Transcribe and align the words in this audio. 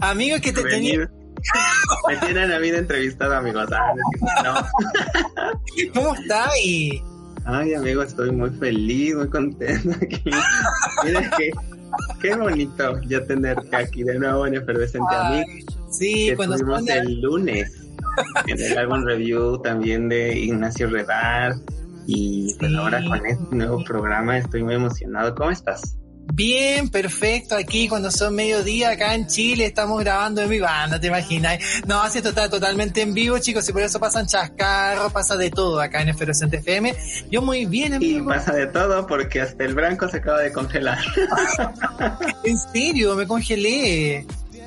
amigo, 0.00 0.36
que 0.40 0.52
te 0.52 0.62
tenía... 0.62 1.10
Me 2.08 2.16
tienen 2.18 2.52
a 2.52 2.58
mí 2.60 2.70
de 2.70 2.78
entrevistado, 2.78 3.34
amigos. 3.34 3.68
No. 4.44 4.54
¿Cómo 5.94 6.14
está? 6.14 6.48
Y... 6.62 7.02
Ay, 7.44 7.74
amigo, 7.74 8.02
estoy 8.02 8.30
muy 8.30 8.50
feliz, 8.50 9.16
muy 9.16 9.28
contento 9.28 9.90
aquí. 10.00 10.30
Mira 11.04 11.30
que 11.36 11.50
qué 12.20 12.34
bonito 12.36 13.00
ya 13.02 13.24
tenerte 13.26 13.74
aquí 13.74 14.04
de 14.04 14.18
nuevo 14.18 14.46
en 14.46 14.54
Efervescente 14.54 15.14
Amigo. 15.14 15.46
Sí, 15.90 16.28
que 16.28 16.36
cuando 16.36 16.56
tuvimos 16.56 16.88
el 16.88 17.20
lunes 17.20 17.82
en 18.46 18.60
el 18.60 18.78
álbum 18.78 19.04
review 19.04 19.60
también 19.62 20.08
de 20.08 20.38
Ignacio 20.38 20.88
Redar 20.88 21.54
y 22.06 22.54
pues 22.58 22.74
ahora 22.74 23.02
con 23.04 23.24
este 23.26 23.54
nuevo 23.54 23.82
programa 23.84 24.38
estoy 24.38 24.62
muy 24.62 24.74
emocionado. 24.74 25.34
¿Cómo 25.34 25.50
estás? 25.50 25.98
Bien, 26.34 26.88
perfecto. 26.88 27.54
Aquí 27.56 27.88
cuando 27.88 28.10
son 28.10 28.34
mediodía 28.34 28.90
acá 28.90 29.14
en 29.14 29.26
Chile 29.26 29.66
estamos 29.66 30.00
grabando 30.00 30.40
en 30.40 30.48
mi 30.48 30.60
banda, 30.60 30.98
te 30.98 31.08
imaginas. 31.08 31.58
No, 31.86 32.00
así 32.00 32.18
está 32.18 32.48
totalmente 32.48 33.02
en 33.02 33.12
vivo, 33.12 33.38
chicos, 33.38 33.68
y 33.68 33.72
por 33.72 33.82
eso 33.82 34.00
pasan 34.00 34.26
chascarros, 34.26 35.12
pasa 35.12 35.36
de 35.36 35.50
todo 35.50 35.80
acá 35.80 36.00
en 36.00 36.08
Efervescente 36.08 36.58
FM. 36.58 36.94
Yo 37.30 37.42
muy 37.42 37.66
bien, 37.66 37.94
amigo. 37.94 38.32
Y 38.32 38.34
pasa 38.34 38.52
de 38.54 38.66
todo 38.66 39.06
porque 39.06 39.40
hasta 39.40 39.64
el 39.64 39.74
branco 39.74 40.08
se 40.08 40.18
acaba 40.18 40.40
de 40.40 40.52
congelar. 40.52 40.98
en 42.44 42.58
serio, 42.72 43.14
me 43.14 43.26
congelé. 43.26 44.26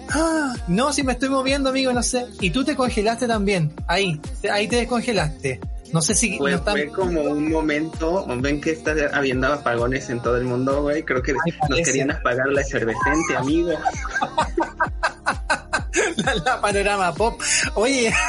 Ah, 0.10 0.56
no, 0.68 0.94
si 0.94 1.04
me 1.04 1.14
estoy 1.14 1.30
moviendo, 1.30 1.70
amigo, 1.70 1.92
no 1.94 2.04
sé. 2.04 2.28
Y 2.42 2.52
tú 2.52 2.64
te 2.64 2.76
congelaste 2.76 3.28
también. 3.28 3.74
Ahí, 3.88 4.22
ahí 4.52 4.68
te 4.68 4.76
descongelaste. 4.76 5.60
No 5.94 6.02
sé 6.02 6.16
si... 6.16 6.38
Pues 6.38 6.60
fue 6.62 6.88
como 6.88 7.22
un 7.22 7.52
momento, 7.52 8.26
ven 8.40 8.62
que 8.62 8.72
está 8.72 8.96
habiendo 9.14 9.48
apagones 9.48 10.10
en 10.10 10.22
todo 10.22 10.38
el 10.38 10.46
mundo, 10.46 10.84
güey. 10.84 11.04
Creo 11.04 11.22
que 11.22 11.34
nos 11.70 11.82
querían 11.82 12.12
apagar 12.12 12.48
la 12.50 12.62
efervescente, 12.62 13.36
amigo. 13.38 13.72
la, 16.46 16.62
panorama 16.62 17.14
pop. 17.14 17.42
Oye. 17.76 18.14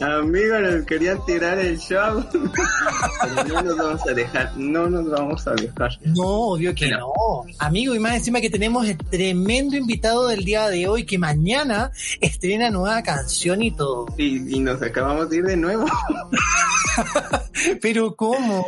Amigos, 0.00 0.60
nos 0.60 0.86
querían 0.86 1.24
tirar 1.24 1.58
el 1.58 1.78
show. 1.78 2.24
Pero 2.32 3.44
no 3.48 3.62
nos 3.62 3.76
vamos 3.76 4.06
a 4.08 4.12
dejar, 4.12 4.56
no 4.56 4.90
nos 4.90 5.10
vamos 5.10 5.46
a 5.46 5.54
dejar. 5.54 5.98
No, 6.04 6.52
obvio 6.52 6.74
que 6.74 6.90
no. 6.90 7.12
Amigo, 7.58 7.94
y 7.94 7.98
más 7.98 8.14
encima 8.16 8.40
que 8.40 8.50
tenemos 8.50 8.86
el 8.86 8.98
tremendo 8.98 9.76
invitado 9.76 10.28
del 10.28 10.44
día 10.44 10.68
de 10.68 10.88
hoy 10.88 11.04
que 11.04 11.18
mañana 11.18 11.90
estrena 12.20 12.70
nueva 12.70 13.02
canción 13.02 13.62
y 13.62 13.70
todo. 13.70 14.06
Y, 14.16 14.56
y 14.56 14.60
nos 14.60 14.82
acabamos 14.82 15.30
de 15.30 15.36
ir 15.38 15.44
de 15.44 15.56
nuevo. 15.56 15.86
Pero 17.80 18.14
¿cómo? 18.14 18.66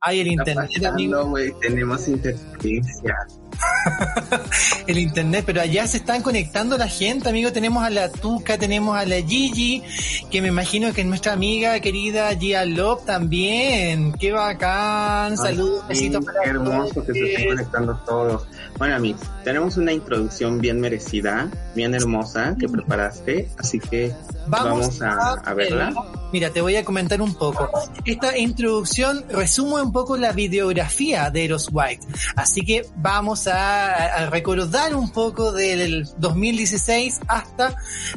Hay 0.00 0.20
el 0.20 0.28
internet, 0.28 0.84
amigo. 0.84 1.34
tenemos 1.60 2.08
interferencia. 2.08 3.16
el 4.86 4.98
internet, 4.98 5.44
pero 5.46 5.60
allá 5.60 5.86
se 5.86 5.98
están 5.98 6.22
conectando 6.22 6.76
la 6.78 6.88
gente, 6.88 7.28
amigo. 7.28 7.52
Tenemos 7.52 7.84
a 7.84 7.90
la 7.90 8.10
Tuca, 8.10 8.58
tenemos 8.58 8.96
a 8.96 9.04
la 9.04 9.16
Gigi, 9.16 9.82
que 10.30 10.40
me 10.40 10.48
imagino 10.48 10.92
que 10.92 11.02
es 11.02 11.06
nuestra 11.06 11.32
amiga 11.32 11.78
querida 11.80 12.34
Gia 12.38 12.64
Lop 12.64 13.04
también. 13.04 14.12
Qué 14.12 14.32
bacán. 14.32 15.36
Saludos, 15.36 15.86
besitos 15.88 16.24
para 16.24 16.42
Qué 16.42 16.50
hermoso 16.50 17.04
que 17.04 17.12
se 17.12 17.32
estén 17.32 17.48
conectando 17.48 17.96
todos. 18.06 18.46
Bueno, 18.78 18.96
amigos, 18.96 19.22
tenemos 19.44 19.76
una 19.76 19.92
introducción 19.92 20.58
bien 20.58 20.80
merecida, 20.80 21.48
bien 21.74 21.94
hermosa 21.94 22.56
que 22.58 22.68
preparaste, 22.68 23.48
así 23.58 23.78
que 23.78 24.12
vamos, 24.46 25.00
a, 25.02 25.54
verla. 25.54 25.92
Mira, 26.32 26.50
te 26.50 26.60
voy 26.60 26.76
a 26.76 26.84
comentar 26.84 27.20
un 27.20 27.34
poco. 27.34 27.68
Esta 28.04 28.36
introducción 28.38 29.24
resume 29.28 29.82
un 29.82 29.92
poco 29.92 30.16
la 30.16 30.32
videografía 30.32 31.30
de 31.30 31.44
Eros 31.44 31.68
White, 31.72 32.06
así 32.36 32.62
que 32.62 32.86
vamos 32.96 33.46
a, 33.46 34.30
recordar 34.30 34.94
un 34.94 35.10
poco 35.10 35.52
del 35.52 36.08
2016 36.18 37.20
hasta 37.28 37.74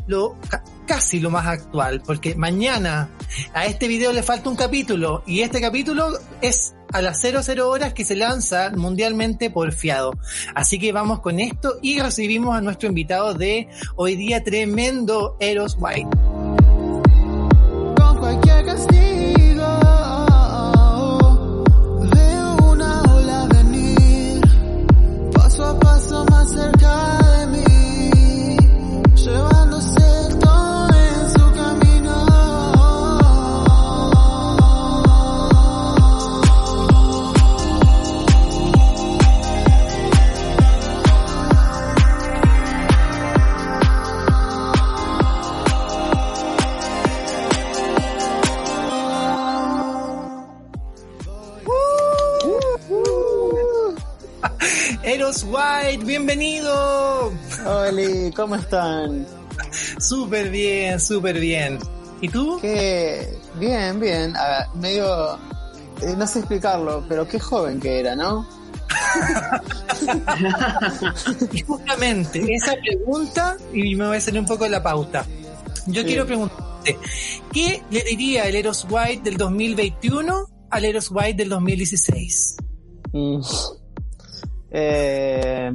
lo 0.07 0.35
casi 0.85 1.19
lo 1.19 1.31
más 1.31 1.47
actual, 1.47 2.01
porque 2.05 2.35
mañana 2.35 3.09
a 3.53 3.66
este 3.66 3.88
video 3.88 4.13
le 4.13 4.21
falta 4.21 4.50
un 4.50 4.55
capítulo 4.55 5.23
y 5.25 5.41
este 5.41 5.59
capítulo 5.59 6.09
es 6.41 6.75
a 6.91 7.01
las 7.01 7.22
00 7.22 7.69
horas 7.69 7.94
que 7.94 8.06
se 8.06 8.16
lanza 8.16 8.72
mundialmente 8.75 9.50
por 9.50 9.72
fiado. 9.72 10.13
Así 10.53 10.79
que 10.79 10.91
vamos 10.91 11.19
con 11.19 11.40
esto 11.40 11.75
y 11.81 12.00
recibimos 12.00 12.56
a 12.56 12.62
nuestro 12.62 12.90
invitado 12.90 13.34
de 13.34 13.69
hoy 13.96 14.16
día 14.16 14.44
tremendo 14.44 15.38
Eros 15.40 15.78
White. 15.79 16.34
White, 55.25 56.06
bienvenido. 56.06 57.34
Hola, 57.66 58.31
¿cómo 58.36 58.56
están? 58.56 59.25
Súper 59.97 60.52
bien, 60.52 61.00
súper 61.00 61.40
bien. 61.40 61.80
¿Y 62.22 62.30
tú? 62.30 62.59
Que 62.62 63.36
bien, 63.59 64.00
bien. 64.00 64.36
medio, 64.75 65.34
eh, 66.03 66.13
no 66.16 66.28
sé 66.28 66.40
explicarlo, 66.40 67.03
pero 67.09 67.28
qué 67.28 67.40
joven 67.40 67.80
que 67.80 68.02
era, 68.02 68.16
¿no? 68.16 68.47
justamente 71.66 72.46
esa 72.53 72.75
pregunta, 72.75 73.57
y 73.74 73.96
me 73.96 74.06
voy 74.06 74.16
a 74.16 74.18
hacer 74.19 74.38
un 74.38 74.46
poco 74.46 74.68
la 74.68 74.84
pauta. 74.84 75.25
Yo 75.88 76.03
quiero 76.03 76.28
preguntarte, 76.28 77.00
¿qué 77.52 77.81
le 77.90 78.03
diría 78.03 78.47
el 78.47 78.56
Eros 78.56 78.86
White 78.88 79.24
del 79.24 79.38
2021 79.38 80.68
al 80.69 80.86
Eros 80.86 81.09
White 81.09 81.34
del 81.34 81.50
2016? 81.50 82.57
Eh, 84.78 85.72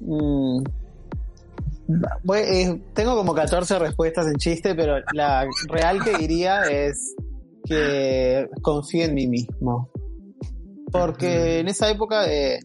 mm. 0.00 0.62
eh, 2.34 2.82
tengo 2.92 3.16
como 3.16 3.34
14 3.34 3.78
respuestas 3.78 4.26
en 4.26 4.34
chiste, 4.34 4.74
pero 4.74 4.98
la 5.14 5.48
real 5.68 6.04
que 6.04 6.18
diría 6.18 6.60
es 6.64 7.14
que 7.64 8.46
confíe 8.60 9.04
en 9.04 9.14
mí 9.14 9.26
mismo. 9.26 9.90
Porque 10.92 11.60
en 11.60 11.68
esa 11.68 11.90
época 11.90 12.30
eh, 12.30 12.60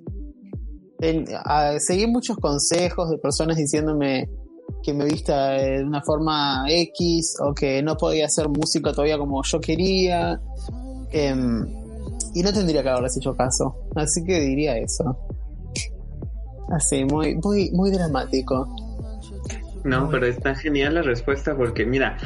seguí 1.80 2.08
muchos 2.08 2.36
consejos 2.38 3.10
de 3.10 3.20
personas 3.20 3.56
diciéndome 3.56 4.30
que 4.84 4.94
me 4.94 5.06
vista 5.06 5.52
de 5.52 5.84
una 5.84 6.02
forma 6.02 6.66
X 6.68 7.38
o 7.42 7.54
que 7.54 7.82
no 7.82 7.96
podía 7.96 8.26
hacer 8.26 8.50
música 8.50 8.92
todavía 8.92 9.18
como 9.18 9.42
yo 9.44 9.62
quería. 9.62 10.42
Em, 11.12 11.81
y 12.34 12.44
no 12.44 12.54
tendría 12.54 12.84
que 12.84 12.90
haberles 12.90 13.18
hecho 13.18 13.36
caso. 13.36 13.76
Así 13.96 14.24
que 14.24 14.40
diría 14.40 14.78
eso. 14.78 15.18
Así, 16.70 17.04
muy, 17.06 17.36
muy, 17.36 17.72
muy 17.72 17.92
dramático. 17.92 18.68
No, 19.84 20.10
pero 20.10 20.28
está 20.28 20.56
genial 20.56 20.96
la 20.96 21.02
respuesta 21.02 21.56
porque 21.56 21.86
mira, 21.86 22.18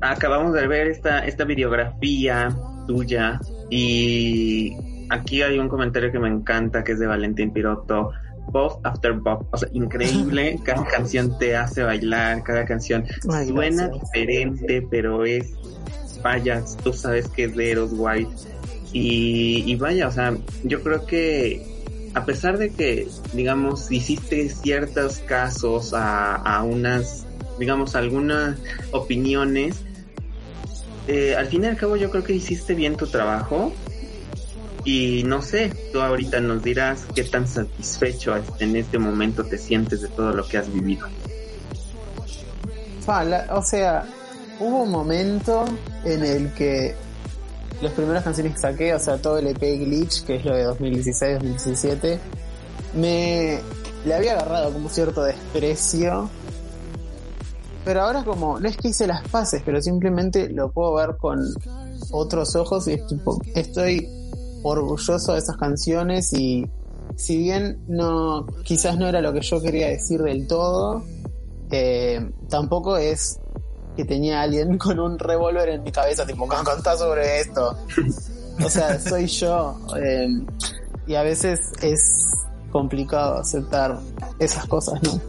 acabamos 0.00 0.52
de 0.52 0.66
ver 0.66 0.88
esta, 0.88 1.20
esta 1.20 1.44
videografía 1.44 2.54
tuya 2.86 3.40
y 3.70 4.76
aquí 5.10 5.42
hay 5.42 5.58
un 5.58 5.68
comentario 5.68 6.12
que 6.12 6.18
me 6.18 6.28
encanta 6.28 6.84
que 6.84 6.92
es 6.92 6.98
de 6.98 7.06
Valentín 7.06 7.52
Piroto. 7.52 8.10
Both 8.46 8.84
After 8.84 9.14
Bob, 9.14 9.48
o 9.52 9.56
sea, 9.56 9.68
increíble, 9.72 10.60
cada 10.64 10.84
canción 10.84 11.38
te 11.38 11.56
hace 11.56 11.82
bailar, 11.82 12.42
cada 12.42 12.66
canción 12.66 13.04
suena 13.22 13.88
diferente, 13.88 14.86
pero 14.90 15.24
es, 15.24 15.54
vaya, 16.22 16.62
tú 16.82 16.92
sabes 16.92 17.26
que 17.30 17.44
es 17.44 17.56
de 17.56 17.72
Eros 17.72 17.90
White, 17.94 18.30
y, 18.96 19.74
vaya, 19.74 20.06
o 20.06 20.12
sea, 20.12 20.36
yo 20.62 20.80
creo 20.80 21.04
que 21.04 21.66
a 22.14 22.24
pesar 22.24 22.58
de 22.58 22.70
que, 22.70 23.08
digamos, 23.32 23.90
hiciste 23.90 24.48
ciertos 24.48 25.18
casos 25.18 25.92
a, 25.92 26.62
unas, 26.62 27.26
digamos, 27.58 27.96
algunas 27.96 28.56
opiniones, 28.92 29.78
eh, 31.08 31.34
al 31.36 31.48
fin 31.48 31.64
y 31.64 31.66
al 31.66 31.76
cabo 31.76 31.96
yo 31.96 32.08
creo 32.08 32.22
que 32.22 32.34
hiciste 32.34 32.74
bien 32.74 32.96
tu 32.96 33.08
trabajo 33.08 33.72
y 34.84 35.24
no 35.24 35.42
sé, 35.42 35.72
tú 35.92 36.00
ahorita 36.00 36.38
nos 36.38 36.62
dirás 36.62 37.04
qué 37.16 37.24
tan 37.24 37.48
satisfecho 37.48 38.32
en 38.60 38.76
este 38.76 38.98
momento 38.98 39.42
te 39.44 39.58
sientes 39.58 40.02
de 40.02 40.08
todo 40.08 40.32
lo 40.32 40.46
que 40.46 40.58
has 40.58 40.72
vivido. 40.72 41.08
o 43.50 43.62
sea, 43.62 44.06
hubo 44.60 44.84
un 44.84 44.90
momento 44.90 45.64
en 46.04 46.24
el 46.24 46.52
que 46.52 46.94
las 47.82 47.92
primeras 47.92 48.24
canciones 48.24 48.54
que 48.54 48.58
saqué, 48.58 48.94
o 48.94 48.98
sea, 48.98 49.18
todo 49.18 49.38
el 49.38 49.48
EP 49.48 49.60
Glitch, 49.60 50.24
que 50.24 50.36
es 50.36 50.44
lo 50.44 50.54
de 50.54 50.66
2016-2017, 50.68 52.18
me 52.94 53.60
le 54.04 54.14
había 54.14 54.32
agarrado 54.32 54.72
como 54.72 54.88
cierto 54.88 55.22
desprecio. 55.22 56.28
Pero 57.84 58.02
ahora 58.02 58.24
como, 58.24 58.58
no 58.58 58.68
es 58.68 58.76
que 58.76 58.88
hice 58.88 59.06
las 59.06 59.26
paces, 59.28 59.62
pero 59.64 59.80
simplemente 59.82 60.48
lo 60.48 60.70
puedo 60.72 60.94
ver 60.94 61.16
con 61.18 61.40
otros 62.10 62.56
ojos 62.56 62.88
y 62.88 62.98
estoy 63.54 64.08
orgulloso 64.62 65.32
de 65.32 65.38
esas 65.38 65.56
canciones 65.58 66.32
y 66.32 66.66
si 67.16 67.36
bien 67.36 67.84
no, 67.86 68.46
quizás 68.64 68.98
no 68.98 69.06
era 69.06 69.20
lo 69.20 69.32
que 69.32 69.42
yo 69.42 69.60
quería 69.60 69.88
decir 69.88 70.22
del 70.22 70.46
todo, 70.46 71.04
eh, 71.70 72.30
tampoco 72.48 72.96
es 72.96 73.38
que 73.96 74.04
tenía 74.04 74.42
alguien 74.42 74.78
con 74.78 74.98
un 74.98 75.18
revólver 75.18 75.68
en 75.70 75.82
mi 75.82 75.92
cabeza, 75.92 76.26
tipo, 76.26 76.46
contá 76.46 76.96
sobre 76.96 77.40
esto. 77.40 77.76
O 78.64 78.70
sea, 78.70 78.98
soy 79.08 79.26
yo. 79.26 79.78
Eh, 79.96 80.28
y 81.06 81.14
a 81.14 81.22
veces 81.22 81.72
es 81.82 82.12
complicado 82.70 83.38
aceptar 83.38 83.98
esas 84.38 84.66
cosas, 84.66 85.02
¿no? 85.02 85.20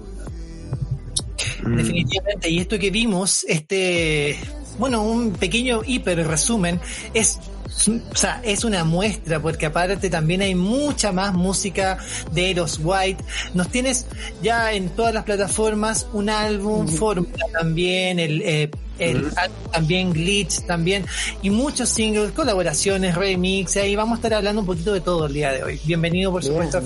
Mm. 1.64 1.76
Definitivamente. 1.78 2.50
Y 2.50 2.60
esto 2.60 2.80
que 2.80 2.90
vimos, 2.92 3.46
este, 3.48 4.38
bueno, 4.80 5.04
un 5.04 5.32
pequeño 5.32 5.82
hiper 5.86 6.26
resumen, 6.28 6.80
es 7.14 7.40
o 7.66 8.16
sea, 8.16 8.42
es 8.44 8.64
una 8.64 8.84
muestra, 8.84 9.40
porque 9.42 9.66
aparte 9.66 10.10
también 10.10 10.42
hay 10.42 10.56
mucha 10.56 11.12
más 11.12 11.34
música 11.34 11.98
de 12.32 12.52
Eros 12.52 12.80
White. 12.82 13.24
Nos 13.54 13.70
tienes 13.70 14.06
ya 14.42 14.72
en 14.74 14.90
todas 14.90 15.14
las 15.14 15.24
plataformas 15.24 16.08
un 16.14 16.30
álbum, 16.30 16.88
fórmula 16.88 17.46
también, 17.52 18.20
el, 18.20 18.42
eh, 18.44 18.72
el 19.00 19.32
también 19.72 20.14
Glitch 20.14 20.66
también, 20.66 21.06
y 21.42 21.50
muchos 21.50 21.90
singles, 21.90 22.32
colaboraciones, 22.32 23.16
remix, 23.16 23.76
ahí 23.78 23.96
vamos 23.96 24.14
a 24.14 24.16
estar 24.18 24.36
hablando 24.36 24.62
un 24.62 24.68
poquito 24.68 24.94
de 24.94 25.02
todo 25.02 25.26
el 25.26 25.34
día 25.34 25.52
de 25.52 25.64
hoy. 25.64 25.82
Bienvenido, 25.84 26.32
por 26.32 26.44
supuesto, 26.44 26.78
a 26.78 26.82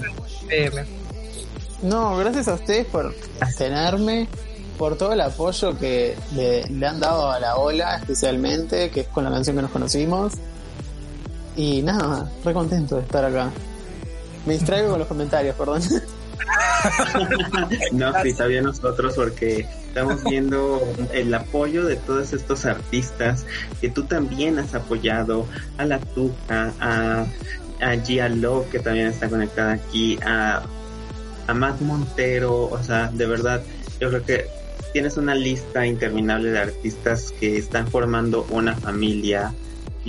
No, 1.84 2.18
gracias 2.18 2.48
a 2.48 2.54
ustedes 2.56 2.86
por 2.86 3.14
tenerme 3.58 4.28
por 4.78 4.98
todo 4.98 5.12
el 5.12 5.20
apoyo 5.20 5.78
que 5.78 6.16
le, 6.34 6.64
le, 6.64 6.88
han 6.88 7.02
dado 7.02 7.30
a 7.30 7.40
la 7.40 7.58
ola, 7.58 7.98
especialmente, 7.98 8.90
que 8.92 9.02
es 9.02 9.08
con 9.08 9.26
la 9.26 9.30
canción 9.30 9.58
que 9.58 9.62
nos 9.62 9.72
conocimos. 9.72 10.34
Y 11.56 11.82
nada, 11.82 12.32
re 12.44 12.54
contento 12.54 12.96
de 12.96 13.02
estar 13.02 13.26
acá. 13.26 13.52
Me 14.46 14.54
distraigo 14.54 14.92
con 14.92 15.00
los 15.00 15.08
comentarios, 15.08 15.56
perdón. 15.56 15.82
no, 17.92 18.14
sí, 18.22 18.30
está 18.30 18.46
bien 18.46 18.64
nosotros 18.64 19.14
porque 19.16 19.68
estamos 19.88 20.24
viendo 20.24 20.82
el 21.14 21.34
apoyo 21.34 21.86
de 21.86 21.98
todos 21.98 22.34
estos 22.34 22.66
artistas 22.66 23.46
que 23.82 23.90
tú 23.90 24.04
también 24.04 24.60
has 24.60 24.74
apoyado, 24.74 25.46
a 25.78 25.86
la 25.86 26.00
Tuca, 26.00 26.74
a, 26.80 27.26
a 27.82 27.96
Gia 28.06 28.30
Love 28.30 28.70
que 28.70 28.80
también 28.80 29.08
está 29.08 29.30
conectada 29.30 29.74
aquí, 29.74 30.18
a, 30.26 30.64
a 31.48 31.54
Matt 31.54 31.82
Montero, 31.82 32.70
o 32.70 32.84
sea, 32.84 33.10
de 33.12 33.26
verdad, 33.26 33.62
yo 34.00 34.10
creo 34.10 34.24
que 34.24 34.48
tienes 34.94 35.18
una 35.18 35.36
lista 35.36 35.86
interminable 35.86 36.52
de 36.52 36.60
artistas 36.60 37.34
que 37.40 37.58
están 37.58 37.88
formando 37.88 38.48
una 38.50 38.76
familia 38.76 39.54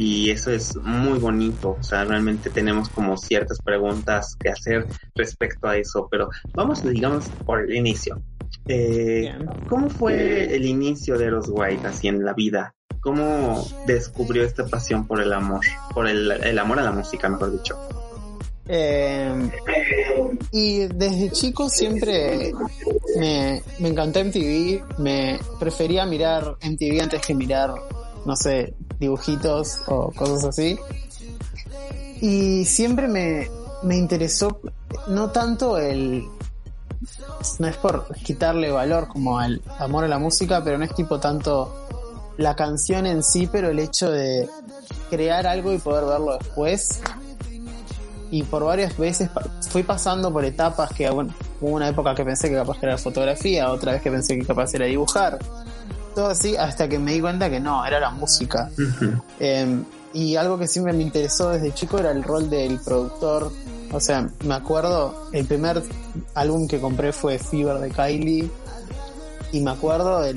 y 0.01 0.31
eso 0.31 0.51
es 0.51 0.75
muy 0.77 1.19
bonito. 1.19 1.77
O 1.79 1.83
sea, 1.83 2.05
realmente 2.05 2.49
tenemos 2.49 2.89
como 2.89 3.19
ciertas 3.19 3.59
preguntas 3.63 4.35
que 4.35 4.49
hacer 4.49 4.87
respecto 5.15 5.69
a 5.69 5.77
eso, 5.77 6.09
pero 6.11 6.31
vamos, 6.55 6.83
digamos, 6.83 7.27
por 7.45 7.61
el 7.61 7.77
inicio. 7.77 8.19
Eh, 8.67 9.31
¿Cómo 9.69 9.91
fue 9.91 10.57
el 10.57 10.65
inicio 10.65 11.19
de 11.19 11.31
los 11.31 11.51
White 11.51 11.87
así 11.87 12.09
en 12.09 12.25
la 12.25 12.33
vida? 12.33 12.75
¿Cómo 13.03 13.63
descubrió 13.87 14.43
esta 14.43 14.67
pasión 14.67 15.07
por 15.07 15.21
el 15.21 15.35
amor? 15.35 15.61
Por 15.93 16.09
el, 16.09 16.31
el 16.31 16.59
amor 16.59 16.79
a 16.79 16.83
la 16.83 16.93
música, 16.93 17.29
mejor 17.29 17.53
dicho. 17.53 17.79
Eh, 18.69 19.51
y 20.51 20.87
desde 20.87 21.31
chico 21.31 21.69
siempre 21.69 22.53
me, 23.19 23.61
me 23.81 23.89
encantó 23.89 24.25
MTV, 24.25 24.99
me 24.99 25.39
prefería 25.59 26.07
mirar 26.07 26.57
MTV 26.63 27.03
antes 27.03 27.21
que 27.21 27.35
mirar 27.35 27.75
no 28.25 28.37
sé, 28.37 28.75
dibujitos 29.01 29.81
o 29.87 30.13
cosas 30.13 30.45
así. 30.45 30.79
Y 32.21 32.65
siempre 32.67 33.09
me, 33.09 33.49
me 33.83 33.97
interesó, 33.97 34.61
no 35.09 35.31
tanto 35.31 35.79
el, 35.79 36.29
no 37.59 37.67
es 37.67 37.77
por 37.77 38.15
quitarle 38.17 38.71
valor 38.71 39.09
como 39.09 39.39
al 39.39 39.63
amor 39.79 40.05
a 40.05 40.09
la 40.09 40.19
música, 40.19 40.63
pero 40.63 40.79
no 40.79 40.85
es 40.85 40.95
tipo 40.95 41.19
tanto 41.19 41.75
la 42.37 42.55
canción 42.55 43.07
en 43.07 43.23
sí, 43.23 43.49
pero 43.51 43.71
el 43.71 43.79
hecho 43.79 44.11
de 44.11 44.49
crear 45.09 45.47
algo 45.47 45.73
y 45.73 45.79
poder 45.79 46.05
verlo 46.05 46.39
después. 46.39 47.01
Y 48.31 48.45
por 48.45 48.65
varias 48.65 48.97
veces 48.97 49.29
fui 49.71 49.83
pasando 49.83 50.33
por 50.33 50.45
etapas 50.45 50.93
que, 50.93 51.11
bueno, 51.11 51.35
hubo 51.61 51.73
una 51.73 51.89
época 51.89 52.15
que 52.15 52.25
pensé 52.25 52.49
que 52.49 52.55
capaz 52.55 52.79
era 52.83 52.97
fotografía, 52.97 53.71
otra 53.71 53.93
vez 53.93 54.03
que 54.03 54.11
pensé 54.11 54.39
que 54.39 54.47
capaz 54.47 54.73
era 54.75 54.87
dibujar, 54.87 55.39
todo 56.21 56.29
así 56.29 56.55
hasta 56.55 56.87
que 56.87 56.99
me 56.99 57.13
di 57.13 57.21
cuenta 57.23 57.49
que 57.49 57.61
no, 57.61 57.83
era 57.87 57.99
la 57.99 58.11
música. 58.11 58.71
Em, 59.39 59.85
y 60.13 60.37
algo 60.37 60.59
que 60.59 60.69
siempre 60.69 60.93
me 60.93 61.03
interesó 61.03 61.49
desde 61.49 61.73
chico 61.73 61.99
era 61.99 62.11
el 62.11 62.23
rol 62.23 62.51
del 62.51 62.79
productor. 62.81 63.51
O 63.91 64.01
sea, 64.01 64.29
me 64.45 64.55
acuerdo, 64.55 65.31
el 65.33 65.47
primer 65.47 65.83
álbum 66.35 66.69
que 66.69 66.79
compré 66.79 67.13
fue 67.13 67.39
Fever 67.39 67.79
de 67.79 67.89
Kylie. 67.91 68.51
Y 69.53 69.61
me 69.61 69.71
acuerdo 69.71 70.21
de, 70.21 70.35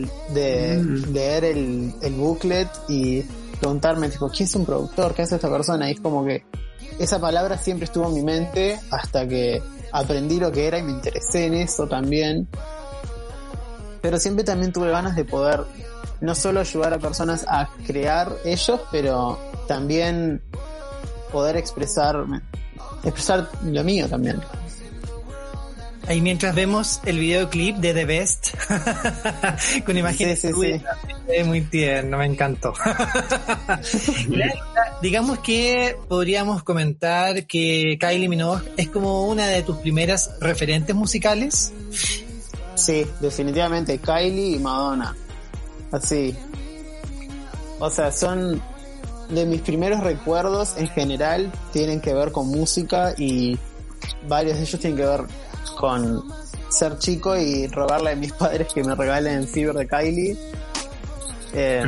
mm. 0.78 1.12
leer 1.12 1.44
el, 1.44 1.94
el 2.02 2.14
booklet 2.14 2.70
y 2.88 3.22
preguntarme, 3.60 4.08
tipo, 4.08 4.30
¿quién 4.30 4.48
es 4.48 4.56
un 4.56 4.66
productor? 4.66 5.14
¿Qué 5.14 5.24
hace 5.24 5.36
esta 5.36 5.50
persona? 5.50 5.90
Y 5.90 5.96
es 5.96 6.00
como 6.00 6.24
que 6.24 6.46
esa 6.98 7.20
palabra 7.20 7.58
siempre 7.58 7.86
estuvo 7.86 8.08
en 8.08 8.14
mi 8.14 8.24
mente 8.24 8.80
hasta 8.90 9.28
que 9.28 9.62
aprendí 9.92 10.40
lo 10.40 10.50
que 10.50 10.66
era 10.66 10.80
y 10.80 10.84
me 10.84 10.94
interesé 10.94 11.48
en 11.48 11.56
eso 11.56 11.88
también 11.88 12.48
pero 14.04 14.20
siempre 14.20 14.44
también 14.44 14.74
tuve 14.74 14.92
ganas 14.92 15.16
de 15.16 15.24
poder 15.24 15.62
no 16.20 16.36
solo 16.36 16.60
ayudar 16.60 16.94
a 16.94 17.00
personas 17.00 17.46
a 17.48 17.70
crear 17.88 18.34
ellos, 18.44 18.82
pero 18.92 19.40
también 19.66 20.42
poder 21.32 21.56
expresar, 21.56 22.26
expresar 23.06 23.50
lo 23.64 23.82
mío 23.86 24.10
también. 24.10 24.42
Ahí 26.06 26.20
mientras 26.20 26.54
vemos 26.54 27.00
el 27.06 27.18
videoclip 27.18 27.78
de 27.78 27.94
The 27.94 28.04
Best, 28.04 28.50
con 29.86 29.98
imágenes 29.98 30.42
sí, 30.42 30.50
muy 31.46 31.62
tierno, 31.62 32.18
me 32.18 32.26
encantó. 32.26 32.74
Digamos 35.02 35.40
que 35.40 35.96
podríamos 36.10 36.64
comentar 36.64 37.48
que 37.48 37.98
Kylie 37.98 38.28
Minogue 38.28 38.70
es 38.76 38.90
como 38.90 39.30
una 39.30 39.48
de 39.48 39.64
tus 39.64 39.78
primeras 39.78 40.32
referentes 40.42 40.94
musicales. 40.94 41.72
Sí, 42.76 43.06
definitivamente 43.20 44.00
Kylie 44.00 44.56
y 44.56 44.60
Madonna. 44.60 45.16
Así. 45.92 46.36
O 47.80 47.90
sea, 47.90 48.12
son 48.12 48.62
de 49.30 49.46
mis 49.46 49.62
primeros 49.62 50.02
recuerdos 50.02 50.76
en 50.78 50.88
general, 50.88 51.52
tienen 51.72 52.02
que 52.02 52.14
ver 52.14 52.32
con 52.32 52.48
música 52.48 53.14
y 53.18 53.58
varios 54.28 54.58
de 54.58 54.64
ellos 54.64 54.80
tienen 54.80 54.98
que 54.98 55.06
ver 55.06 55.22
con 55.78 56.24
ser 56.70 56.98
chico 56.98 57.36
y 57.38 57.68
rogarle 57.68 58.12
a 58.12 58.16
mis 58.16 58.34
padres 58.34 58.68
que 58.74 58.84
me 58.84 58.96
regalen 58.96 59.48
Fever 59.48 59.76
de 59.76 59.88
Kylie. 59.88 60.38
Eh, 61.56 61.84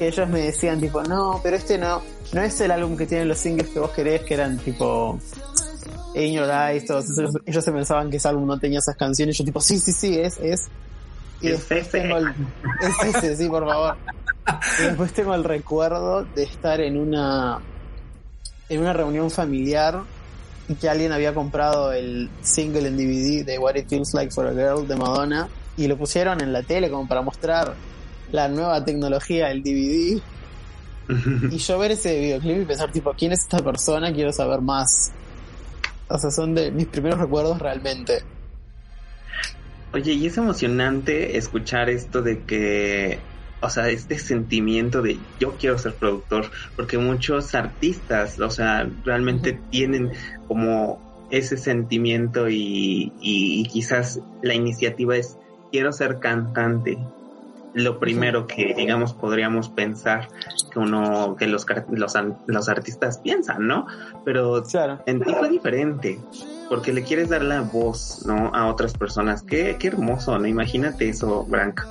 ellos 0.00 0.28
me 0.28 0.40
decían 0.40 0.80
tipo, 0.80 1.04
no, 1.04 1.38
pero 1.40 1.56
este 1.56 1.78
no, 1.78 2.02
no 2.32 2.42
es 2.42 2.60
el 2.60 2.72
álbum 2.72 2.96
que 2.96 3.06
tiene 3.06 3.24
los 3.26 3.38
singles 3.38 3.68
que 3.68 3.78
vos 3.78 3.92
querés, 3.92 4.22
que 4.22 4.34
eran 4.34 4.58
tipo 4.58 5.20
Your 6.14 6.48
Eyes, 6.50 6.84
todos 6.84 7.06
ellos, 7.46 7.64
se 7.64 7.72
pensaban 7.72 8.10
que 8.10 8.18
ese 8.18 8.28
álbum 8.28 8.46
no 8.46 8.58
tenía 8.58 8.78
esas 8.78 8.96
canciones, 8.96 9.36
yo 9.36 9.44
tipo, 9.44 9.60
sí, 9.60 9.78
sí, 9.78 9.92
sí, 9.92 10.18
es, 10.18 10.38
es. 10.38 10.68
Y 11.40 11.48
después 11.48 11.90
tengo 11.90 12.18
el, 12.18 12.28
es 12.28 13.14
ese, 13.16 13.36
sí, 13.36 13.48
por 13.48 13.66
favor. 13.66 13.96
Y 14.78 14.82
después 14.82 15.12
tengo 15.12 15.34
el 15.34 15.44
recuerdo 15.44 16.24
de 16.24 16.44
estar 16.44 16.80
en 16.80 16.96
una, 16.96 17.60
en 18.68 18.80
una 18.80 18.92
reunión 18.92 19.30
familiar 19.30 20.02
y 20.68 20.74
que 20.74 20.88
alguien 20.88 21.12
había 21.12 21.34
comprado 21.34 21.92
el 21.92 22.30
single 22.42 22.88
en 22.88 22.96
DVD 22.96 23.44
de 23.44 23.58
What 23.58 23.76
It 23.76 23.88
Feels 23.88 24.14
Like 24.14 24.32
for 24.32 24.46
a 24.46 24.52
Girl 24.52 24.86
de 24.86 24.96
Madonna 24.96 25.48
y 25.76 25.86
lo 25.86 25.96
pusieron 25.96 26.40
en 26.40 26.52
la 26.52 26.62
tele 26.62 26.90
como 26.90 27.08
para 27.08 27.22
mostrar 27.22 27.74
la 28.30 28.48
nueva 28.48 28.84
tecnología 28.84 29.48
del 29.48 29.62
DVD. 29.62 30.20
y 31.50 31.58
yo 31.58 31.78
ver 31.78 31.92
ese 31.92 32.18
videoclip 32.18 32.62
y 32.62 32.64
pensar 32.64 32.92
tipo, 32.92 33.12
¿quién 33.14 33.32
es 33.32 33.40
esta 33.40 33.58
persona? 33.58 34.12
Quiero 34.12 34.32
saber 34.32 34.60
más. 34.60 35.12
O 36.08 36.18
sea, 36.18 36.30
son 36.30 36.54
de 36.54 36.70
mis 36.70 36.86
primeros 36.86 37.18
recuerdos 37.18 37.58
realmente. 37.58 38.22
Oye, 39.92 40.12
y 40.12 40.26
es 40.26 40.36
emocionante 40.38 41.36
escuchar 41.36 41.90
esto 41.90 42.22
de 42.22 42.44
que, 42.44 43.18
o 43.60 43.68
sea, 43.68 43.88
este 43.90 44.18
sentimiento 44.18 45.02
de 45.02 45.18
yo 45.38 45.56
quiero 45.58 45.76
ser 45.76 45.94
productor, 45.94 46.50
porque 46.76 46.96
muchos 46.96 47.54
artistas, 47.54 48.40
o 48.40 48.50
sea, 48.50 48.88
realmente 49.04 49.60
tienen 49.70 50.12
como 50.48 51.28
ese 51.30 51.56
sentimiento 51.56 52.48
y, 52.48 53.12
y, 53.20 53.64
quizás 53.64 54.20
la 54.42 54.54
iniciativa 54.54 55.16
es 55.16 55.38
quiero 55.70 55.92
ser 55.92 56.20
cantante, 56.20 56.98
lo 57.74 57.98
primero 57.98 58.46
que, 58.46 58.74
digamos, 58.74 59.12
podríamos 59.14 59.68
pensar 59.68 60.28
que 60.70 60.78
uno, 60.78 61.36
que 61.38 61.46
los, 61.46 61.66
los, 61.90 62.14
los 62.46 62.68
artistas 62.68 63.18
piensan, 63.18 63.66
¿no? 63.66 63.86
Pero 64.24 64.62
en 65.06 65.20
ti 65.22 65.34
fue 65.38 65.48
diferente, 65.48 66.20
porque 66.68 66.92
le 66.92 67.02
quieres 67.02 67.28
dar 67.30 67.42
la 67.42 67.62
voz, 67.62 68.24
¿no? 68.26 68.50
A 68.54 68.66
otras 68.66 68.94
personas. 68.94 69.42
Qué, 69.42 69.76
qué 69.78 69.88
hermoso, 69.88 70.38
¿no? 70.38 70.46
Imagínate 70.46 71.08
eso, 71.08 71.44
Branca. 71.46 71.88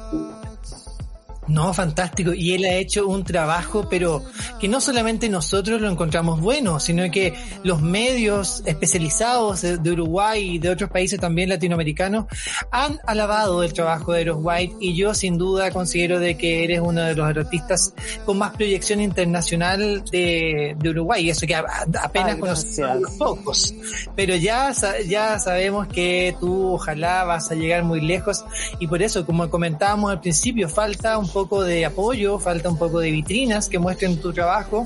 No, 1.52 1.74
fantástico. 1.74 2.34
Y 2.34 2.54
él 2.54 2.64
ha 2.64 2.76
hecho 2.76 3.08
un 3.08 3.26
trabajo, 3.26 3.88
pero 3.90 4.24
que 4.60 4.70
no 4.70 4.80
solamente 4.80 5.28
nosotros 5.28 5.82
lo 5.82 5.90
encontramos 5.90 6.40
bueno, 6.40 6.80
sino 6.80 7.10
que 7.12 7.34
los 7.64 7.82
medios 7.82 8.64
especializados 8.66 9.62
de, 9.62 9.92
Uruguay 9.92 10.56
y 10.56 10.60
de 10.60 10.70
otros 10.70 10.90
países 10.90 11.20
también 11.20 11.50
latinoamericanos 11.50 12.26
han 12.72 13.00
alabado 13.06 13.62
el 13.64 13.74
trabajo 13.74 14.14
de 14.14 14.22
Eros 14.22 14.38
White 14.40 14.76
y 14.80 14.96
yo 14.96 15.14
sin 15.14 15.38
duda 15.38 15.72
considero 15.72 16.20
de 16.20 16.38
que 16.38 16.64
eres 16.64 16.80
uno 16.80 17.02
de 17.02 17.16
los 17.16 17.28
artistas 17.28 17.94
con 18.26 18.38
más 18.38 18.56
proyección 18.56 19.02
internacional 19.02 20.06
de, 20.10 20.78
Uruguay. 20.82 21.26
Y 21.26 21.30
eso 21.32 21.46
que 21.46 21.56
apenas 21.56 22.38
conocemos 22.38 23.12
pocos. 23.18 23.74
Pero 24.16 24.36
ya, 24.36 24.72
ya 25.06 25.38
sabemos 25.38 25.88
que 25.88 26.34
tú 26.40 26.76
ojalá 26.76 27.26
vas 27.26 27.52
a 27.52 27.56
llegar 27.56 27.84
muy 27.84 28.00
lejos 28.00 28.46
y 28.80 28.88
por 28.88 29.02
eso, 29.02 29.26
como 29.26 29.50
comentábamos 29.50 30.12
al 30.12 30.22
principio, 30.22 30.70
falta 30.70 31.18
un 31.18 31.28
poco 31.28 31.41
de 31.64 31.86
apoyo, 31.86 32.40
falta 32.40 32.70
un 32.70 32.78
poco 32.78 33.00
de 33.00 33.12
vitrinas 33.12 33.70
que 33.70 33.80
muestren 33.80 34.18
tu 34.20 34.34
trabajo, 34.34 34.86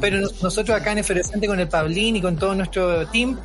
pero 0.00 0.20
nosotros 0.42 0.70
acá 0.70 0.92
en 0.92 0.98
Efervescente 0.98 1.46
con 1.46 1.60
el 1.60 1.68
Pablín 1.68 2.16
y 2.16 2.20
con 2.20 2.36
todo 2.36 2.54
nuestro 2.54 3.06
team, 3.08 3.38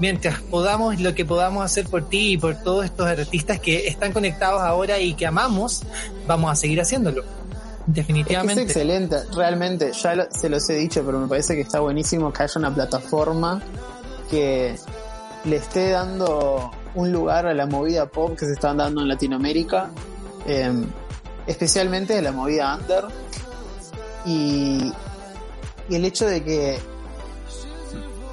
mientras 0.00 0.40
podamos 0.40 1.00
lo 1.00 1.14
que 1.14 1.24
podamos 1.24 1.64
hacer 1.64 1.86
por 1.86 2.08
ti 2.08 2.32
y 2.32 2.36
por 2.38 2.56
todos 2.56 2.84
estos 2.84 3.06
artistas 3.06 3.60
que 3.60 3.86
están 3.86 4.12
conectados 4.12 4.60
ahora 4.62 4.98
y 4.98 5.14
que 5.14 5.26
amamos, 5.26 5.82
vamos 6.26 6.50
a 6.50 6.54
seguir 6.54 6.80
haciéndolo. 6.80 7.24
Definitivamente. 7.86 8.62
Es, 8.62 8.68
excelente, 8.68 9.16
realmente, 9.34 9.92
ya 9.92 10.28
se 10.30 10.48
los 10.48 10.68
he 10.68 10.74
dicho, 10.74 11.02
pero 11.04 11.18
me 11.18 11.26
parece 11.26 11.54
que 11.54 11.62
está 11.62 11.80
buenísimo 11.80 12.32
que 12.32 12.42
haya 12.42 12.58
una 12.58 12.74
plataforma 12.74 13.62
que 14.30 14.76
le 15.44 15.56
esté 15.56 15.90
dando 15.90 16.70
un 16.94 17.12
lugar 17.12 17.46
a 17.46 17.54
la 17.54 17.66
movida 17.66 18.06
pop 18.06 18.36
que 18.36 18.44
se 18.44 18.52
están 18.52 18.76
dando 18.76 19.00
en 19.00 19.08
Latinoamérica. 19.08 19.90
Eh, 20.46 20.84
especialmente 21.48 22.14
de 22.14 22.22
la 22.22 22.30
movida 22.30 22.76
under. 22.76 23.04
Y, 24.24 24.92
y 25.88 25.94
el 25.94 26.04
hecho 26.04 26.26
de 26.26 26.44
que 26.44 26.78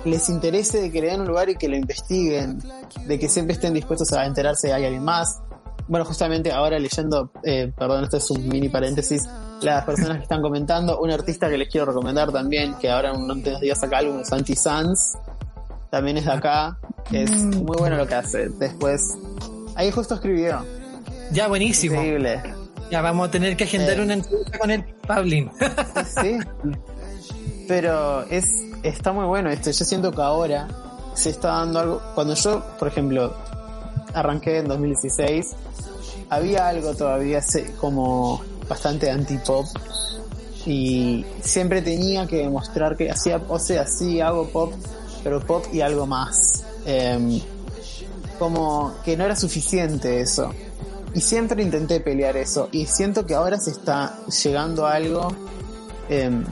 les 0.06 0.30
interese 0.30 0.82
de 0.82 0.92
que 0.92 1.02
le 1.02 1.08
den 1.08 1.22
un 1.22 1.28
lugar 1.28 1.50
y 1.50 1.56
que 1.56 1.68
lo 1.68 1.76
investiguen, 1.76 2.60
de 3.06 3.20
que 3.20 3.28
siempre 3.28 3.56
estén 3.56 3.74
dispuestos 3.74 4.14
a 4.14 4.26
enterarse 4.26 4.68
de 4.68 4.74
alguien 4.74 5.04
más. 5.04 5.42
Bueno, 5.88 6.06
justamente 6.06 6.52
ahora 6.52 6.80
leyendo, 6.80 7.32
eh, 7.44 7.72
perdón, 7.76 8.04
esto 8.04 8.18
es 8.18 8.30
un 8.32 8.48
mini 8.48 8.70
paréntesis, 8.70 9.24
las 9.62 9.84
personas 9.86 10.18
que 10.18 10.24
están 10.24 10.42
comentando, 10.42 11.00
un 11.00 11.12
artista 11.12 11.50
que 11.50 11.58
les 11.58 11.70
quiero 11.70 11.86
recomendar 11.88 12.32
también, 12.32 12.76
que 12.76 12.90
ahora 12.90 13.12
en 13.12 13.22
unos 13.22 13.62
días 13.62 13.80
saca 13.80 14.00
algo, 14.00 14.20
es 14.20 14.28
Santi 14.28 14.56
Sanz, 14.56 15.14
también 15.92 16.18
es 16.18 16.26
de 16.26 16.32
acá, 16.32 16.78
es 17.12 17.32
mm. 17.32 17.64
muy 17.64 17.78
bueno 17.78 17.98
lo 17.98 18.08
que 18.08 18.16
hace. 18.16 18.50
Después, 18.50 19.16
ahí 19.76 19.92
justo 19.92 20.16
escribió. 20.16 20.66
Ya, 21.32 21.48
buenísimo. 21.48 21.96
Increíble. 21.96 22.65
Ya 22.92 23.02
vamos 23.02 23.28
a 23.28 23.32
tener 23.32 23.58
que 23.58 23.64
agendar 23.64 24.00
una 24.00 24.14
entrevista 24.14 24.60
con 24.60 24.72
el 24.72 24.84
Pablín. 24.84 25.52
sí. 26.22 26.38
Pero 27.68 28.24
es 28.30 28.46
está 28.84 29.12
muy 29.12 29.26
bueno 29.26 29.50
esto. 29.50 29.72
Yo 29.72 29.86
siento 29.86 30.12
que 30.12 30.22
ahora 30.22 30.68
se 31.14 31.32
está 31.32 31.50
dando 31.50 31.80
algo. 31.80 32.02
Cuando 32.14 32.36
yo, 32.36 32.64
por 32.78 32.88
ejemplo, 32.88 33.36
arranqué 34.14 34.60
en 34.60 34.68
2016, 34.68 35.56
había 36.30 36.68
algo 36.68 36.94
todavía 36.96 37.42
como 37.80 38.42
bastante 38.70 39.10
anti-pop. 39.10 39.66
Y 40.66 41.26
siempre 41.42 41.82
tenía 41.82 42.26
que 42.26 42.38
demostrar 42.38 42.98
que 42.98 43.12
hacía, 43.12 43.40
o 43.48 43.60
sea, 43.60 43.86
sí 43.86 44.20
hago 44.20 44.48
pop, 44.50 44.74
pero 45.24 45.40
pop 45.40 45.66
y 45.72 45.82
algo 45.82 46.08
más. 46.08 46.64
Em, 46.86 47.40
como 48.40 48.96
que 49.04 49.16
no 49.16 49.26
era 49.26 49.36
suficiente 49.36 50.22
eso. 50.22 50.52
Y 51.16 51.22
siempre 51.22 51.64
intenté 51.64 52.02
pelear 52.02 52.36
eso. 52.36 52.68
Y 52.74 52.86
siento 52.88 53.26
que 53.26 53.34
ahora 53.34 53.58
se 53.58 53.72
está 53.72 54.20
llegando 54.44 54.86
algo 54.86 55.34
em, 56.10 56.44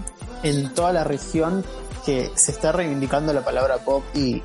en 0.42 0.74
toda 0.74 0.94
la 0.94 1.04
región 1.04 1.66
que 2.06 2.32
se 2.36 2.52
está 2.52 2.72
reivindicando 2.72 3.34
la 3.34 3.44
palabra 3.44 3.78
pop 3.80 4.04
y 4.14 4.42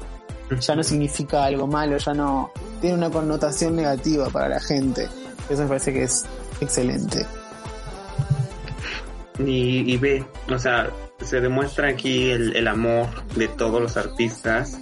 ya 0.60 0.74
no 0.74 0.82
significa 0.82 1.44
algo 1.44 1.68
malo, 1.68 1.98
ya 1.98 2.14
no 2.14 2.50
tiene 2.80 2.96
una 2.96 3.10
connotación 3.10 3.76
negativa 3.76 4.28
para 4.28 4.48
la 4.48 4.60
gente. 4.60 5.08
Eso 5.48 5.62
me 5.62 5.68
parece 5.68 5.92
que 5.92 6.02
es 6.02 6.24
excelente. 6.60 7.24
Y, 9.38 9.96
ve, 9.98 10.24
o 10.52 10.58
sea, 10.58 10.90
se 11.20 11.40
demuestra 11.40 11.90
aquí 11.90 12.30
el 12.30 12.66
amor 12.66 13.06
de 13.36 13.46
todos 13.46 13.80
los 13.80 13.96
artistas, 13.96 14.80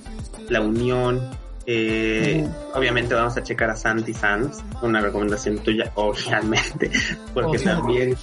la 0.48 0.62
unión, 0.62 1.20
eh, 1.66 2.46
Obviamente 2.74 3.14
vamos 3.14 3.36
a 3.36 3.42
checar 3.42 3.70
a 3.70 3.76
Santi 3.76 4.14
Sanz, 4.14 4.62
una 4.82 5.00
recomendación 5.00 5.58
tuya, 5.58 5.90
obviamente, 5.96 6.90
porque 7.34 7.58
también 7.58 8.16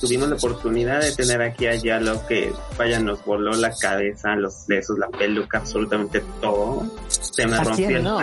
tuvimos 0.00 0.28
la 0.28 0.36
oportunidad 0.36 1.00
de 1.00 1.12
tener 1.12 1.42
aquí 1.42 1.66
a 1.66 2.00
lo 2.00 2.24
que, 2.26 2.52
vaya, 2.78 3.00
nos 3.00 3.24
voló 3.24 3.52
la 3.52 3.74
cabeza, 3.74 4.36
los 4.36 4.66
besos, 4.66 4.98
la 4.98 5.08
peluca, 5.08 5.58
absolutamente 5.58 6.22
todo. 6.40 6.86
Se 7.08 7.46
me 7.46 7.58
rompió 7.58 7.88
el 7.88 8.04
no? 8.04 8.20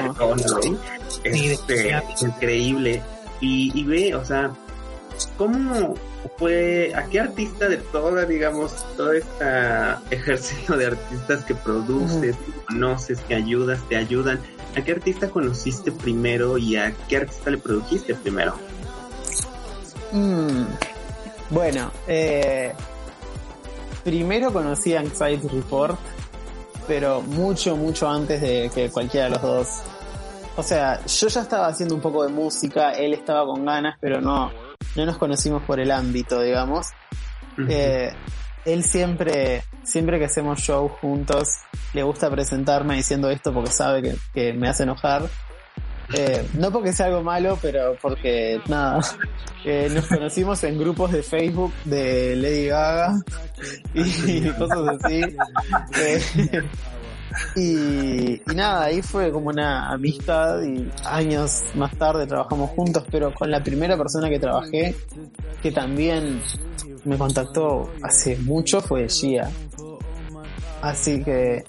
Este, 1.23 1.95
increíble. 2.21 3.03
Y, 3.39 3.71
y 3.79 3.83
ve, 3.83 4.15
o 4.15 4.25
sea, 4.25 4.51
¿cómo 5.37 5.95
fue, 6.37 6.91
a 6.95 7.05
qué 7.05 7.19
artista 7.19 7.67
de 7.67 7.77
toda, 7.77 8.25
digamos, 8.25 8.85
todo 8.95 9.13
este 9.13 9.45
ejército 10.11 10.77
de 10.77 10.87
artistas 10.87 11.45
que 11.45 11.55
produces, 11.55 12.35
que 12.35 12.51
conoces, 12.67 13.19
que 13.21 13.35
ayudas, 13.35 13.79
te 13.89 13.95
ayudan, 13.95 14.39
a 14.75 14.81
qué 14.81 14.91
artista 14.91 15.29
conociste 15.29 15.91
primero 15.91 16.57
y 16.57 16.75
a 16.75 16.93
qué 17.07 17.17
artista 17.17 17.49
le 17.49 17.57
produjiste 17.57 18.15
primero? 18.15 18.55
Mm, 20.11 20.63
bueno, 21.49 21.91
eh, 22.07 22.73
primero 24.03 24.53
conocí 24.53 24.95
a 24.95 24.99
Anxiety 24.99 25.47
Report, 25.47 25.97
pero 26.87 27.21
mucho, 27.21 27.75
mucho 27.75 28.09
antes 28.09 28.41
de 28.41 28.71
que 28.73 28.89
cualquiera 28.89 29.25
de 29.25 29.31
los 29.31 29.41
dos. 29.41 29.67
O 30.55 30.63
sea, 30.63 31.05
yo 31.05 31.27
ya 31.27 31.41
estaba 31.41 31.67
haciendo 31.67 31.93
un 31.93 32.01
poco 32.01 32.23
de 32.23 32.29
música, 32.29 32.91
él 32.91 33.13
estaba 33.13 33.45
con 33.45 33.65
ganas, 33.65 33.97
pero 33.99 34.21
no, 34.21 34.51
no 34.95 35.05
nos 35.05 35.17
conocimos 35.17 35.63
por 35.63 35.79
el 35.79 35.91
ámbito, 35.91 36.41
digamos. 36.41 36.87
Eh, 37.69 38.13
él 38.65 38.83
siempre, 38.83 39.63
siempre 39.83 40.19
que 40.19 40.25
hacemos 40.25 40.59
show 40.59 40.87
juntos, 40.89 41.49
le 41.93 42.03
gusta 42.03 42.29
presentarme 42.29 42.95
diciendo 42.95 43.29
esto 43.29 43.53
porque 43.53 43.71
sabe 43.71 44.17
que, 44.33 44.53
me 44.53 44.69
hace 44.69 44.83
enojar. 44.83 45.23
Eh, 46.13 46.47
no 46.53 46.71
porque 46.71 46.93
sea 46.93 47.07
algo 47.07 47.21
malo, 47.21 47.59
pero 47.61 47.95
porque 48.01 48.61
nada, 48.67 49.01
nos 49.91 50.07
conocimos 50.07 50.63
en 50.63 50.79
grupos 50.79 51.11
de 51.11 51.21
Facebook 51.21 51.73
de 51.83 52.35
Lady 52.35 52.67
Gaga 52.67 53.19
y, 53.93 54.49
cosas 54.57 55.03
así. 55.03 55.21
Eh, 57.55 58.41
y, 58.45 58.55
nada, 58.55 58.85
ahí 58.85 59.01
fue 59.01 59.31
como 59.31 59.49
una 59.49 59.91
amistad 59.91 60.61
y 60.63 60.89
años 61.05 61.63
más 61.75 61.95
tarde 61.97 62.25
trabajamos 62.25 62.71
juntos, 62.71 63.03
pero 63.11 63.33
con 63.33 63.51
la 63.51 63.63
primera 63.63 63.97
persona 63.97 64.29
que 64.29 64.39
trabajé, 64.39 64.95
que 65.61 65.71
también 65.71 66.41
me 67.05 67.17
contactó 67.17 67.91
hace 68.01 68.37
mucho, 68.37 68.81
fue 68.81 69.07
Gia. 69.07 69.49
Así 70.81 71.23
que 71.23 71.63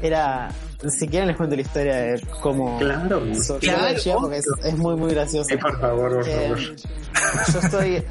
era, 0.00 0.48
si 0.88 1.08
quieren 1.08 1.28
les 1.28 1.36
cuento 1.36 1.56
la 1.56 1.62
historia 1.62 1.96
de 1.96 2.22
cómo 2.40 2.78
claro, 2.78 3.20
claro. 3.60 4.20
porque 4.20 4.38
es, 4.38 4.76
muy 4.76 4.96
muy 4.96 5.10
gracioso. 5.10 5.58
por 5.58 5.80
favor, 5.80 6.14
por 6.16 6.28
eh, 6.28 6.48
favor. 6.48 6.58
Yo 7.52 7.58
estoy 7.60 8.04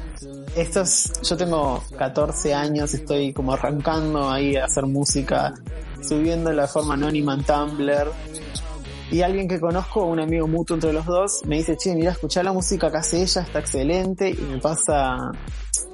estos, 0.56 1.12
yo 1.22 1.36
tengo 1.36 1.82
14 1.96 2.54
años, 2.54 2.92
estoy 2.92 3.32
como 3.32 3.52
arrancando 3.52 4.30
ahí 4.30 4.56
a 4.56 4.64
hacer 4.66 4.84
música 4.86 5.54
subiendo 6.02 6.52
la 6.52 6.66
forma 6.66 6.94
anónima 6.94 7.34
en 7.34 7.44
Tumblr. 7.44 8.12
Y 9.10 9.22
alguien 9.22 9.48
que 9.48 9.58
conozco, 9.58 10.04
un 10.04 10.20
amigo 10.20 10.46
mutuo 10.46 10.74
entre 10.74 10.92
los 10.92 11.06
dos, 11.06 11.40
me 11.46 11.56
dice, 11.56 11.76
che, 11.76 11.94
mira, 11.94 12.12
escuchar 12.12 12.44
la 12.44 12.52
música 12.52 12.90
que 12.90 12.98
hace 12.98 13.22
ella, 13.22 13.40
está 13.40 13.58
excelente. 13.60 14.28
Y 14.30 14.42
me 14.42 14.58
pasa, 14.58 15.16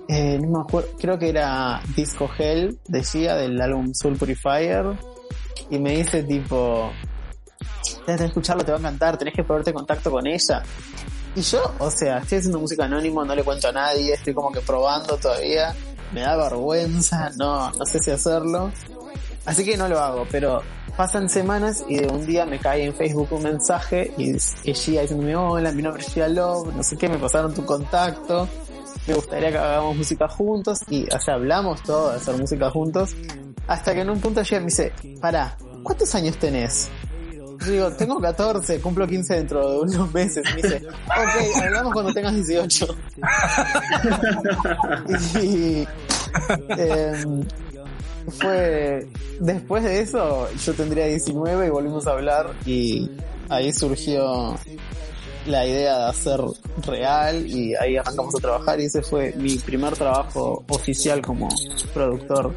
eh, 0.09 0.39
no 0.41 0.51
me 0.51 0.65
acuerdo, 0.65 0.91
creo 0.99 1.19
que 1.19 1.29
era 1.29 1.81
Disco 1.95 2.29
Hell 2.37 2.79
de 2.89 3.05
Gia, 3.05 3.37
del 3.37 3.61
álbum 3.61 3.93
Soul 3.95 4.17
Purifier. 4.17 4.99
Y 5.71 5.79
me 5.79 5.97
dice 5.97 6.25
tipo, 6.25 6.91
tenés 8.05 8.21
que 8.21 8.27
escucharlo, 8.27 8.65
te 8.65 8.73
va 8.73 8.79
a 8.79 8.81
encantar, 8.81 9.17
tenés 9.17 9.35
que 9.35 9.45
ponerte 9.45 9.71
en 9.71 9.77
contacto 9.77 10.11
con 10.11 10.27
ella. 10.27 10.63
Y 11.37 11.41
yo, 11.41 11.63
o 11.79 11.91
sea, 11.91 12.19
estoy 12.19 12.39
haciendo 12.39 12.61
música 12.61 12.85
anónimo, 12.85 13.25
no 13.25 13.35
le 13.35 13.43
cuento 13.43 13.69
a 13.69 13.73
nadie, 13.73 14.13
estoy 14.13 14.35
como 14.35 14.53
que 14.53 14.61
probando 14.61 15.17
todavía, 15.17 15.75
me 16.13 16.21
da 16.21 16.37
vergüenza, 16.37 17.31
no, 17.37 17.71
no 17.73 17.85
sé 17.87 17.99
si 17.99 18.11
hacerlo. 18.11 18.73
Así 19.47 19.65
que 19.65 19.77
no 19.77 19.89
lo 19.89 19.99
hago, 20.01 20.27
pero 20.31 20.63
pasan 20.97 21.29
semanas 21.29 21.85
y 21.89 21.99
de 21.99 22.07
un 22.09 22.25
día 22.25 22.47
me 22.47 22.59
cae 22.59 22.85
en 22.85 22.95
Facebook 22.95 23.29
un 23.33 23.43
mensaje 23.43 24.13
y 24.17 24.37
es 24.37 24.55
Gia 24.65 25.03
diciéndome, 25.03 25.37
hola, 25.37 25.73
mi 25.73 25.83
nombre 25.83 26.03
es 26.03 26.13
Gia 26.13 26.29
Love, 26.29 26.75
no 26.75 26.83
sé 26.83 26.97
qué, 26.97 27.09
me 27.09 27.19
pasaron 27.19 27.53
tu 27.53 27.65
contacto, 27.65 28.49
me 29.07 29.15
gustaría 29.15 29.51
que 29.51 29.59
hagamos 29.59 29.97
música 29.97 30.29
juntos 30.29 30.81
y, 30.89 31.05
o 31.05 31.31
hablamos 31.31 31.83
todo 31.83 32.11
de 32.11 32.17
hacer 32.17 32.37
música 32.37 32.71
juntos, 32.71 33.15
hasta 33.67 33.95
que 33.95 34.01
en 34.01 34.11
un 34.11 34.21
punto 34.21 34.43
Gia 34.45 34.61
me 34.61 34.67
dice, 34.67 34.93
para, 35.21 35.57
¿cuántos 35.83 36.15
años 36.15 36.37
tenés? 36.39 36.91
Yo 37.61 37.73
digo, 37.73 37.91
tengo 37.93 38.21
14, 38.21 38.81
cumplo 38.81 39.07
15 39.07 39.35
dentro 39.35 39.71
de 39.71 39.79
unos 39.81 40.13
meses. 40.13 40.45
Y 40.51 40.55
me 40.55 40.63
dice, 40.63 40.83
ok, 40.87 41.63
hablamos 41.63 41.93
cuando 41.93 42.13
tengas 42.13 42.35
18. 42.35 42.87
y, 45.43 45.87
em, 46.77 47.45
fue 48.29 49.07
después 49.41 49.85
de 49.85 50.01
eso 50.01 50.49
yo 50.65 50.75
tendría 50.75 51.07
19 51.07 51.67
y 51.67 51.71
volvimos 51.71 52.07
a 52.07 52.13
hablar 52.13 52.53
y 52.65 53.11
ahí 53.49 53.73
surgió 53.73 54.57
la 55.47 55.67
idea 55.67 55.99
de 55.99 56.05
hacer 56.07 56.41
real 56.87 57.47
y 57.47 57.75
ahí 57.75 57.97
arrancamos 57.97 58.35
a 58.35 58.39
trabajar 58.39 58.81
y 58.81 58.85
ese 58.85 59.03
fue 59.03 59.35
mi 59.37 59.57
primer 59.57 59.95
trabajo 59.95 60.65
oficial 60.69 61.21
como 61.21 61.49
productor. 61.93 62.55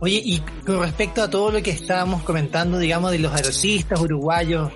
Oye, 0.00 0.22
y 0.24 0.38
con 0.64 0.80
respecto 0.80 1.22
a 1.22 1.30
todo 1.30 1.50
lo 1.50 1.62
que 1.62 1.70
estábamos 1.70 2.22
comentando, 2.22 2.78
digamos, 2.78 3.10
de 3.10 3.18
los 3.18 3.32
artistas 3.32 4.00
uruguayos, 4.00 4.70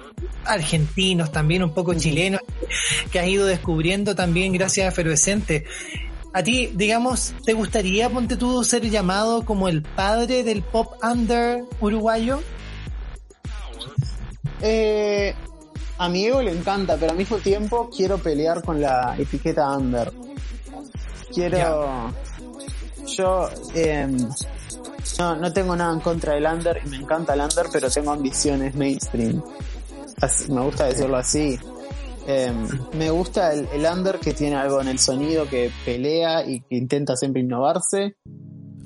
argentinos, 0.45 1.31
también 1.31 1.63
un 1.63 1.73
poco 1.75 1.95
chilenos, 1.95 2.41
que 3.13 3.21
has 3.21 3.29
ido 3.29 3.47
descubriendo 3.47 4.17
también 4.17 4.53
gracias 4.53 4.87
a 4.87 4.89
Efervescente, 4.89 5.65
a 6.35 6.43
ti, 6.43 6.69
digamos, 6.75 7.35
¿te 7.45 7.53
gustaría, 7.53 8.09
ponte 8.09 8.37
tú, 8.37 8.65
ser 8.65 8.89
llamado 8.89 9.45
como 9.45 9.69
el 9.69 9.83
padre 9.83 10.43
del 10.43 10.63
pop 10.63 10.95
under 11.03 11.65
uruguayo? 11.81 12.41
Eh, 14.63 15.35
a 15.99 16.09
mi 16.09 16.25
ego 16.25 16.41
le 16.41 16.53
encanta, 16.53 16.97
pero 16.97 17.13
al 17.13 17.19
mismo 17.19 17.37
tiempo 17.37 17.91
quiero 17.95 18.19
pelear 18.19 18.63
con 18.63 18.81
la 18.81 19.15
etiqueta 19.19 19.77
under. 19.77 20.13
Quiero... 21.35 22.13
Yo 23.07 23.51
em, 23.75 24.17
no, 25.19 25.37
no 25.37 25.53
tengo 25.53 25.77
nada 25.77 25.93
en 25.93 26.01
contra 26.01 26.35
del 26.35 26.47
under 26.47 26.81
y 26.85 26.89
me 26.89 26.97
encanta 26.97 27.35
el 27.35 27.41
under, 27.41 27.67
pero 27.71 27.91
tengo 27.91 28.13
ambiciones 28.13 28.75
mainstream. 28.75 29.43
me 30.49 30.61
gusta 30.63 30.87
decirlo 30.87 31.17
así. 31.17 31.59
Em, 32.27 32.69
me 32.97 33.11
gusta 33.11 33.53
el, 33.53 33.85
under 33.85 34.19
que 34.19 34.33
tiene 34.33 34.57
algo 34.57 34.81
en 34.81 34.89
el 34.89 34.99
sonido 34.99 35.49
que 35.49 35.71
pelea 35.85 36.47
y 36.47 36.61
que 36.61 36.77
intenta 36.77 37.17
siempre 37.17 37.43
innovarse, 37.43 38.17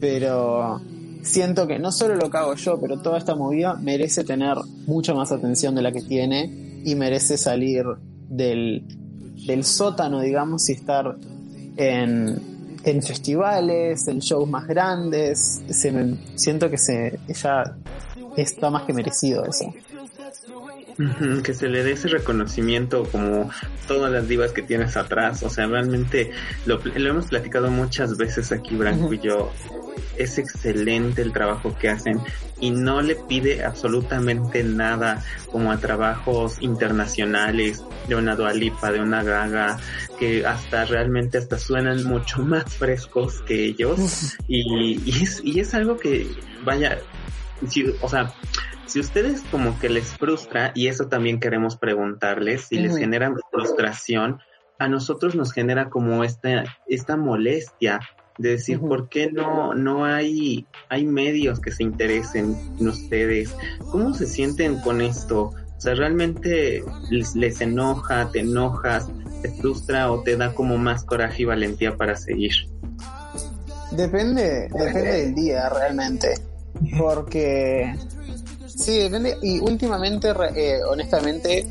pero 0.01 0.81
siento 1.23 1.67
que 1.67 1.79
no 1.79 1.93
solo 1.93 2.15
lo 2.15 2.31
que 2.31 2.39
hago 2.39 2.55
yo, 2.55 2.81
pero 2.81 3.01
toda 3.01 3.19
esta 3.19 3.35
movida 3.35 3.75
merece 3.75 4.25
tener 4.25 4.57
mucha 4.87 5.13
más 5.13 5.33
atención 5.33 5.75
de 5.75 5.83
la 5.83 5.93
que 5.93 6.03
tiene 6.03 6.81
y 6.85 6.95
merece 6.95 7.37
salir 7.37 7.85
del, 8.29 8.85
del 9.47 9.65
sótano, 9.65 10.21
digamos, 10.21 10.69
y 10.71 10.73
estar 10.73 11.17
en, 11.77 12.41
en 12.85 13.03
festivales, 13.03 14.09
en 14.09 14.21
shows 14.21 14.49
más 14.49 14.67
grandes. 14.67 15.61
Siento 16.37 16.71
que 16.71 16.79
se 16.79 17.19
ya 17.29 17.77
está 18.37 18.71
más 18.71 18.85
que 18.85 18.93
merecido 18.95 19.45
eso 19.45 19.73
que 21.43 21.55
se 21.55 21.69
le 21.69 21.83
dé 21.83 21.93
ese 21.93 22.09
reconocimiento 22.09 23.05
como 23.05 23.51
todas 23.87 24.11
las 24.11 24.29
divas 24.29 24.53
que 24.53 24.63
tienes 24.63 24.97
atrás. 24.97 25.43
O 25.43 25.51
sea, 25.51 25.67
realmente 25.67 26.31
lo, 26.65 26.81
hemos 26.95 27.27
platicado 27.27 27.71
muchas 27.71 28.17
veces 28.17 28.53
aquí, 28.53 28.77
Branco 28.77 29.13
y 29.13 29.19
yo. 29.19 29.53
Es 30.17 30.39
excelente 30.39 31.21
el 31.21 31.33
trabajo 31.33 31.77
que 31.79 31.91
hacen 31.91 32.21
y 32.61 32.71
no 32.71 33.03
le 33.03 33.17
pide 33.17 33.65
absolutamente 33.65 34.65
nada 34.65 35.23
como 35.53 35.71
a 35.71 35.79
trabajos 35.79 36.57
internacionales 36.61 37.83
de 38.09 38.15
una 38.15 38.35
Dualipa, 38.35 38.93
de 38.93 39.01
una 39.01 39.23
Gaga, 39.23 39.79
que 40.19 40.47
hasta 40.47 40.87
realmente 40.87 41.37
hasta 41.39 41.59
suenan 41.59 42.05
mucho 42.05 42.39
más 42.45 42.65
frescos 42.75 43.43
que 43.43 43.67
ellos. 43.67 44.37
Y, 44.49 45.01
y, 45.05 45.23
es, 45.23 45.41
y 45.45 45.61
es 45.61 45.75
algo 45.75 45.99
que, 45.99 46.27
vaya, 46.65 46.99
o 48.01 48.09
sea, 48.09 48.35
si 48.87 49.01
ustedes 49.01 49.43
como 49.51 49.79
que 49.79 49.89
les 49.89 50.17
frustra, 50.17 50.73
y 50.75 50.87
eso 50.89 51.09
también 51.09 51.41
queremos 51.41 51.77
preguntarles, 51.77 52.67
si 52.69 52.79
les 52.79 52.97
genera 52.97 53.33
frustración, 53.51 54.39
a 54.79 54.89
nosotros 54.89 55.35
nos 55.35 55.53
genera 55.53 55.89
como 55.89 56.23
esta, 56.23 56.65
esta 56.87 57.17
molestia 57.17 58.01
de 58.39 58.51
decir 58.51 58.81
por 58.81 59.09
qué 59.09 59.31
no, 59.33 59.75
no 59.75 60.05
hay, 60.05 60.67
hay 60.89 61.07
medios 61.07 61.61
que 61.61 61.71
se 61.71 61.83
interesen 61.83 62.57
en 62.79 62.89
ustedes. 62.89 63.55
¿Cómo 63.91 64.15
se 64.15 64.27
sienten 64.27 64.81
con 64.81 65.01
esto? 65.01 65.53
O 65.77 65.81
sea, 65.81 65.95
¿realmente 65.95 66.83
les, 67.11 67.35
les 67.35 67.61
enoja, 67.61 68.31
te 68.31 68.41
enojas, 68.41 69.09
te 69.43 69.51
frustra 69.51 70.11
o 70.13 70.23
te 70.23 70.37
da 70.37 70.55
como 70.55 70.79
más 70.79 71.05
coraje 71.05 71.43
y 71.43 71.47
valentía 71.47 71.97
para 71.97 72.17
seguir? 72.17 72.53
Depende, 73.93 74.69
depende 74.69 75.13
del 75.13 75.35
día 75.35 75.69
realmente. 75.71 76.35
Porque 76.99 77.95
Sí, 78.77 78.99
depende. 78.99 79.39
Y 79.43 79.59
últimamente, 79.59 80.33
eh, 80.55 80.81
honestamente, 80.89 81.67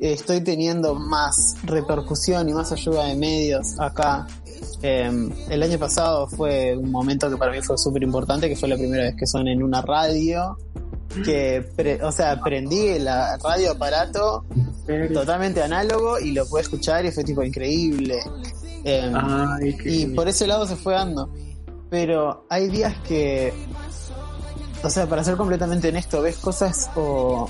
estoy 0.00 0.40
teniendo 0.40 0.94
más 0.94 1.56
repercusión 1.64 2.48
y 2.48 2.52
más 2.52 2.72
ayuda 2.72 3.04
de 3.06 3.14
medios 3.14 3.78
acá. 3.78 4.26
Em, 4.82 5.30
el 5.50 5.62
año 5.62 5.78
pasado 5.78 6.26
fue 6.26 6.76
un 6.76 6.90
momento 6.90 7.30
que 7.30 7.36
para 7.36 7.52
mí 7.52 7.60
fue 7.60 7.76
súper 7.76 8.02
importante, 8.02 8.48
que 8.48 8.56
fue 8.56 8.68
la 8.68 8.76
primera 8.76 9.04
vez 9.04 9.14
que 9.16 9.26
son 9.26 9.46
en 9.48 9.62
una 9.62 9.82
radio. 9.82 10.56
Que, 11.24 11.66
o 12.02 12.12
sea, 12.12 12.40
prendí 12.40 12.86
el 12.86 13.06
radio 13.42 13.72
aparato 13.72 14.44
totalmente 15.12 15.60
análogo 15.60 16.20
y 16.20 16.30
lo 16.30 16.46
pude 16.46 16.62
escuchar 16.62 17.04
y 17.04 17.10
fue 17.10 17.24
tipo 17.24 17.42
increíble. 17.42 18.20
Em, 18.84 19.12
y 19.84 20.06
por 20.06 20.28
ese 20.28 20.46
lado 20.46 20.66
se 20.66 20.76
fue 20.76 20.94
dando. 20.94 21.28
Pero 21.90 22.46
hay 22.48 22.68
días 22.68 22.94
que 23.06 23.52
o 24.82 24.90
sea, 24.90 25.06
para 25.06 25.24
ser 25.24 25.36
completamente 25.36 25.88
honesto, 25.88 26.22
ves 26.22 26.36
cosas 26.38 26.90
o 26.96 27.48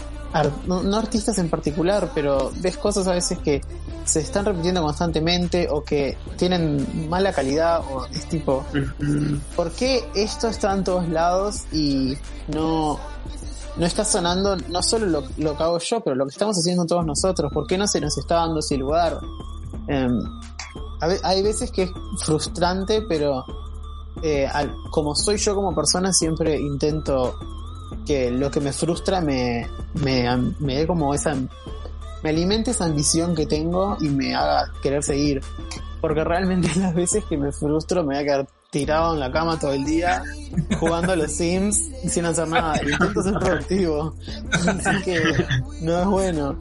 no, 0.66 0.96
artistas 0.96 1.38
en 1.38 1.48
particular, 1.48 2.10
pero 2.14 2.52
ves 2.60 2.76
cosas 2.76 3.06
a 3.06 3.12
veces 3.12 3.38
que 3.38 3.60
se 4.04 4.20
están 4.20 4.44
repitiendo 4.44 4.82
constantemente 4.82 5.68
o 5.70 5.82
que 5.82 6.16
tienen 6.36 7.08
mala 7.08 7.32
calidad 7.32 7.82
o 7.90 8.06
es 8.06 8.26
tipo, 8.26 8.64
¿por 9.56 9.70
qué 9.72 10.04
esto 10.14 10.48
está 10.48 10.72
en 10.72 10.84
todos 10.84 11.08
lados 11.08 11.64
y 11.72 12.16
no 12.48 12.98
no 13.76 13.86
está 13.86 14.04
sonando 14.04 14.56
no 14.56 14.82
solo 14.82 15.06
lo, 15.06 15.24
lo 15.38 15.56
que 15.56 15.62
hago 15.62 15.78
yo, 15.78 16.00
pero 16.00 16.16
lo 16.16 16.26
que 16.26 16.32
estamos 16.32 16.56
haciendo 16.58 16.86
todos 16.86 17.06
nosotros? 17.06 17.52
¿Por 17.52 17.66
qué 17.66 17.78
no 17.78 17.86
se 17.86 18.00
nos 18.00 18.16
está 18.18 18.36
dando 18.36 18.60
ese 18.60 18.76
lugar? 18.76 19.18
Em, 19.86 20.20
hay 21.22 21.42
veces 21.42 21.70
que 21.70 21.84
es 21.84 21.90
frustrante, 22.18 23.02
pero 23.08 23.44
eh, 24.22 24.48
como 24.90 25.14
soy 25.14 25.36
yo 25.36 25.54
como 25.54 25.74
persona, 25.74 26.12
siempre 26.12 26.58
intento 26.58 27.38
que 28.06 28.30
lo 28.30 28.50
que 28.50 28.60
me 28.60 28.72
frustra 28.72 29.20
me, 29.20 29.68
me, 29.94 30.24
me 30.58 30.76
dé 30.76 30.86
como 30.86 31.14
esa, 31.14 31.34
me 32.22 32.30
alimente 32.30 32.70
esa 32.70 32.84
ambición 32.84 33.34
que 33.34 33.46
tengo 33.46 33.96
y 34.00 34.08
me 34.08 34.34
haga 34.34 34.72
querer 34.82 35.02
seguir. 35.02 35.40
Porque 36.00 36.24
realmente 36.24 36.70
las 36.76 36.94
veces 36.94 37.24
que 37.24 37.36
me 37.36 37.52
frustro 37.52 38.02
me 38.02 38.14
voy 38.14 38.22
a 38.22 38.24
quedar 38.24 38.48
tirado 38.70 39.14
en 39.14 39.20
la 39.20 39.32
cama 39.32 39.58
todo 39.58 39.72
el 39.72 39.84
día, 39.84 40.22
jugando 40.78 41.12
a 41.12 41.16
los 41.16 41.32
Sims 41.32 41.90
sin 42.06 42.24
hacer 42.24 42.48
nada. 42.48 42.80
Intento 42.82 43.22
ser 43.22 43.34
productivo. 43.34 44.14
Así 44.52 45.02
que 45.04 45.20
no 45.82 46.00
es 46.00 46.06
bueno. 46.06 46.56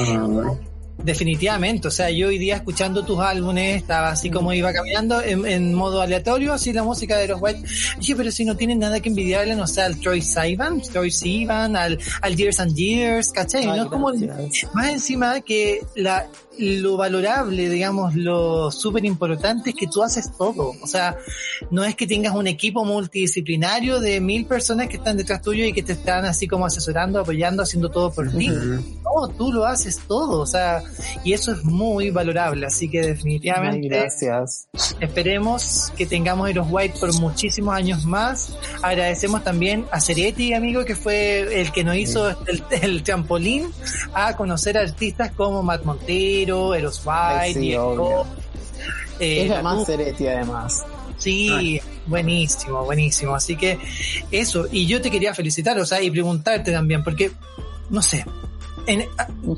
Ah, 0.00 0.54
Definitivamente, 1.02 1.88
o 1.88 1.90
sea, 1.90 2.10
yo 2.10 2.28
hoy 2.28 2.38
día 2.38 2.56
escuchando 2.56 3.04
tus 3.04 3.20
álbumes, 3.20 3.76
estaba 3.76 4.10
así 4.10 4.30
como 4.30 4.52
iba 4.52 4.72
caminando 4.72 5.22
en, 5.22 5.72
modo 5.72 6.00
aleatorio, 6.00 6.52
así 6.52 6.72
la 6.72 6.82
música 6.82 7.16
de 7.16 7.28
los 7.28 7.40
White. 7.40 7.62
Dije, 7.98 8.16
pero 8.16 8.30
si 8.32 8.44
no 8.44 8.56
tienen 8.56 8.80
nada 8.80 8.98
que 9.00 9.08
envidiarle, 9.08 9.54
no 9.54 9.66
sé, 9.66 9.82
al 9.82 9.98
Troy 10.00 10.20
Sivan, 10.20 10.82
Troy 10.82 11.10
Sivan, 11.10 11.76
al, 11.76 11.98
al 12.20 12.36
Years 12.36 12.58
and 12.60 12.74
Years, 12.74 13.30
¿cachai? 13.30 13.64
no 13.64 13.74
es 13.76 13.84
como, 13.86 14.12
más 14.74 14.88
encima 14.88 15.40
que 15.40 15.82
la, 15.94 16.26
lo 16.58 16.96
valorable, 16.96 17.68
digamos, 17.68 18.14
lo 18.14 18.70
súper 18.70 19.04
importante 19.04 19.70
es 19.70 19.76
que 19.76 19.86
tú 19.86 20.02
haces 20.02 20.36
todo. 20.36 20.74
O 20.82 20.86
sea, 20.86 21.16
no 21.70 21.84
es 21.84 21.94
que 21.94 22.06
tengas 22.06 22.34
un 22.34 22.46
equipo 22.46 22.84
multidisciplinario 22.84 24.00
de 24.00 24.20
mil 24.20 24.46
personas 24.46 24.88
que 24.88 24.96
están 24.96 25.16
detrás 25.16 25.40
tuyo 25.42 25.64
y 25.64 25.72
que 25.72 25.82
te 25.82 25.92
están 25.92 26.24
así 26.24 26.48
como 26.48 26.66
asesorando, 26.66 27.20
apoyando, 27.20 27.62
haciendo 27.62 27.90
todo 27.90 28.12
por 28.12 28.30
ti. 28.30 28.48
No, 28.48 29.28
tú 29.36 29.52
lo 29.52 29.64
haces 29.64 30.00
todo. 30.08 30.40
O 30.40 30.46
sea, 30.46 30.82
y 31.24 31.32
eso 31.32 31.52
es 31.52 31.64
muy 31.64 32.10
valorable. 32.10 32.66
Así 32.66 32.88
que 32.88 33.02
definitivamente. 33.02 33.88
gracias. 33.88 34.68
Esperemos 35.00 35.92
que 35.96 36.06
tengamos 36.06 36.50
Eros 36.50 36.66
White 36.70 36.98
por 36.98 37.12
muchísimos 37.20 37.74
años 37.74 38.04
más. 38.04 38.56
Agradecemos 38.82 39.44
también 39.44 39.86
a 39.92 40.00
Ceretti, 40.00 40.54
amigo, 40.54 40.84
que 40.84 40.96
fue 40.96 41.60
el 41.60 41.72
que 41.72 41.84
nos 41.84 41.96
hizo 41.96 42.28
el, 42.46 42.64
el 42.82 43.02
trampolín 43.02 43.70
a 44.12 44.36
conocer 44.36 44.76
artistas 44.76 45.32
como 45.32 45.62
Matt 45.62 45.84
Montero 45.84 46.47
Eros 46.74 47.02
White, 47.04 47.74
eh, 49.20 49.42
es 49.42 49.48
la 49.50 49.62
más 49.62 49.86
Ceretti 49.86 50.26
además. 50.26 50.84
Sí, 51.16 51.80
Buenísimo, 52.08 52.84
buenísimo. 52.84 53.34
Así 53.34 53.56
que 53.56 53.78
eso, 54.30 54.66
y 54.72 54.86
yo 54.86 55.02
te 55.02 55.10
quería 55.10 55.34
felicitar, 55.34 55.78
o 55.78 55.84
sea, 55.84 56.00
y 56.00 56.10
preguntarte 56.10 56.72
también, 56.72 57.04
porque, 57.04 57.30
no 57.90 58.00
sé, 58.00 58.24
en, 58.88 59.06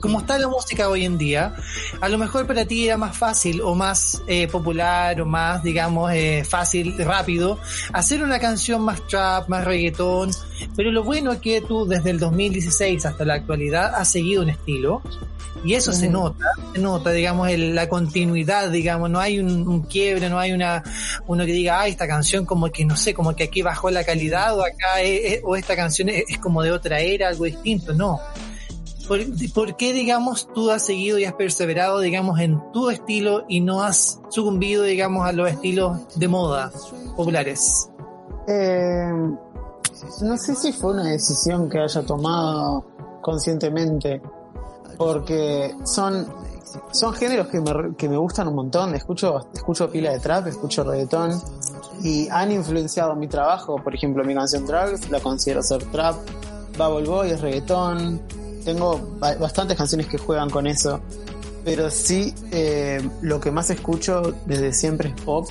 como 0.01 0.21
está 0.21 0.38
la 0.38 0.49
música 0.49 0.88
hoy 0.88 1.05
en 1.05 1.16
día, 1.16 1.55
a 2.01 2.09
lo 2.09 2.19
mejor 2.19 2.47
para 2.47 2.64
ti 2.64 2.87
era 2.87 2.97
más 2.97 3.16
fácil 3.16 3.61
o 3.62 3.75
más 3.75 4.23
eh, 4.27 4.49
popular 4.49 5.21
o 5.21 5.27
más, 5.27 5.62
digamos, 5.62 6.12
eh, 6.12 6.45
fácil, 6.47 6.99
rápido, 6.99 7.59
hacer 7.93 8.23
una 8.23 8.40
canción 8.40 8.83
más 8.83 9.07
trap, 9.07 9.49
más 9.49 9.64
reggaetón, 9.64 10.33
pero 10.77 10.90
lo 10.90 11.05
bueno 11.05 11.33
es 11.33 11.38
que 11.38 11.61
tú 11.61 11.87
desde 11.87 12.11
el 12.11 12.19
2016 12.19 13.07
hasta 13.07 13.25
la 13.25 13.35
actualidad 13.35 13.95
has 13.95 14.11
seguido 14.11 14.43
un 14.43 14.51
estilo 14.51 15.01
y 15.62 15.75
eso 15.75 15.93
se 15.93 16.09
nota, 16.09 16.47
se 16.75 16.81
nota, 16.81 17.11
digamos, 17.11 17.49
el, 17.51 17.75
la 17.75 17.88
continuidad, 17.88 18.71
digamos, 18.71 19.11
no 19.11 19.21
hay 19.21 19.38
un, 19.38 19.83
quiebre, 19.83 20.29
no 20.29 20.38
hay 20.38 20.53
una, 20.53 20.83
uno 21.27 21.47
que 21.47 21.53
diga, 21.53 21.81
ah, 21.81 21.87
esta 21.87 22.09
canción 22.09 22.47
como 22.47 22.71
que, 22.71 22.85
no 22.85 22.97
sé, 22.97 23.14
como 23.14 23.37
que 23.37 23.45
aquí 23.45 23.62
bajó 23.62 23.90
la 23.90 24.03
calidad 24.03 24.59
o 24.59 24.62
acá, 24.62 24.97
o 25.45 25.57
esta 25.57 25.77
canción 25.77 26.09
es 26.09 26.38
como 26.38 26.62
de 26.62 26.73
otra 26.73 27.01
era, 27.01 27.29
algo 27.29 27.45
distinto, 27.45 27.93
no 27.93 28.21
¿Por, 29.55 29.75
qué, 29.77 29.92
digamos, 29.92 30.46
tú 30.55 30.70
has 30.70 30.87
seguido 30.87 31.18
y 31.18 31.25
has 31.25 31.33
perseverado, 31.33 31.99
digamos, 31.99 32.38
en 32.38 32.62
tu 32.70 32.90
estilo 32.90 33.44
y 33.49 33.61
no 33.61 33.83
has 33.83 34.20
sucumbido, 34.29 34.85
digamos, 34.85 35.27
a 35.27 35.33
los 35.33 35.51
estilos 35.51 35.99
de 36.14 36.29
moda 36.29 36.70
populares? 37.16 37.90
Eh, 38.46 39.11
no 40.23 40.37
sé 40.37 40.55
si 40.55 40.73
fue 40.73 40.92
una 40.92 41.09
decisión 41.09 41.68
que 41.68 41.81
haya 41.81 42.03
tomado 42.03 42.85
conscientemente, 43.20 44.23
porque 44.96 45.75
son, 45.85 46.29
son 46.92 47.12
géneros 47.12 47.49
que 47.49 47.61
me, 47.61 47.96
que 47.96 48.09
me 48.09 48.16
gustan 48.16 48.46
un 48.46 48.55
montón. 48.55 48.94
Escucho, 48.94 49.40
escucho 49.53 49.90
pila 49.90 50.12
de 50.12 50.20
trap, 50.20 50.46
escucho 50.46 50.85
reggaetón 50.85 51.33
y 52.05 52.29
han 52.29 52.53
influenciado 52.53 53.16
mi 53.16 53.27
trabajo. 53.27 53.75
Por 53.83 53.92
ejemplo, 53.92 54.23
mi 54.23 54.37
canción 54.37 54.64
Drugs 54.66 55.11
la 55.11 55.18
considero 55.18 55.64
ser 55.64 55.83
trap. 55.87 56.14
Bubble 56.79 57.09
Boy 57.09 57.31
es 57.33 57.40
reggaetón 57.40 58.23
tengo 58.64 59.16
bastantes 59.18 59.77
canciones 59.77 60.07
que 60.07 60.18
juegan 60.18 60.51
con 60.51 60.66
eso, 60.66 61.01
pero 61.64 61.90
sí 61.90 62.35
eh, 62.51 63.01
lo 63.23 63.40
que 63.40 63.51
más 63.51 63.70
escucho 63.70 64.35
desde 64.46 64.73
siempre 64.73 65.11
es 65.11 65.23
pop 65.23 65.49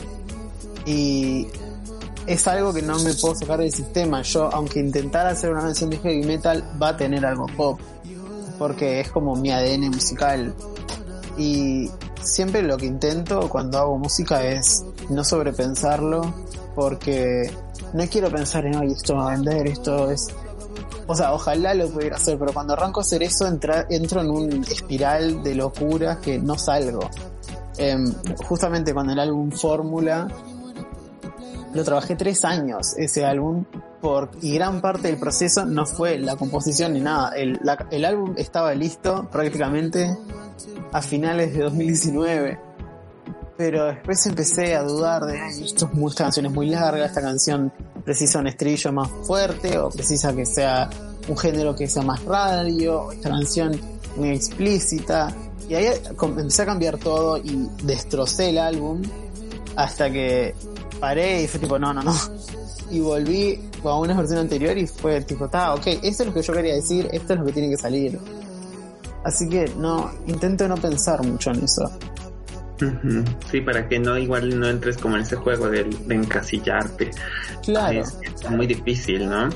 y 0.86 1.48
es 2.26 2.48
algo 2.48 2.74
que 2.74 2.82
no 2.82 3.00
me 3.00 3.14
puedo 3.14 3.36
sacar 3.36 3.60
del 3.60 3.72
sistema. 3.72 4.22
Yo, 4.22 4.50
aunque 4.54 4.80
intentara 4.80 5.30
hacer 5.30 5.52
una 5.52 5.62
canción 5.62 5.90
de 5.90 5.98
heavy 5.98 6.24
metal, 6.24 6.64
va 6.82 6.90
a 6.90 6.98
tener 6.98 7.26
algo 7.26 7.48
pop, 7.48 7.80
porque 8.58 9.00
es 9.00 9.10
como 9.12 9.36
mi 9.36 9.52
ADN 9.52 9.90
musical. 9.90 10.54
Y 11.38 11.90
siempre 12.22 12.62
lo 12.62 12.78
que 12.78 12.86
intento 12.86 13.50
cuando 13.50 13.80
hago 13.80 13.98
música 13.98 14.44
es 14.44 14.84
no 15.10 15.24
sobrepensarlo, 15.24 16.34
porque 16.76 17.52
no 17.94 18.06
quiero 18.08 18.30
pensar 18.30 18.66
en, 18.66 18.76
oye, 18.76 18.94
esto 18.94 19.16
va 19.16 19.32
a 19.32 19.36
vender, 19.36 19.68
esto 19.68 20.12
es 20.12 20.28
o 21.12 21.16
sea, 21.16 21.34
ojalá 21.34 21.74
lo 21.74 21.90
pudiera 21.90 22.18
hacer, 22.18 22.38
pero 22.38 22.54
cuando 22.54 22.74
arranco 22.74 23.00
a 23.00 23.04
hacer 23.04 23.24
eso 23.24 23.48
entro 23.48 24.22
en 24.22 24.30
un 24.30 24.64
espiral 24.64 25.42
de 25.42 25.56
locura 25.56 26.20
que 26.22 26.38
no 26.38 26.56
salgo. 26.56 27.10
Em, 27.78 28.14
justamente 28.48 28.94
con 28.94 29.10
el 29.10 29.18
álbum 29.18 29.50
Fórmula, 29.50 30.28
lo 31.74 31.84
trabajé 31.84 32.16
tres 32.16 32.46
años 32.46 32.94
ese 32.96 33.26
álbum 33.26 33.66
por, 34.00 34.30
y 34.44 34.54
gran 34.54 34.82
parte 34.82 35.08
del 35.08 35.18
proceso 35.18 35.66
no 35.66 35.88
fue 35.88 36.20
la 36.20 36.36
composición 36.36 36.94
ni 36.94 37.00
nada. 37.00 37.32
El, 37.36 37.60
el 37.90 38.06
álbum 38.06 38.36
estaba 38.38 38.76
listo 38.76 39.28
prácticamente 39.32 40.16
a 40.92 41.02
finales 41.02 41.56
de 41.56 41.64
2019 41.64 42.69
pero 43.60 43.88
después 43.88 44.26
empecé 44.26 44.74
a 44.74 44.84
dudar 44.84 45.26
de, 45.26 45.38
ay, 45.38 45.66
esto 45.66 45.92
es 45.94 46.16
canciones 46.16 46.50
muy 46.50 46.70
largas, 46.70 47.10
esta 47.10 47.22
canción 47.22 47.74
precisa 48.06 48.40
un 48.40 48.48
estribillo 48.48 48.94
más 48.94 49.10
fuerte 49.28 49.78
o 49.78 49.90
precisa 49.90 50.34
que 50.34 50.46
sea 50.46 50.90
un 51.28 51.38
género 51.38 51.76
que 51.76 51.86
sea 51.90 52.02
más 52.04 52.24
radio, 52.24 53.12
esta 53.12 53.28
canción 53.28 53.78
muy 54.16 54.30
explícita. 54.30 55.36
Y 55.68 55.76
ahí 55.76 55.88
empecé 56.22 56.62
a 56.62 56.68
cambiar 56.68 57.00
todo 57.00 57.36
y 57.36 57.68
destrocé 57.84 58.52
el 58.52 58.60
álbum 58.60 59.02
hasta 59.76 60.10
que 60.10 60.56
paré 61.02 61.44
y 61.44 61.48
fue 61.48 61.60
tipo, 61.60 61.78
no, 61.78 61.94
no, 61.94 62.02
no. 62.02 62.16
Y 62.90 63.02
volví 63.02 63.60
a 63.84 63.94
una 64.00 64.14
versión 64.14 64.40
anterior 64.40 64.78
y 64.78 64.88
fue 64.88 65.20
tipo, 65.24 65.46
está, 65.46 65.74
ok, 65.74 65.86
esto 66.02 66.24
es 66.24 66.28
lo 66.28 66.34
que 66.34 66.42
yo 66.44 66.54
quería 66.54 66.76
decir, 66.76 67.10
esto 67.12 67.34
es 67.34 67.40
lo 67.40 67.46
que 67.46 67.52
tiene 67.52 67.70
que 67.70 67.78
salir. 67.78 68.18
Así 69.26 69.50
que 69.50 69.70
no, 69.76 70.12
intento 70.28 70.66
no 70.70 70.78
pensar 70.78 71.22
mucho 71.28 71.52
en 71.52 71.66
eso. 71.66 71.92
Sí, 73.50 73.62
para 73.62 73.88
que 73.88 74.00
no 74.00 74.18
igual 74.18 74.58
no 74.60 74.68
entres 74.68 74.98
como 74.98 75.16
en 75.16 75.24
ese 75.24 75.36
juego 75.36 75.70
de, 75.70 75.82
encasillarte. 76.10 77.12
Claro. 77.64 78.02
Es, 78.02 78.50
muy 78.50 78.68
difícil, 78.68 79.30
¿no? 79.30 79.50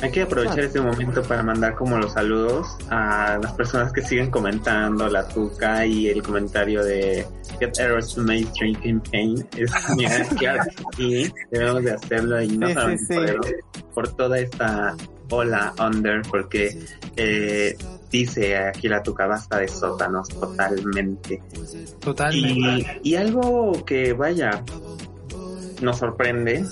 Hay 0.00 0.10
que 0.10 0.22
aprovechar 0.22 0.60
este 0.60 0.80
momento 0.80 1.22
para 1.22 1.42
mandar 1.42 1.74
como 1.74 1.98
los 1.98 2.12
saludos 2.14 2.76
a 2.88 3.38
las 3.40 3.52
personas 3.52 3.92
que 3.92 4.02
siguen 4.02 4.30
comentando, 4.30 5.08
la 5.08 5.28
tuca 5.28 5.84
y 5.84 6.08
el 6.08 6.22
comentario 6.22 6.82
de 6.82 7.26
Get 7.58 7.78
Errors 7.78 8.14
to 8.14 8.22
Make 8.22 8.48
Drinking 8.58 9.00
Pain. 9.00 9.46
Es 9.56 9.70
claro, 10.38 10.64
y 10.98 11.30
debemos 11.50 11.84
de 11.84 11.92
hacerlo 11.92 12.42
y 12.42 12.56
no 12.56 12.68
por, 13.94 14.08
toda 14.14 14.38
esta 14.38 14.96
ola 15.28 15.74
under, 15.78 16.22
porque 16.22 16.78
eh, 17.16 17.76
dice 18.10 18.56
aquí 18.56 18.88
la 18.88 19.02
tuca 19.02 19.26
basta 19.26 19.58
de 19.58 19.68
sótanos 19.68 20.28
totalmente. 20.28 21.42
Totalmente. 22.00 23.00
Y, 23.02 23.14
algo 23.14 23.84
que 23.84 24.12
vaya, 24.12 24.64
nos 25.80 25.98
sorprende 25.98 26.64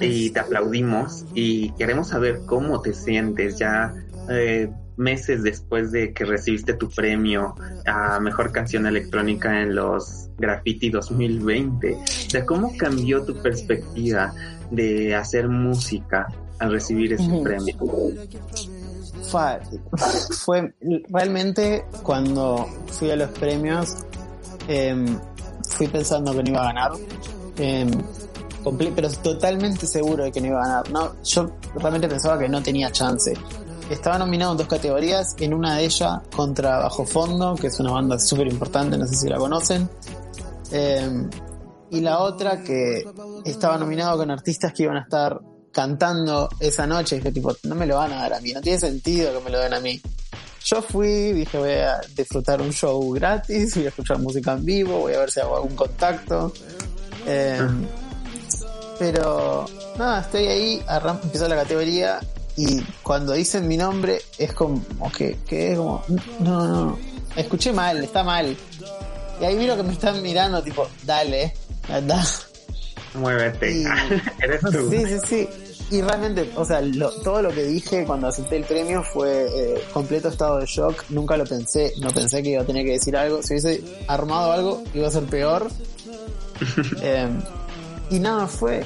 y 0.00 0.30
te 0.30 0.40
aplaudimos 0.40 1.24
y 1.34 1.70
queremos 1.72 2.08
saber 2.08 2.40
cómo 2.46 2.80
te 2.82 2.92
sientes 2.92 3.58
ya 3.58 3.94
eh, 4.28 4.70
meses 4.98 5.42
después 5.42 5.92
de 5.92 6.12
que 6.12 6.24
recibiste 6.24 6.74
tu 6.74 6.90
premio 6.90 7.54
a 7.86 8.20
Mejor 8.20 8.52
Canción 8.52 8.86
Electrónica 8.86 9.62
en 9.62 9.74
los 9.74 10.28
Graffiti 10.36 10.90
2020. 10.90 11.94
O 11.94 12.46
¿cómo 12.46 12.76
cambió 12.76 13.24
tu 13.24 13.40
perspectiva 13.40 14.34
de 14.70 15.14
hacer 15.14 15.48
música 15.48 16.26
al 16.58 16.72
recibir 16.72 17.12
ese 17.12 17.40
premio? 17.42 17.76
Fue 20.44 20.74
realmente 21.08 21.86
cuando 22.02 22.66
fui 22.92 23.10
a 23.10 23.16
los 23.16 23.30
premios, 23.30 23.96
em, 24.68 25.18
fui 25.68 25.88
pensando 25.88 26.32
que 26.32 26.42
no 26.42 26.50
iba 26.50 26.60
a 26.60 26.72
ganar. 26.72 26.92
Em, 27.58 27.90
pero 28.94 29.10
totalmente 29.22 29.86
seguro 29.86 30.24
de 30.24 30.32
que 30.32 30.40
no 30.40 30.48
iba 30.48 30.62
a 30.62 30.66
ganar. 30.66 30.90
No, 30.90 31.22
yo 31.22 31.50
realmente 31.74 32.08
pensaba 32.08 32.38
que 32.38 32.48
no 32.48 32.62
tenía 32.62 32.90
chance. 32.90 33.32
Estaba 33.90 34.18
nominado 34.18 34.52
en 34.52 34.58
dos 34.58 34.66
categorías, 34.66 35.34
en 35.38 35.54
una 35.54 35.76
de 35.76 35.84
ellas 35.84 36.20
contra 36.34 36.78
Bajo 36.78 37.06
Fondo, 37.06 37.54
que 37.54 37.68
es 37.68 37.80
una 37.80 37.92
banda 37.92 38.18
súper 38.18 38.46
importante, 38.48 38.98
no 38.98 39.06
sé 39.06 39.14
si 39.14 39.28
la 39.28 39.38
conocen. 39.38 39.88
Em, 40.70 41.30
y 41.90 42.00
la 42.00 42.18
otra 42.18 42.62
que 42.62 43.04
estaba 43.44 43.78
nominado 43.78 44.18
con 44.18 44.30
artistas 44.30 44.74
que 44.74 44.82
iban 44.82 44.98
a 44.98 45.00
estar 45.00 45.40
cantando 45.72 46.48
esa 46.60 46.86
noche, 46.86 47.16
dije 47.16 47.32
tipo, 47.32 47.54
no 47.64 47.74
me 47.74 47.86
lo 47.86 47.96
van 47.96 48.12
a 48.12 48.22
dar 48.22 48.34
a 48.34 48.40
mí, 48.40 48.52
no 48.52 48.60
tiene 48.60 48.78
sentido 48.78 49.32
que 49.32 49.44
me 49.44 49.50
lo 49.50 49.60
den 49.60 49.74
a 49.74 49.80
mí. 49.80 50.00
Yo 50.64 50.82
fui, 50.82 51.32
dije 51.32 51.56
voy 51.56 51.70
a 51.70 52.00
disfrutar 52.14 52.60
un 52.60 52.72
show 52.72 53.10
gratis, 53.12 53.74
voy 53.76 53.86
a 53.86 53.88
escuchar 53.88 54.18
música 54.18 54.52
en 54.52 54.64
vivo, 54.64 54.98
voy 54.98 55.14
a 55.14 55.20
ver 55.20 55.30
si 55.30 55.40
hago 55.40 55.56
algún 55.56 55.76
contacto. 55.76 56.52
Em, 57.26 57.86
pero 58.98 59.66
nada, 59.96 60.20
estoy 60.20 60.46
ahí, 60.46 60.82
empezó 61.22 61.48
la 61.48 61.56
categoría 61.56 62.20
y 62.56 62.82
cuando 63.02 63.34
dicen 63.34 63.68
mi 63.68 63.76
nombre 63.76 64.20
es 64.36 64.52
como 64.52 64.82
que, 65.16 65.38
que 65.46 65.72
es 65.72 65.78
como, 65.78 66.04
no, 66.40 66.66
no, 66.66 66.98
escuché 67.36 67.72
mal, 67.72 68.02
está 68.02 68.24
mal. 68.24 68.56
Y 69.40 69.44
ahí 69.44 69.54
miro 69.54 69.76
que 69.76 69.84
me 69.84 69.92
están 69.92 70.20
mirando 70.20 70.62
tipo, 70.62 70.88
dale, 71.04 71.54
anda. 71.88 72.24
Muévete, 73.14 73.84
eres 74.42 74.60
tú. 74.60 74.90
Sí, 74.90 75.04
sí, 75.06 75.18
sí. 75.26 75.48
Y 75.90 76.02
realmente, 76.02 76.50
o 76.54 76.64
sea, 76.66 76.82
todo 77.24 77.40
lo 77.40 77.48
que 77.48 77.64
dije 77.64 78.04
cuando 78.04 78.28
acepté 78.28 78.56
el 78.56 78.64
premio 78.64 79.02
fue 79.02 79.46
eh, 79.48 79.82
completo 79.92 80.28
estado 80.28 80.58
de 80.58 80.66
shock. 80.66 81.04
Nunca 81.08 81.36
lo 81.36 81.44
pensé, 81.44 81.94
no 82.00 82.10
pensé 82.10 82.42
que 82.42 82.50
iba 82.50 82.62
a 82.62 82.66
tener 82.66 82.84
que 82.84 82.92
decir 82.92 83.16
algo. 83.16 83.42
Si 83.42 83.54
hubiese 83.54 83.82
armado 84.06 84.52
algo, 84.52 84.82
iba 84.92 85.08
a 85.08 85.10
ser 85.10 85.24
peor. 85.24 85.68
Em, 87.02 87.40
y 88.10 88.18
nada, 88.18 88.46
fue. 88.46 88.84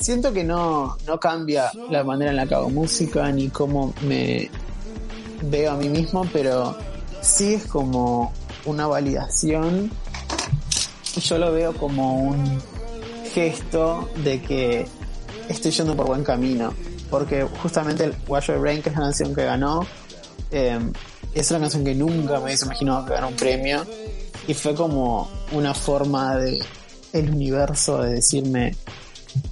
Siento 0.00 0.32
que 0.32 0.42
no, 0.42 0.96
no 1.06 1.20
cambia 1.20 1.70
la 1.90 2.02
manera 2.02 2.30
en 2.30 2.36
la 2.38 2.46
que 2.46 2.54
hago 2.54 2.70
música 2.70 3.30
ni 3.30 3.48
cómo 3.50 3.94
me 4.02 4.50
veo 5.42 5.72
a 5.72 5.76
mí 5.76 5.88
mismo, 5.88 6.26
pero 6.32 6.76
sí 7.20 7.54
es 7.54 7.66
como 7.66 8.32
una 8.64 8.86
validación. 8.86 9.90
Yo 11.22 11.38
lo 11.38 11.52
veo 11.52 11.74
como 11.74 12.22
un 12.22 12.60
gesto 13.34 14.08
de 14.22 14.42
que 14.42 14.86
estoy 15.48 15.70
yendo 15.70 15.96
por 15.96 16.06
buen 16.06 16.24
camino. 16.24 16.72
Porque 17.10 17.44
justamente 17.62 18.04
el 18.04 18.14
Wash 18.28 18.48
Your 18.48 18.60
Brain, 18.60 18.82
que 18.82 18.90
es 18.90 18.94
la 18.94 19.02
canción 19.02 19.34
que 19.34 19.44
ganó, 19.44 19.84
eh, 20.50 20.78
es 21.34 21.50
una 21.50 21.60
canción 21.60 21.84
que 21.84 21.94
nunca 21.94 22.38
me 22.38 22.44
hubiese 22.44 22.64
imaginado 22.64 23.04
que 23.06 23.12
ganó 23.14 23.28
un 23.28 23.36
premio. 23.36 23.84
Y 24.46 24.54
fue 24.54 24.74
como 24.74 25.28
una 25.52 25.74
forma 25.74 26.36
de 26.36 26.62
el 27.12 27.30
universo 27.30 28.02
de 28.02 28.14
decirme, 28.14 28.76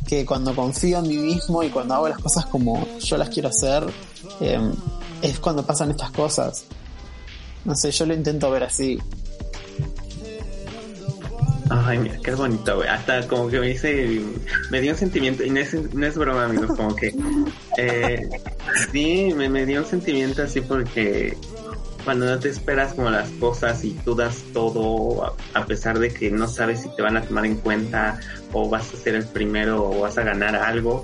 que 0.06 0.24
cuando 0.24 0.54
confío 0.54 0.98
en 0.98 1.08
mí 1.08 1.16
mismo 1.16 1.62
y 1.62 1.70
cuando 1.70 1.94
hago 1.94 2.08
las 2.08 2.18
cosas 2.18 2.46
como 2.46 2.86
yo 2.98 3.16
las 3.16 3.28
quiero 3.28 3.48
hacer, 3.48 3.84
em, 4.40 4.72
es 5.22 5.38
cuando 5.38 5.64
pasan 5.64 5.90
estas 5.90 6.10
cosas. 6.10 6.64
No 7.64 7.74
sé, 7.74 7.90
yo 7.90 8.06
lo 8.06 8.14
intento 8.14 8.50
ver 8.50 8.64
así. 8.64 8.98
Ay, 11.70 11.98
mira, 11.98 12.18
qué 12.22 12.34
bonito, 12.34 12.76
güey. 12.76 12.88
Hasta 12.88 13.26
como 13.26 13.48
que 13.48 13.60
me 13.60 13.68
dice, 13.68 14.20
me 14.70 14.80
dio 14.80 14.92
un 14.92 14.98
sentimiento, 14.98 15.44
y 15.44 15.50
no 15.50 15.60
es, 15.60 16.16
broma, 16.16 16.44
amigos, 16.44 16.76
como 16.76 16.94
que, 16.94 17.14
eh, 17.76 18.28
sí, 18.92 19.32
me, 19.34 19.66
dio 19.66 19.80
un 19.80 19.86
sentimiento 19.86 20.42
así 20.42 20.60
porque 20.60 21.36
cuando 22.04 22.26
no 22.26 22.38
te 22.38 22.48
esperas 22.48 22.94
como 22.94 23.10
las 23.10 23.28
cosas 23.32 23.84
y 23.84 23.90
tú 23.90 24.14
das 24.14 24.42
todo 24.54 25.36
a, 25.52 25.66
pesar 25.66 25.98
de 25.98 26.10
que 26.10 26.30
no 26.30 26.48
sabes 26.48 26.82
si 26.82 26.88
te 26.94 27.02
van 27.02 27.16
a 27.16 27.22
tomar 27.22 27.44
en 27.44 27.56
cuenta 27.56 28.18
o 28.52 28.68
vas 28.68 28.94
a 28.94 28.96
ser 28.96 29.14
el 29.14 29.26
primero 29.26 29.84
o 29.90 30.00
vas 30.00 30.16
a 30.16 30.22
ganar 30.22 30.56
algo. 30.56 31.02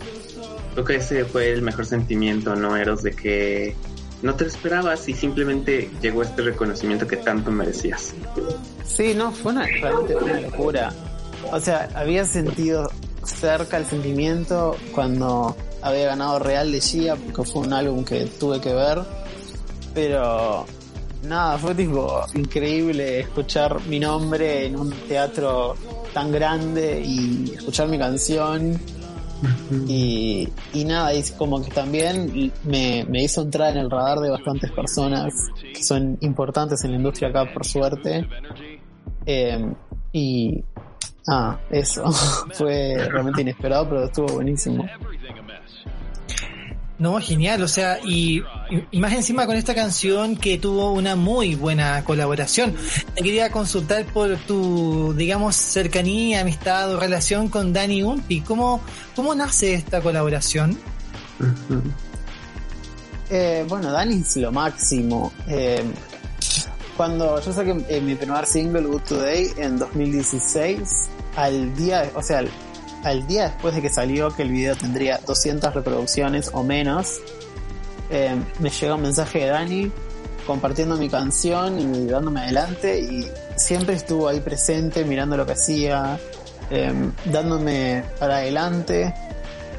Creo 0.72 0.84
que 0.84 0.96
ese 0.96 1.24
fue 1.24 1.52
el 1.52 1.62
mejor 1.62 1.84
sentimiento, 1.84 2.56
¿no, 2.56 2.76
Eros? 2.76 3.02
De 3.02 3.10
que 3.10 3.76
no 4.24 4.34
te 4.34 4.44
lo 4.44 4.50
esperabas 4.50 5.06
y 5.06 5.12
simplemente 5.12 5.90
llegó 6.00 6.22
este 6.22 6.40
reconocimiento 6.40 7.06
que 7.06 7.18
tanto 7.18 7.50
merecías. 7.50 8.14
Sí, 8.86 9.12
no, 9.14 9.30
fue 9.30 9.52
una, 9.52 9.66
realmente 9.66 10.16
una 10.16 10.40
locura. 10.40 10.92
O 11.52 11.60
sea, 11.60 11.90
había 11.94 12.24
sentido 12.24 12.90
cerca 13.22 13.76
el 13.76 13.84
sentimiento 13.84 14.78
cuando 14.94 15.54
había 15.82 16.06
ganado 16.06 16.38
Real 16.38 16.72
de 16.72 16.80
Gia, 16.80 17.16
porque 17.16 17.44
fue 17.44 17.66
un 17.66 17.74
álbum 17.74 18.02
que 18.02 18.24
tuve 18.24 18.62
que 18.62 18.72
ver. 18.72 19.02
Pero 19.92 20.64
nada, 21.24 21.58
fue 21.58 21.74
tipo 21.74 22.24
increíble 22.32 23.20
escuchar 23.20 23.78
mi 23.88 24.00
nombre 24.00 24.64
en 24.64 24.76
un 24.76 24.90
teatro 25.06 25.74
tan 26.14 26.32
grande 26.32 27.02
y 27.04 27.52
escuchar 27.54 27.88
mi 27.88 27.98
canción. 27.98 28.80
Y, 29.88 30.48
y 30.72 30.84
nada, 30.84 31.14
y 31.14 31.22
como 31.36 31.62
que 31.62 31.70
también 31.70 32.52
me, 32.64 33.04
me 33.08 33.22
hizo 33.22 33.42
entrar 33.42 33.72
en 33.72 33.78
el 33.78 33.90
radar 33.90 34.20
de 34.20 34.30
bastantes 34.30 34.70
personas 34.70 35.34
que 35.60 35.82
son 35.82 36.16
importantes 36.20 36.84
en 36.84 36.92
la 36.92 36.96
industria 36.96 37.28
acá, 37.28 37.52
por 37.52 37.64
suerte. 37.64 38.26
Eh, 39.26 39.74
y 40.12 40.64
ah, 41.28 41.58
eso 41.70 42.04
fue 42.52 42.96
realmente 43.10 43.42
inesperado, 43.42 43.88
pero 43.88 44.04
estuvo 44.04 44.34
buenísimo. 44.34 44.86
No, 47.04 47.20
genial, 47.20 47.62
o 47.62 47.68
sea, 47.68 47.98
y, 48.02 48.42
más 48.94 49.12
encima 49.12 49.44
con 49.44 49.56
esta 49.56 49.74
canción 49.74 50.36
que 50.36 50.56
tuvo 50.56 50.90
una 50.92 51.16
muy 51.16 51.54
buena 51.54 52.02
colaboración. 52.02 52.74
Te 53.14 53.22
quería 53.22 53.50
consultar 53.50 54.06
por 54.06 54.38
tu, 54.38 55.12
digamos, 55.12 55.54
cercanía, 55.54 56.40
amistad 56.40 56.94
o 56.94 56.98
relación 56.98 57.50
con 57.50 57.74
Dani 57.74 58.02
Umpi. 58.02 58.40
¿Cómo, 58.40 58.80
cómo 59.14 59.34
nace 59.34 59.74
esta 59.74 60.00
colaboración? 60.00 60.78
Eh, 63.28 63.66
bueno, 63.68 63.92
Dani 63.92 64.22
es 64.22 64.36
lo 64.38 64.50
máximo. 64.50 65.30
Eh, 65.46 65.84
cuando 66.96 67.38
yo 67.38 67.52
saqué 67.52 67.84
eh, 67.90 68.00
mi 68.00 68.14
primer 68.14 68.46
single, 68.46 68.86
Good 68.86 69.02
Today, 69.02 69.50
en 69.58 69.78
2016, 69.78 71.10
al 71.36 71.76
día, 71.76 72.10
o 72.14 72.22
sea, 72.22 72.44
al 73.04 73.26
día 73.26 73.44
después 73.44 73.74
de 73.74 73.82
que 73.82 73.90
salió 73.90 74.34
que 74.34 74.42
el 74.42 74.50
video 74.50 74.74
tendría 74.76 75.20
200 75.26 75.72
reproducciones 75.74 76.50
o 76.52 76.62
menos, 76.62 77.20
eh, 78.10 78.34
me 78.58 78.70
llegó 78.70 78.96
un 78.96 79.02
mensaje 79.02 79.40
de 79.40 79.46
Dani 79.46 79.92
compartiendo 80.46 80.96
mi 80.96 81.08
canción 81.08 81.78
y 81.78 82.06
dándome 82.06 82.40
adelante 82.40 82.98
y 83.00 83.26
siempre 83.56 83.94
estuvo 83.94 84.28
ahí 84.28 84.40
presente 84.40 85.04
mirando 85.04 85.36
lo 85.36 85.46
que 85.46 85.52
hacía, 85.52 86.18
eh, 86.70 86.92
dándome 87.26 88.04
para 88.18 88.36
adelante. 88.36 89.14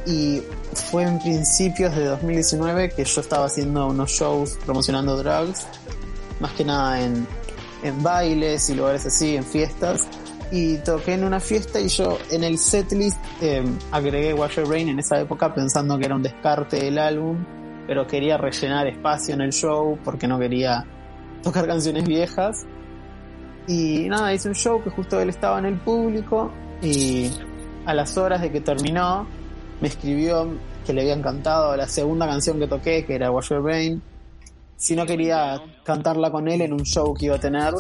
Y 0.08 0.42
fue 0.74 1.04
en 1.04 1.20
principios 1.20 1.96
de 1.96 2.06
2019 2.06 2.90
que 2.92 3.06
yo 3.06 3.22
estaba 3.22 3.46
haciendo 3.46 3.88
unos 3.88 4.12
shows 4.12 4.58
promocionando 4.66 5.18
drugs, 5.18 5.66
más 6.40 6.52
que 6.54 6.64
nada 6.64 7.02
en, 7.02 7.28
en 7.84 8.04
bailes 8.04 8.70
y 8.70 8.76
lugares 8.76 9.06
así, 9.06 9.36
en 9.36 9.44
fiestas 9.44 10.02
y 10.52 10.78
toqué 10.78 11.14
en 11.14 11.24
una 11.24 11.40
fiesta 11.40 11.80
y 11.80 11.88
yo 11.88 12.18
en 12.32 12.44
el 12.44 12.58
setlist 12.58 13.18
eh, 13.42 13.64
agregué 13.92 14.34
Wash 14.34 14.58
Your 14.58 14.68
Brain 14.68 14.90
en 14.90 15.00
esa 15.00 15.20
época 15.20 15.54
pensando 15.54 15.98
que 15.98 16.06
era 16.06 16.16
un 16.16 16.24
descarte 16.24 16.78
del 16.78 17.00
álbum, 17.00 17.46
pero 17.88 18.06
quería 18.08 18.38
rellenar 18.38 18.88
espacio 18.88 19.34
en 19.34 19.42
el 19.42 19.52
show 19.52 19.98
porque 20.04 20.28
no 20.28 20.40
quería 20.40 20.86
tocar 21.44 21.68
canciones 21.68 22.06
viejas. 22.06 22.66
Y 23.68 24.08
nada, 24.10 24.34
hice 24.34 24.48
un 24.48 24.56
show 24.56 24.84
que 24.84 24.90
justo 24.92 25.20
él 25.20 25.30
estaba 25.30 25.58
en 25.60 25.66
el 25.66 25.80
público 25.80 26.52
y 26.82 27.32
a 27.86 27.94
las 27.94 28.18
horas 28.18 28.42
de 28.42 28.52
que 28.52 28.62
terminó 28.62 29.28
me 29.82 29.88
escribió 29.88 30.48
que 30.86 30.94
le 30.94 31.02
había 31.02 31.14
encantado 31.14 31.76
la 31.76 31.88
segunda 31.88 32.28
canción 32.28 32.60
que 32.60 32.68
toqué, 32.68 33.06
que 33.06 33.16
era 33.16 33.32
Wash 33.32 33.50
Your 33.50 33.62
Brain, 33.62 34.02
si 34.78 34.96
no 34.96 35.06
quería 35.06 35.62
cantarla 35.84 36.32
con 36.32 36.48
él 36.48 36.62
en 36.62 36.74
un 36.74 36.84
show 36.84 37.14
que 37.14 37.26
iba 37.26 37.36
a 37.36 37.40
tener. 37.40 37.74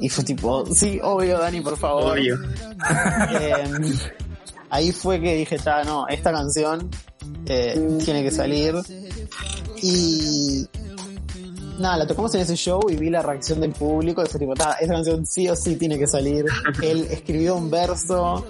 Y 0.00 0.08
fue 0.08 0.24
tipo, 0.24 0.66
sí, 0.74 1.00
obvio, 1.02 1.38
Dani, 1.38 1.60
por 1.60 1.76
favor. 1.76 2.12
Obvio. 2.12 2.36
eh, 3.40 3.64
ahí 4.70 4.92
fue 4.92 5.20
que 5.20 5.34
dije, 5.34 5.58
ta, 5.58 5.84
no, 5.84 6.06
esta 6.08 6.32
canción 6.32 6.90
eh, 7.46 7.98
tiene 8.04 8.22
que 8.22 8.30
salir. 8.30 8.74
Y 9.82 10.66
nada, 11.78 11.98
la 11.98 12.06
tocamos 12.06 12.34
en 12.34 12.42
ese 12.42 12.56
show 12.56 12.80
y 12.88 12.96
vi 12.96 13.10
la 13.10 13.22
reacción 13.22 13.60
del 13.60 13.72
público. 13.72 14.22
Y 14.22 14.26
fue 14.26 14.40
tipo, 14.40 14.54
ta, 14.54 14.72
esta 14.72 14.94
canción 14.94 15.26
sí 15.26 15.48
o 15.48 15.56
sí 15.56 15.76
tiene 15.76 15.98
que 15.98 16.06
salir. 16.06 16.44
Él 16.82 17.06
escribió 17.10 17.56
un 17.56 17.70
verso 17.70 18.44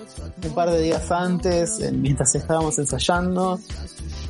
un 0.44 0.54
par 0.54 0.70
de 0.70 0.80
días 0.80 1.10
antes, 1.10 1.78
mientras 1.92 2.34
estábamos 2.34 2.78
ensayando. 2.78 3.58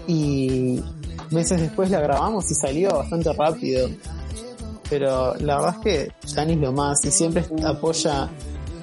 Y 0.07 0.83
meses 1.31 1.61
después 1.61 1.91
la 1.91 2.01
grabamos 2.01 2.51
y 2.51 2.55
salió 2.55 2.91
bastante 2.91 3.33
rápido. 3.33 3.89
Pero 4.89 5.35
la 5.37 5.57
verdad 5.57 5.77
es 5.79 5.85
que 5.85 6.35
Dani 6.35 6.53
es 6.55 6.61
lo 6.61 6.73
más 6.73 7.05
y 7.05 7.11
siempre 7.11 7.45
apoya 7.65 8.29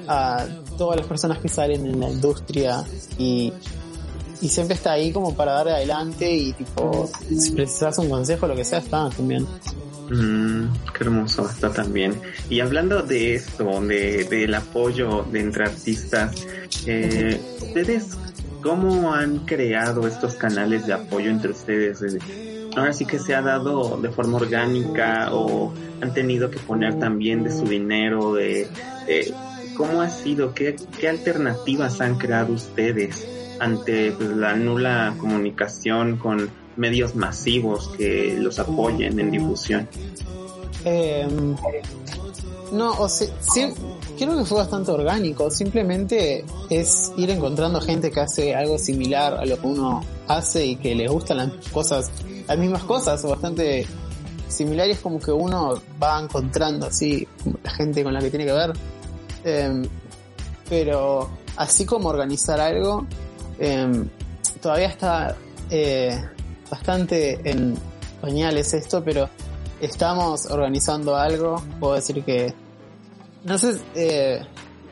a 0.08 0.46
todas 0.78 0.98
las 0.98 1.08
personas 1.08 1.39
que 1.39 1.48
salen 1.48 1.86
en 1.86 2.00
la 2.00 2.10
industria 2.10 2.84
y, 3.18 3.54
y 4.42 4.50
siempre 4.50 4.76
está 4.76 4.94
ahí 4.94 5.12
como 5.12 5.36
para 5.36 5.54
dar 5.54 5.70
adelante 5.70 6.30
y 6.30 6.54
tipo, 6.54 7.10
si 7.30 7.52
precisas 7.52 7.98
un 8.00 8.10
consejo 8.10 8.48
lo 8.48 8.56
que 8.56 8.66
sea, 8.66 8.80
está 8.80 9.10
también. 9.10 9.48
Mm, 10.10 10.74
qué 10.94 11.04
hermoso 11.04 11.50
está 11.50 11.72
también. 11.72 12.20
Y 12.50 12.60
hablando 12.60 13.02
de 13.02 13.36
esto, 13.36 13.82
de, 13.82 14.26
del 14.26 14.54
apoyo 14.54 15.24
de 15.32 15.39
entre 15.39 15.66
artistas, 15.66 16.46
eh, 16.86 17.39
¿ustedes 17.62 18.10
cómo 18.62 19.13
han 19.13 19.39
creado 19.39 20.08
estos 20.08 20.36
canales 20.36 20.86
de 20.86 20.94
apoyo 20.94 21.30
entre 21.30 21.52
ustedes? 21.52 22.02
Ahora 22.76 22.94
sí 22.94 23.06
que 23.06 23.20
se 23.20 23.36
ha 23.36 23.42
dado 23.42 23.98
de 24.02 24.10
forma 24.10 24.38
orgánica 24.38 25.30
o 25.32 25.72
han 26.02 26.14
tenido 26.14 26.50
que 26.50 26.60
poner 26.60 26.98
también 27.00 27.44
de 27.44 27.52
su 27.52 27.66
dinero, 27.66 28.34
de, 28.34 28.68
cómo 29.76 30.02
ha 30.02 30.10
sido, 30.10 30.54
qué, 30.54 30.76
qué 31.00 31.10
alternativas 31.10 32.02
han 32.02 32.18
creado 32.18 32.54
ustedes 32.54 33.28
ante 33.60 34.12
pues, 34.12 34.30
la 34.30 34.56
nula 34.56 35.16
comunicación 35.20 36.18
con 36.18 36.50
medios 36.76 37.16
masivos 37.16 37.90
que 37.90 38.36
los 38.40 38.60
apoyen 38.60 39.20
en 39.20 39.32
difusión. 39.32 39.88
Eh, 40.86 41.28
no, 42.72 42.92
o 43.00 43.08
sea, 43.08 43.28
sí, 43.40 43.68
creo 44.18 44.38
que 44.38 44.46
fue 44.46 44.58
bastante 44.58 44.92
orgánico. 44.92 45.50
Simplemente 45.52 46.44
es 46.70 47.12
ir 47.18 47.30
encontrando 47.30 47.80
gente 47.80 48.12
que 48.12 48.20
hace 48.20 48.56
algo 48.56 48.78
similar 48.78 49.36
a 49.36 49.46
lo 49.46 49.60
que 49.60 49.68
uno 49.68 50.04
hace 50.28 50.66
y 50.66 50.76
que 50.78 50.96
le 50.96 51.08
gustan 51.08 51.38
las 51.38 51.52
cosas, 51.72 52.12
las 52.48 52.58
mismas 52.58 52.84
cosas 52.84 53.24
o 53.26 53.30
bastante 53.30 53.86
similares 54.48 55.00
como 55.00 55.20
que 55.20 55.32
uno 55.32 55.82
va 56.02 56.22
encontrando 56.22 56.86
así 56.86 57.28
la 57.64 57.72
gente 57.72 58.04
con 58.04 58.14
la 58.14 58.20
que 58.20 58.30
tiene 58.30 58.46
que 58.46 58.54
ver. 58.54 58.74
Eh, 59.44 59.84
pero 60.70 61.30
así 61.58 61.86
como 61.86 62.10
organizar 62.10 62.60
algo, 62.60 63.06
eh, 63.60 64.06
todavía 64.62 64.88
está 64.88 65.36
eh, 65.70 66.20
bastante 66.70 67.40
en 67.50 67.76
pañales 68.22 68.74
esto, 68.74 69.04
pero 69.04 69.30
estamos 69.82 70.46
organizando 70.48 71.16
algo. 71.16 71.62
Puedo 71.80 71.96
decir 71.96 72.24
que 72.24 72.54
no 73.44 73.58
sé, 73.58 73.80
eh, 73.96 74.42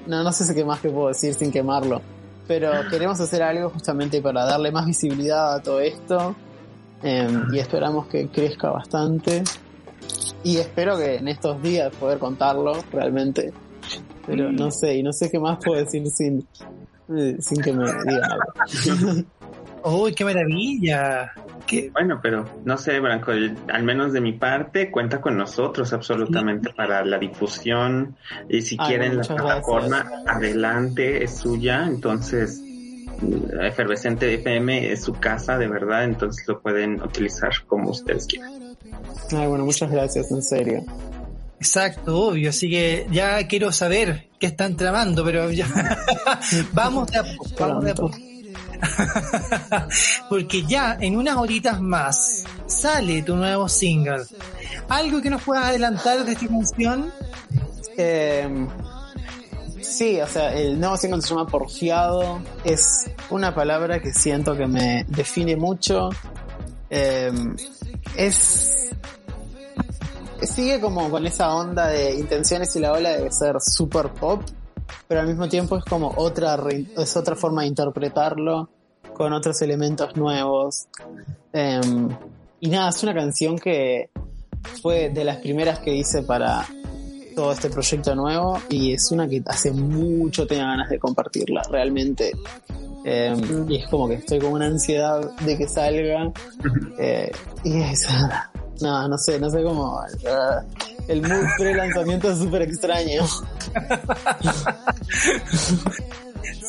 no, 0.08 0.24
no 0.24 0.32
sé 0.34 0.54
qué 0.54 0.66
más 0.66 0.82
que 0.82 0.90
puedo 0.90 1.08
decir 1.08 1.34
sin 1.34 1.52
quemarlo, 1.52 2.02
pero 2.48 2.72
queremos 2.90 3.20
hacer 3.20 3.42
algo 3.42 3.70
justamente 3.70 4.22
para 4.22 4.44
darle 4.46 4.72
más 4.72 4.86
visibilidad 4.86 5.56
a 5.56 5.62
todo 5.62 5.80
esto 5.80 6.36
eh, 7.04 7.28
y 7.52 7.60
esperamos 7.60 8.08
que 8.08 8.28
crezca 8.28 8.70
bastante 8.70 9.44
y 10.44 10.58
espero 10.58 10.98
que 10.98 11.16
en 11.16 11.28
estos 11.28 11.62
días 11.62 11.96
poder 11.96 12.18
contarlo 12.20 12.74
realmente, 12.92 13.54
pero 14.26 14.52
no 14.52 14.72
sé, 14.72 14.96
y 14.96 15.04
no 15.04 15.14
sé 15.14 15.30
qué 15.30 15.40
más 15.40 15.60
puedo 15.64 15.80
decir 15.80 16.08
sin, 16.08 16.48
sin 17.40 17.62
que 17.62 17.74
me 17.74 17.86
digan 17.86 18.32
algo. 18.32 19.24
¡Uy, 19.84 20.14
qué 20.14 20.24
maravilla! 20.24 21.32
¿Qué? 21.66 21.90
Bueno, 21.92 22.20
pero 22.22 22.46
no 22.66 22.78
sé, 22.78 23.00
Branco, 23.00 23.32
al 23.32 23.84
menos 23.84 24.14
de 24.14 24.22
mi 24.22 24.34
parte, 24.34 24.92
cuenta 24.92 25.22
con 25.22 25.38
nosotros 25.38 25.92
absolutamente 25.94 26.70
sí. 26.70 26.76
para 26.76 27.04
la 27.04 27.18
difusión. 27.18 28.16
Y 28.48 28.62
si 28.62 28.78
Ay, 28.80 28.90
quieren 28.90 29.18
la 29.18 29.24
plataforma, 29.24 30.04
gracias. 30.04 30.28
adelante, 30.28 31.24
es 31.24 31.38
suya. 31.38 31.86
Entonces, 31.88 32.62
Efervescente 33.62 34.34
FM 34.34 34.91
es 34.91 35.03
su 35.03 35.13
casa 35.13 35.57
de 35.57 35.67
verdad, 35.67 36.03
entonces 36.03 36.47
lo 36.47 36.62
pueden 36.62 37.01
utilizar 37.01 37.51
como 37.67 37.91
ustedes 37.91 38.25
quieran. 38.25 38.53
Ay, 39.31 39.47
bueno, 39.47 39.65
muchas 39.65 39.91
gracias, 39.91 40.31
en 40.31 40.41
serio. 40.41 40.84
Exacto, 41.60 42.17
obvio, 42.17 42.49
así 42.49 42.69
que 42.69 43.05
ya 43.12 43.47
quiero 43.47 43.71
saber 43.71 44.29
qué 44.39 44.47
están 44.47 44.75
tramando, 44.75 45.23
pero 45.23 45.51
ya 45.51 45.67
vamos 46.73 47.12
de 47.12 47.19
a 47.19 47.23
poco, 47.23 47.49
vamos 47.60 47.84
de 47.86 47.91
a 47.91 47.95
poco. 47.95 48.17
Porque 50.29 50.63
ya 50.65 50.97
en 50.99 51.15
unas 51.15 51.38
horitas 51.38 51.79
más 51.79 52.45
sale 52.65 53.21
tu 53.21 53.36
nuevo 53.36 53.69
single. 53.69 54.23
¿Algo 54.89 55.21
que 55.21 55.29
nos 55.29 55.43
puedas 55.43 55.65
adelantar 55.65 56.25
de 56.25 56.31
esta 56.31 56.47
canción? 56.47 57.13
Eh, 57.95 58.67
sí, 59.82 60.20
o 60.22 60.28
sea, 60.28 60.54
el 60.54 60.80
nuevo 60.80 60.98
single 60.98 61.22
se 61.22 61.30
llama 61.30 61.48
Porfiado. 61.48 62.39
Es 62.63 63.10
una 63.30 63.54
palabra 63.54 64.00
que 64.00 64.13
siento 64.13 64.56
que 64.56 64.67
me 64.67 65.06
define 65.08 65.56
mucho. 65.56 66.10
Eh, 66.89 67.32
es 68.15 68.91
sigue 70.41 70.80
como 70.82 71.10
con 71.10 71.26
esa 71.26 71.56
onda 71.56 71.88
de 71.88 72.15
intenciones 72.15 72.76
y 72.76 72.80
la 72.80 72.94
ola 72.94 73.12
de 73.12 73.32
ser 73.32 73.56
super 73.62 74.10
pop, 74.10 74.41
pero 75.08 75.22
al 75.22 75.28
mismo 75.28 75.48
tiempo 75.48 75.78
es 75.78 75.86
como 75.86 76.13
otra 76.15 76.58
es 76.98 77.15
otra 77.15 77.36
forma 77.36 77.62
de 77.62 77.67
interpretarlo 77.67 78.70
con 79.13 79.34
otros 79.34 79.62
elementos 79.62 80.15
nuevos. 80.15 80.88
Em, 81.54 82.10
y 82.60 82.70
nada, 82.70 82.89
es 82.89 83.04
una 83.04 83.13
canción 83.13 83.58
que 83.58 84.10
fue 84.82 85.10
de 85.10 85.24
las 85.24 85.38
primeras 85.38 85.80
que 85.80 85.94
hice 85.94 86.24
para 86.24 86.67
todo 87.36 87.54
este 87.54 87.70
proyecto 87.70 88.15
nuevo 88.15 88.60
y 88.70 88.94
es 88.94 89.12
una 89.12 89.28
que 89.28 89.41
hace 89.46 89.72
mucho 89.72 90.46
tenía 90.46 90.65
ganas 90.65 90.89
de 90.89 91.00
compartirla, 91.00 91.63
realmente. 91.70 92.32
Em, 93.04 93.70
y 93.70 93.78
es 93.78 93.88
como 93.88 94.08
que 94.08 94.15
estoy 94.15 94.39
con 94.39 94.54
una 94.54 94.67
ansiedad 94.67 95.36
de 95.39 95.58
que 95.58 95.67
salga. 95.67 96.32
Eh, 97.00 97.32
y 97.63 97.82
es, 97.82 98.08
no, 98.82 99.08
no 99.08 99.17
sé, 99.17 99.39
no 99.39 99.50
sé 99.50 99.63
cómo. 99.63 100.00
Uh, 100.24 100.62
el 101.08 101.22
mood 101.22 101.46
pre-lanzamiento 101.58 102.32
es 102.32 102.38
súper 102.38 102.62
extraño. 102.63 103.24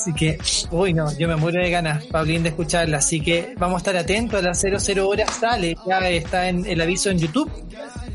Así 0.02 0.12
que, 0.14 0.38
uy, 0.72 0.94
no, 0.94 1.16
yo 1.16 1.28
me 1.28 1.36
muero 1.36 1.62
de 1.62 1.70
ganas, 1.70 2.04
Paulín, 2.06 2.42
de 2.42 2.48
escucharla. 2.48 2.98
Así 2.98 3.20
que 3.20 3.54
vamos 3.58 3.76
a 3.76 3.78
estar 3.78 3.96
atentos. 3.96 4.40
A 4.40 4.42
las 4.42 4.60
00 4.60 5.08
horas 5.08 5.30
sale, 5.38 5.76
ya 5.86 5.98
está 6.08 6.48
en 6.48 6.66
el 6.66 6.80
aviso 6.80 7.10
en 7.10 7.18
YouTube. 7.18 7.50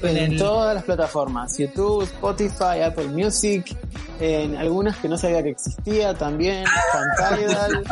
En, 0.02 0.38
todas 0.38 0.76
las 0.76 0.84
plataformas: 0.84 1.58
YouTube, 1.58 2.04
Spotify, 2.04 2.82
Apple 2.86 3.08
Music, 3.08 3.76
en 4.20 4.56
algunas 4.56 4.98
que 4.98 5.08
no 5.08 5.18
sabía 5.18 5.44
que 5.44 5.50
existía 5.50 6.14
también, 6.14 6.66
Fantidal, 6.92 7.84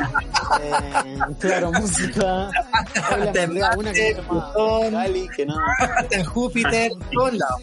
Claro 1.40 1.72
Música, 1.72 2.50
una 3.78 3.92
que 3.92 3.96
se 3.96 4.14
llama 4.14 5.06
que 5.36 5.46
no. 5.46 5.56
En 6.12 6.24
Júpiter, 6.26 6.92
todos 7.12 7.34
lados. 7.34 7.62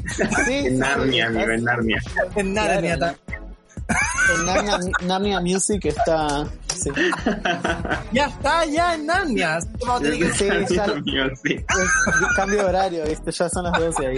en 0.49 0.79
Narnia, 0.79 1.27
en 1.27 1.65
Narnia. 1.65 2.03
En 2.37 2.55
Narnia 2.55 2.99
también. 2.99 3.22
En 5.01 5.07
Narnia, 5.07 5.41
Music 5.41 5.87
está. 5.87 6.47
Ya 8.13 8.27
está, 8.27 8.65
ya 8.67 8.95
en 8.95 9.07
Narnia. 9.07 9.61
Sí, 9.61 10.49
ya, 10.71 10.87
cambio 12.37 12.59
de 12.59 12.65
horario, 12.65 13.05
¿viste? 13.05 13.31
ya 13.31 13.49
son 13.49 13.65
las 13.65 13.79
12 13.79 14.07
ahí. 14.07 14.17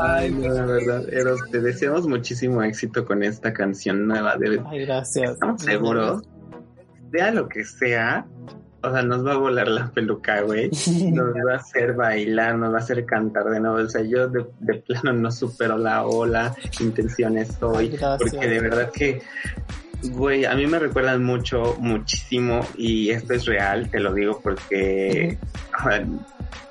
Ay, 0.00 0.30
no, 0.30 0.54
de 0.54 0.62
verdad, 0.62 1.12
Eros, 1.12 1.40
te 1.50 1.60
deseamos 1.60 2.06
muchísimo 2.06 2.62
éxito 2.62 3.04
con 3.04 3.22
esta 3.22 3.52
canción 3.52 4.06
nueva. 4.06 4.36
De... 4.36 4.62
Ay, 4.70 4.86
gracias. 4.86 5.32
Estamos 5.32 5.62
seguros, 5.62 6.22
sea 7.12 7.30
lo 7.30 7.48
que 7.48 7.64
sea, 7.64 8.26
o 8.80 8.92
sea, 8.92 9.02
nos 9.02 9.26
va 9.26 9.32
a 9.32 9.36
volar 9.36 9.68
la 9.68 9.90
peluca, 9.90 10.40
güey. 10.42 10.70
Nos 11.12 11.34
va 11.34 11.54
a 11.54 11.56
hacer 11.56 11.94
bailar, 11.94 12.56
nos 12.56 12.72
va 12.72 12.78
a 12.78 12.80
hacer 12.80 13.04
cantar 13.04 13.44
de 13.46 13.60
nuevo. 13.60 13.76
O 13.76 13.88
sea, 13.88 14.02
yo 14.02 14.28
de, 14.28 14.44
plano 14.74 15.12
no 15.12 15.30
supero 15.32 15.76
la 15.76 16.06
ola, 16.06 16.54
intenciones 16.80 17.60
hoy. 17.60 17.98
Porque 18.18 18.46
de 18.46 18.60
verdad 18.60 18.90
que, 18.92 19.22
güey, 20.12 20.44
a 20.44 20.54
mí 20.54 20.66
me 20.66 20.78
recuerdan 20.78 21.24
mucho, 21.24 21.76
muchísimo. 21.80 22.60
Y 22.76 23.10
esto 23.10 23.34
es 23.34 23.46
real, 23.46 23.90
te 23.90 23.98
lo 23.98 24.14
digo 24.14 24.40
porque 24.40 25.38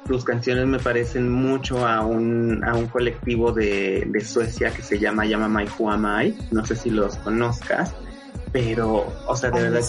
tus 0.08 0.24
canciones 0.24 0.66
me 0.66 0.80
parecen 0.80 1.30
mucho 1.30 1.86
a 1.86 2.06
un, 2.06 2.64
a 2.64 2.74
un 2.74 2.88
colectivo 2.88 3.52
de, 3.52 4.06
de 4.08 4.22
Suecia 4.22 4.72
que 4.72 4.82
se 4.82 4.98
llama 4.98 5.26
Yamamai 5.26 5.68
Huamai. 5.78 6.34
No 6.52 6.66
sé 6.66 6.76
si 6.78 6.90
los 6.90 7.18
conozcas 7.18 7.94
pero, 8.52 9.14
o 9.28 9.36
sea, 9.36 9.52
de 9.52 9.70
verdad 9.70 9.82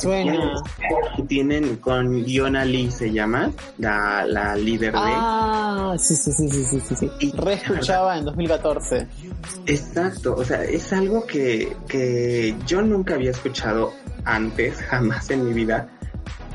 que 1.17 1.23
tienen, 1.23 1.77
con 1.77 2.25
Yona 2.25 2.65
Lee 2.65 2.91
se 2.91 3.13
llama, 3.13 3.51
la, 3.79 4.25
la 4.27 4.57
líder 4.57 4.93
de... 4.93 4.99
Ah, 5.01 5.95
sí, 5.99 6.15
sí, 6.17 6.33
sí, 6.33 6.49
sí, 6.49 6.81
sí, 6.81 6.97
sí. 6.97 7.11
Y, 7.21 7.33
Reescuchaba 7.33 8.19
en 8.19 8.25
2014. 8.25 9.07
Exacto, 9.67 10.35
o 10.37 10.45
sea, 10.45 10.65
es 10.65 10.93
algo 10.93 11.27
que, 11.27 11.77
que 11.89 12.57
yo 12.67 12.83
nunca 12.83 13.15
había 13.15 13.31
escuchado 13.31 13.93
antes, 14.25 14.77
jamás 14.89 15.31
en 15.31 15.45
mi 15.47 15.53
vida, 15.53 15.89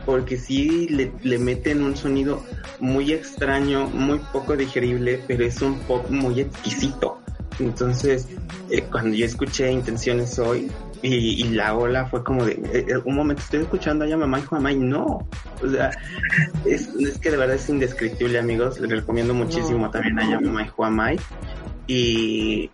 porque 0.06 0.38
sí 0.38 0.88
le, 0.90 1.14
le 1.22 1.40
meten 1.40 1.84
un 1.84 1.96
sonido 1.96 2.44
muy 2.80 3.14
extraño, 3.14 3.88
muy 3.88 4.20
poco 4.32 4.58
digerible, 4.58 5.24
pero 5.28 5.46
es 5.46 5.62
un 5.62 5.80
pop 5.80 6.10
muy 6.10 6.42
exquisito. 6.42 7.20
Entonces, 7.60 8.28
eh, 8.70 8.84
cuando 8.92 9.16
yo 9.16 9.26
escuché 9.26 9.72
Intenciones 9.72 10.38
hoy, 10.40 10.70
y, 11.04 11.44
la 11.50 11.76
ola 11.76 12.06
fue 12.06 12.24
como 12.24 12.46
de, 12.46 12.54
eh, 12.54 12.86
eh, 12.88 12.98
un 13.04 13.16
momento 13.16 13.42
estoy 13.44 13.62
escuchando 13.62 14.06
a 14.06 14.18
mamá 14.18 14.40
y 14.40 14.44
mamá 14.50 14.72
y 14.72 14.78
no. 14.78 15.28
O 15.62 15.70
sea, 15.70 15.92
es, 16.66 16.88
que 17.20 17.30
de 17.30 17.38
verdad 17.38 17.58
es 17.58 17.68
indescriptible, 17.68 18.40
amigos. 18.40 18.80
Les 18.80 18.90
recomiendo 18.90 19.34
muchísimo 19.34 19.92
también 19.92 20.20
a 20.20 20.40
mamá 20.40 20.64
y 20.64 20.68
Juamay. 20.70 21.20
Y 21.88 22.72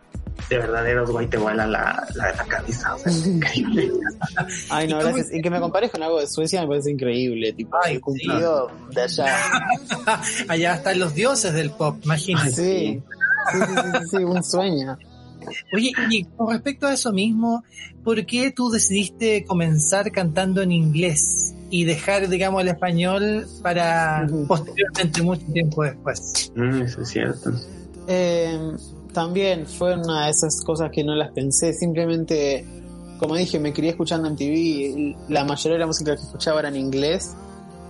de 0.48 0.58
verdaderos 0.58 1.12
güey 1.12 1.28
te 1.28 1.38
vuela 1.38 1.66
la, 1.68 2.08
la, 2.16 2.34
la 2.34 2.46
cabeza, 2.46 2.96
o 2.96 3.00
sea, 3.00 3.12
es 3.12 3.26
increíble. 3.26 3.92
Ay, 4.70 4.88
no, 4.88 5.00
gracias. 5.00 5.34
Y 5.34 5.42
que 5.42 5.50
me 5.50 5.60
compares 5.60 5.92
con 5.92 6.02
algo 6.02 6.20
de 6.20 6.28
Suecia 6.28 6.62
me 6.62 6.68
parece 6.68 6.92
increíble, 6.92 7.52
tipo, 7.54 7.78
Ay, 7.84 7.96
el 7.96 8.02
cumplido 8.02 8.72
de 8.92 9.02
allá. 9.02 9.36
allá 10.48 10.76
están 10.76 11.00
los 11.00 11.14
dioses 11.14 11.54
del 11.54 11.72
pop, 11.72 11.98
imagínate. 12.04 12.52
Sí, 12.52 13.04
sí, 13.52 13.60
sí, 13.60 13.76
sí, 13.76 14.08
sí 14.10 14.24
un 14.24 14.44
sueño. 14.44 14.98
Oye, 15.74 15.92
y 16.10 16.24
con 16.26 16.52
respecto 16.52 16.88
a 16.88 16.94
eso 16.94 17.12
mismo, 17.12 17.64
¿por 18.04 18.26
qué 18.26 18.52
tú 18.52 18.70
decidiste 18.70 19.46
comenzar 19.46 20.12
cantando 20.12 20.62
en 20.62 20.72
inglés 20.72 21.54
y 21.70 21.86
dejar, 21.86 22.30
digamos, 22.30 22.62
el 22.62 22.70
español 22.70 23.48
para 23.62 24.28
posteriormente, 24.48 25.22
mucho 25.22 25.46
tiempo 25.52 25.84
después? 25.84 26.52
Mm, 26.56 26.82
eso 26.82 27.02
es 27.02 27.10
cierto. 27.10 27.52
Eh, 28.08 28.58
también 29.14 29.66
fue 29.66 29.96
una 29.96 30.26
de 30.26 30.32
esas 30.32 30.62
cosas 30.64 30.92
que 30.92 31.04
no 31.04 31.16
las 31.16 31.32
pensé, 31.32 31.74
simplemente, 31.74 32.66
como 33.18 33.36
dije, 33.36 33.60
me 33.60 33.74
quería 33.74 33.92
escuchando 33.92 34.28
en 34.28 34.36
TV, 34.36 35.16
la 35.30 35.46
mayoría 35.46 35.74
de 35.74 35.80
la 35.80 35.88
música 35.88 36.16
que 36.16 36.22
escuchaba 36.22 36.60
era 36.60 36.70
en 36.70 36.76
inglés, 36.76 37.36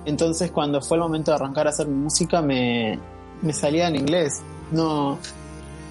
entonces 0.05 0.51
cuando 0.51 0.81
fue 0.81 0.97
el 0.97 1.03
momento 1.03 1.31
de 1.31 1.35
arrancar 1.35 1.67
a 1.67 1.69
hacer 1.71 1.87
música 1.87 2.41
me, 2.41 2.97
me 3.41 3.53
salía 3.53 3.87
en 3.87 3.95
inglés. 3.95 4.41
No, 4.71 5.19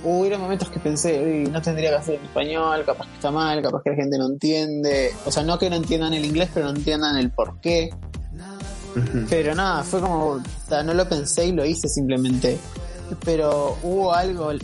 hubo 0.05 0.39
momentos 0.39 0.69
que 0.69 0.79
pensé, 0.79 1.45
no 1.51 1.61
tendría 1.61 1.91
que 1.91 1.97
hacer 1.97 2.15
en 2.17 2.25
español, 2.25 2.85
capaz 2.85 3.07
que 3.07 3.15
está 3.15 3.31
mal, 3.31 3.63
capaz 3.63 3.83
que 3.83 3.91
la 3.91 3.97
gente 3.97 4.19
no 4.19 4.27
entiende. 4.27 5.13
O 5.27 5.33
sea, 5.33 5.43
no 5.43 5.59
que 5.59 5.69
no 5.71 5.77
entiendan 5.77 6.15
el 6.15 6.25
inglés, 6.25 6.51
pero 6.53 6.67
no 6.67 6.77
entiendan 6.77 7.17
el 7.17 7.31
por 7.31 7.61
qué. 7.61 7.91
Pero 9.29 9.55
nada, 9.55 9.83
fue 9.85 10.01
como, 10.01 10.41
no 10.85 10.95
lo 10.95 11.09
pensé 11.09 11.47
y 11.47 11.53
lo 11.53 11.65
hice 11.65 11.89
simplemente. 11.89 12.59
Pero 13.25 13.77
hubo 13.83 14.13
algo, 14.13 14.51
el, 14.51 14.61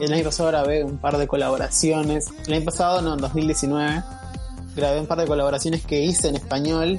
el, 0.00 0.12
año 0.12 0.24
pasado 0.24 0.48
grabé 0.48 0.84
un 0.84 0.98
par 0.98 1.18
de 1.18 1.26
colaboraciones. 1.26 2.26
El 2.46 2.54
año 2.54 2.64
pasado, 2.64 3.02
no, 3.02 3.14
en 3.14 3.20
2019, 3.20 4.02
grabé 4.76 5.00
un 5.00 5.06
par 5.06 5.18
de 5.18 5.26
colaboraciones 5.26 5.84
que 5.84 6.00
hice 6.00 6.28
en 6.28 6.36
español. 6.36 6.98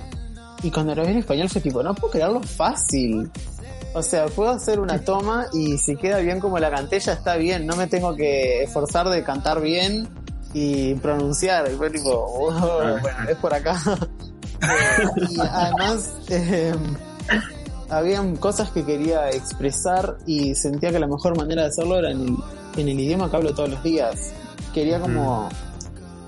Y 0.61 0.71
cuando 0.71 0.93
grabé 0.93 1.11
en 1.11 1.17
español 1.19 1.49
fue 1.49 1.61
tipo, 1.61 1.81
no 1.81 1.95
puedo 1.95 2.11
crearlo 2.11 2.41
fácil. 2.41 3.31
O 3.93 4.03
sea, 4.03 4.27
puedo 4.27 4.49
hacer 4.49 4.79
una 4.79 4.99
toma 5.03 5.47
y 5.53 5.77
si 5.77 5.95
queda 5.95 6.19
bien 6.19 6.39
como 6.39 6.59
la 6.59 6.69
canté, 6.69 6.99
ya 6.99 7.13
está 7.13 7.35
bien. 7.35 7.65
No 7.65 7.75
me 7.75 7.87
tengo 7.87 8.15
que 8.15 8.63
esforzar 8.63 9.09
de 9.09 9.23
cantar 9.23 9.61
bien 9.61 10.07
y 10.53 10.95
pronunciar. 10.95 11.69
Y 11.71 11.75
fue 11.75 11.89
tipo, 11.89 12.11
oh, 12.11 12.51
bueno, 13.01 13.29
es 13.29 13.37
por 13.37 13.53
acá. 13.53 13.79
y 15.29 15.39
además, 15.39 16.13
eh, 16.29 16.73
habían 17.89 18.35
cosas 18.35 18.69
que 18.71 18.85
quería 18.85 19.29
expresar 19.29 20.17
y 20.25 20.55
sentía 20.55 20.91
que 20.91 20.99
la 20.99 21.07
mejor 21.07 21.37
manera 21.37 21.63
de 21.63 21.69
hacerlo 21.69 21.97
era 21.97 22.11
en 22.11 22.21
el, 22.21 22.35
en 22.77 22.89
el 22.89 22.99
idioma 22.99 23.29
que 23.29 23.37
hablo 23.37 23.53
todos 23.53 23.69
los 23.69 23.83
días. 23.83 24.31
Quería 24.73 24.99
como 24.99 25.49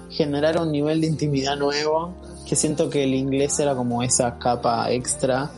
generar 0.10 0.60
un 0.60 0.72
nivel 0.72 1.02
de 1.02 1.08
intimidad 1.08 1.56
nuevo, 1.58 2.14
que 2.48 2.56
siento 2.56 2.90
que 2.90 3.04
el 3.04 3.14
inglés 3.14 3.60
era 3.60 3.76
como 3.76 4.04
esa 4.04 4.38
capa 4.40 4.92
extra 4.92 5.52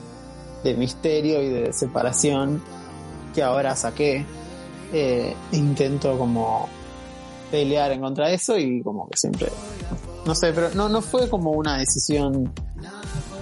de 0.63 0.73
misterio 0.75 1.41
y 1.41 1.49
de 1.49 1.73
separación 1.73 2.61
que 3.33 3.43
ahora 3.43 3.75
saqué. 3.75 4.25
Eh, 4.95 5.35
intento 5.53 6.17
como 6.19 6.69
pelear 7.49 7.91
en 7.91 8.01
contra 8.01 8.27
de 8.27 8.35
eso 8.35 8.59
y 8.59 8.83
como 8.83 9.07
que 9.07 9.17
siempre 9.17 9.47
no 10.23 10.35
sé 10.35 10.53
pero 10.53 10.69
no 10.75 10.87
no 10.87 11.01
fue 11.01 11.27
como 11.27 11.49
una 11.49 11.79
decisión 11.79 12.53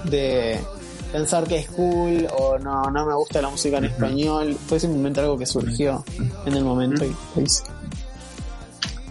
de 0.05 0.57
pensar 1.11 1.45
que 1.47 1.57
es 1.57 1.67
cool 1.69 2.27
o 2.37 2.57
no, 2.57 2.83
no 2.83 3.05
me 3.05 3.13
gusta 3.13 3.41
la 3.41 3.49
música 3.49 3.77
en 3.77 3.85
español. 3.85 4.55
Fue 4.67 4.79
simplemente 4.79 5.19
algo 5.19 5.37
que 5.37 5.45
surgió 5.45 6.03
en 6.45 6.53
el 6.53 6.63
momento 6.63 7.05
y 7.05 7.15
lo 7.35 7.41
hice. 7.41 7.63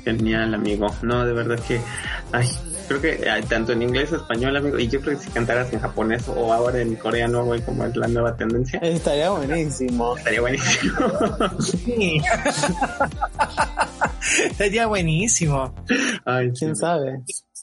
Genial, 0.04 0.54
amigo. 0.54 0.86
No, 1.02 1.26
de 1.26 1.32
verdad 1.32 1.58
que, 1.60 1.80
ay, 2.32 2.48
creo 2.98 3.00
que 3.00 3.28
ay, 3.30 3.42
tanto 3.44 3.72
en 3.72 3.82
inglés, 3.82 4.10
español, 4.10 4.56
amigo, 4.56 4.76
y 4.78 4.88
yo 4.88 5.00
creo 5.00 5.16
que 5.16 5.24
si 5.24 5.30
cantaras 5.30 5.72
en 5.72 5.78
japonés 5.80 6.24
o 6.28 6.52
ahora 6.52 6.80
en 6.80 6.96
coreano, 6.96 7.44
güey, 7.44 7.60
como 7.62 7.84
es 7.84 7.94
la 7.96 8.08
nueva 8.08 8.36
tendencia, 8.36 8.80
Estaría 8.80 9.30
buenísimo. 9.30 10.16
estaría 10.16 10.40
buenísimo. 10.40 10.96
Sí. 11.60 12.20
Sería 14.56 14.86
buenísimo. 14.86 15.74
ay, 16.24 16.48
sí. 16.50 16.64
¿Quién 16.64 16.76
sabe? 16.76 17.20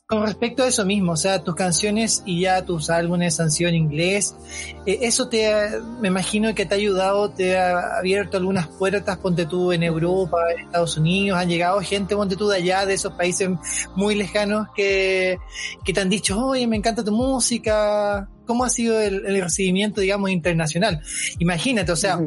Con 0.09 0.25
respecto 0.25 0.63
a 0.63 0.69
eso 0.69 0.85
mismo, 0.85 1.11
o 1.11 1.17
sea, 1.17 1.43
tus 1.43 1.53
canciones 1.53 2.23
y 2.25 2.39
ya 2.39 2.63
tus 2.63 2.89
álbumes 2.89 3.41
han 3.41 3.51
sido 3.51 3.67
en 3.69 3.75
inglés, 3.75 4.37
eh, 4.85 4.99
eso 5.01 5.27
te 5.27 5.51
ha- 5.53 5.81
me 5.99 6.07
imagino 6.07 6.55
que 6.55 6.65
te 6.65 6.75
ha 6.75 6.77
ayudado, 6.77 7.29
te 7.29 7.57
ha 7.57 7.97
abierto 7.97 8.37
algunas 8.37 8.67
puertas, 8.69 9.17
ponte 9.17 9.45
tú 9.45 9.73
en 9.73 9.83
Europa, 9.83 10.37
en 10.53 10.61
Estados 10.61 10.95
Unidos, 10.95 11.37
han 11.37 11.49
llegado 11.49 11.81
gente, 11.81 12.15
ponte 12.15 12.37
tú 12.37 12.47
de 12.47 12.55
allá, 12.55 12.85
de 12.85 12.93
esos 12.93 13.11
países 13.15 13.49
muy 13.97 14.15
lejanos 14.15 14.67
que, 14.73 15.39
que 15.83 15.91
te 15.91 15.99
han 15.99 16.09
dicho, 16.09 16.39
oye, 16.39 16.65
me 16.67 16.77
encanta 16.77 17.03
tu 17.03 17.11
música, 17.11 18.29
¿cómo 18.45 18.63
ha 18.63 18.69
sido 18.69 19.01
el, 19.01 19.41
recibimiento, 19.41 19.99
digamos, 19.99 20.29
internacional? 20.29 21.01
Imagínate, 21.39 21.91
o 21.91 21.97
sea. 21.97 22.17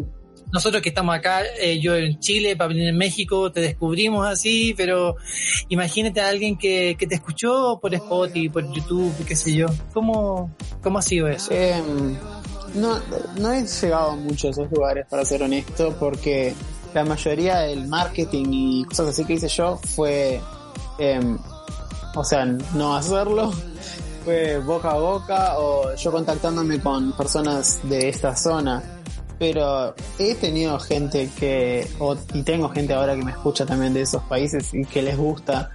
Nosotros 0.52 0.82
que 0.82 0.88
estamos 0.88 1.14
acá, 1.14 1.42
eh, 1.60 1.80
yo 1.80 1.94
en 1.96 2.18
Chile, 2.18 2.56
Pablín 2.56 2.86
en 2.86 2.96
México, 2.96 3.52
te 3.52 3.60
descubrimos 3.60 4.26
así, 4.26 4.74
pero 4.76 5.16
imagínate 5.68 6.20
a 6.20 6.28
alguien 6.28 6.58
que, 6.58 6.96
que 6.98 7.06
te 7.06 7.14
escuchó 7.14 7.78
por 7.80 7.94
Spotify, 7.94 8.48
por 8.48 8.72
YouTube, 8.72 9.12
qué 9.26 9.36
sé 9.36 9.54
yo. 9.54 9.66
¿Cómo, 9.92 10.54
cómo 10.82 10.98
ha 10.98 11.02
sido 11.02 11.28
eso? 11.28 11.52
Em, 11.52 12.16
no, 12.74 13.00
no 13.38 13.52
he 13.52 13.64
llegado 13.64 14.16
mucho 14.16 14.48
a 14.48 14.50
esos 14.50 14.70
lugares, 14.70 15.06
para 15.08 15.24
ser 15.24 15.42
honesto, 15.42 15.96
porque 15.98 16.54
la 16.94 17.04
mayoría 17.04 17.60
del 17.60 17.86
marketing 17.86 18.46
y 18.50 18.84
cosas 18.84 19.08
así 19.08 19.24
que 19.24 19.34
hice 19.34 19.48
yo 19.48 19.76
fue, 19.76 20.40
em, 20.98 21.38
o 22.14 22.24
sea, 22.24 22.44
no 22.44 22.96
hacerlo, 22.96 23.52
fue 24.24 24.58
boca 24.58 24.90
a 24.90 24.98
boca 24.98 25.58
o 25.58 25.94
yo 25.94 26.12
contactándome 26.12 26.80
con 26.80 27.12
personas 27.12 27.80
de 27.84 28.08
esta 28.08 28.36
zona. 28.36 28.82
Pero 29.40 29.94
he 30.18 30.34
tenido 30.34 30.78
gente 30.78 31.30
que, 31.34 31.88
o, 31.98 32.14
y 32.34 32.42
tengo 32.42 32.68
gente 32.68 32.92
ahora 32.92 33.16
que 33.16 33.24
me 33.24 33.30
escucha 33.30 33.64
también 33.64 33.94
de 33.94 34.02
esos 34.02 34.22
países 34.24 34.74
y 34.74 34.84
que 34.84 35.00
les 35.00 35.16
gusta. 35.16 35.70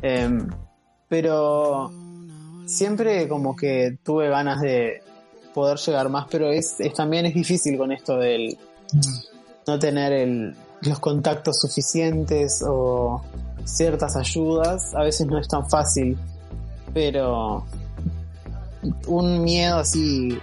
em, 0.00 0.48
pero 1.08 1.92
siempre 2.64 3.28
como 3.28 3.54
que 3.54 3.98
tuve 4.02 4.30
ganas 4.30 4.62
de 4.62 5.02
poder 5.52 5.76
llegar 5.76 6.08
más, 6.08 6.26
pero 6.30 6.50
es, 6.50 6.76
es 6.80 6.94
también 6.94 7.26
es 7.26 7.34
difícil 7.34 7.76
con 7.76 7.92
esto 7.92 8.16
del 8.16 8.56
no 9.66 9.78
tener 9.78 10.14
el, 10.14 10.56
los 10.80 10.98
contactos 10.98 11.58
suficientes 11.60 12.64
o 12.66 13.22
ciertas 13.64 14.16
ayudas, 14.16 14.94
a 14.94 15.02
veces 15.02 15.26
no 15.26 15.38
es 15.38 15.48
tan 15.48 15.68
fácil, 15.68 16.16
pero 16.94 17.66
un 19.06 19.42
miedo 19.42 19.76
así 19.76 20.38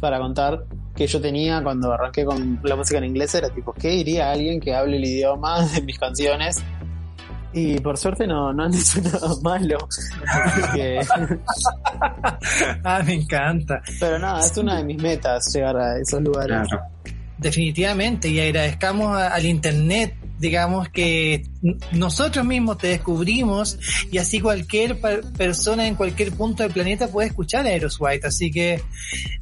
para 0.00 0.18
contar 0.18 0.64
que 0.94 1.06
yo 1.06 1.20
tenía 1.20 1.62
cuando 1.62 1.92
arranqué 1.92 2.24
con 2.24 2.60
la 2.62 2.76
música 2.76 2.98
en 2.98 3.04
inglés 3.04 3.34
era 3.34 3.48
tipo, 3.50 3.72
¿qué 3.72 3.88
diría 3.90 4.30
alguien 4.30 4.60
que 4.60 4.74
hable 4.74 4.96
el 4.96 5.04
idioma 5.04 5.64
de 5.74 5.82
mis 5.82 5.98
canciones? 5.98 6.62
Y 7.52 7.80
por 7.80 7.96
suerte 7.96 8.26
no, 8.28 8.52
no 8.52 8.64
han 8.64 8.70
dicho 8.70 9.00
nada 9.02 9.28
malo. 9.42 9.78
Que- 10.74 11.00
Ah, 12.84 13.02
me 13.04 13.14
encanta. 13.14 13.82
pero 13.98 14.18
nada, 14.18 14.40
es 14.40 14.56
una 14.56 14.76
de 14.76 14.84
mis 14.84 15.00
metas 15.02 15.52
llegar 15.54 15.76
a 15.76 15.98
esos 15.98 16.20
lugares. 16.22 16.68
Claro. 16.68 16.84
Definitivamente. 17.38 18.28
Y 18.28 18.40
agradezcamos 18.40 19.16
a- 19.16 19.28
al 19.34 19.44
Internet, 19.46 20.14
digamos, 20.40 20.88
que 20.88 21.44
nosotros 21.92 22.44
mismos 22.46 22.78
te 22.78 22.88
descubrimos 22.88 23.78
y 24.10 24.16
así 24.18 24.40
cualquier 24.40 24.98
persona 25.36 25.86
en 25.86 25.94
cualquier 25.94 26.32
punto 26.32 26.62
del 26.62 26.72
planeta 26.72 27.08
puede 27.08 27.28
escuchar 27.28 27.66
a 27.66 27.70
Eros 27.70 27.98
White. 28.00 28.26
Así 28.26 28.50
que 28.50 28.80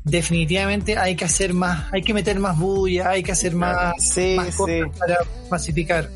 definitivamente 0.04 0.96
hay 0.98 1.14
que 1.16 1.24
hacer 1.24 1.54
más, 1.54 1.86
hay 1.92 2.02
que 2.02 2.12
meter 2.14 2.38
más 2.40 2.58
bulla, 2.58 3.10
hay 3.10 3.22
que 3.22 3.32
hacer 3.32 3.54
más, 3.54 3.94
Sí, 3.98 4.34
más 4.36 4.48
sí. 4.48 4.56
cosas 4.56 4.98
para 4.98 5.16
masificar. 5.50 6.10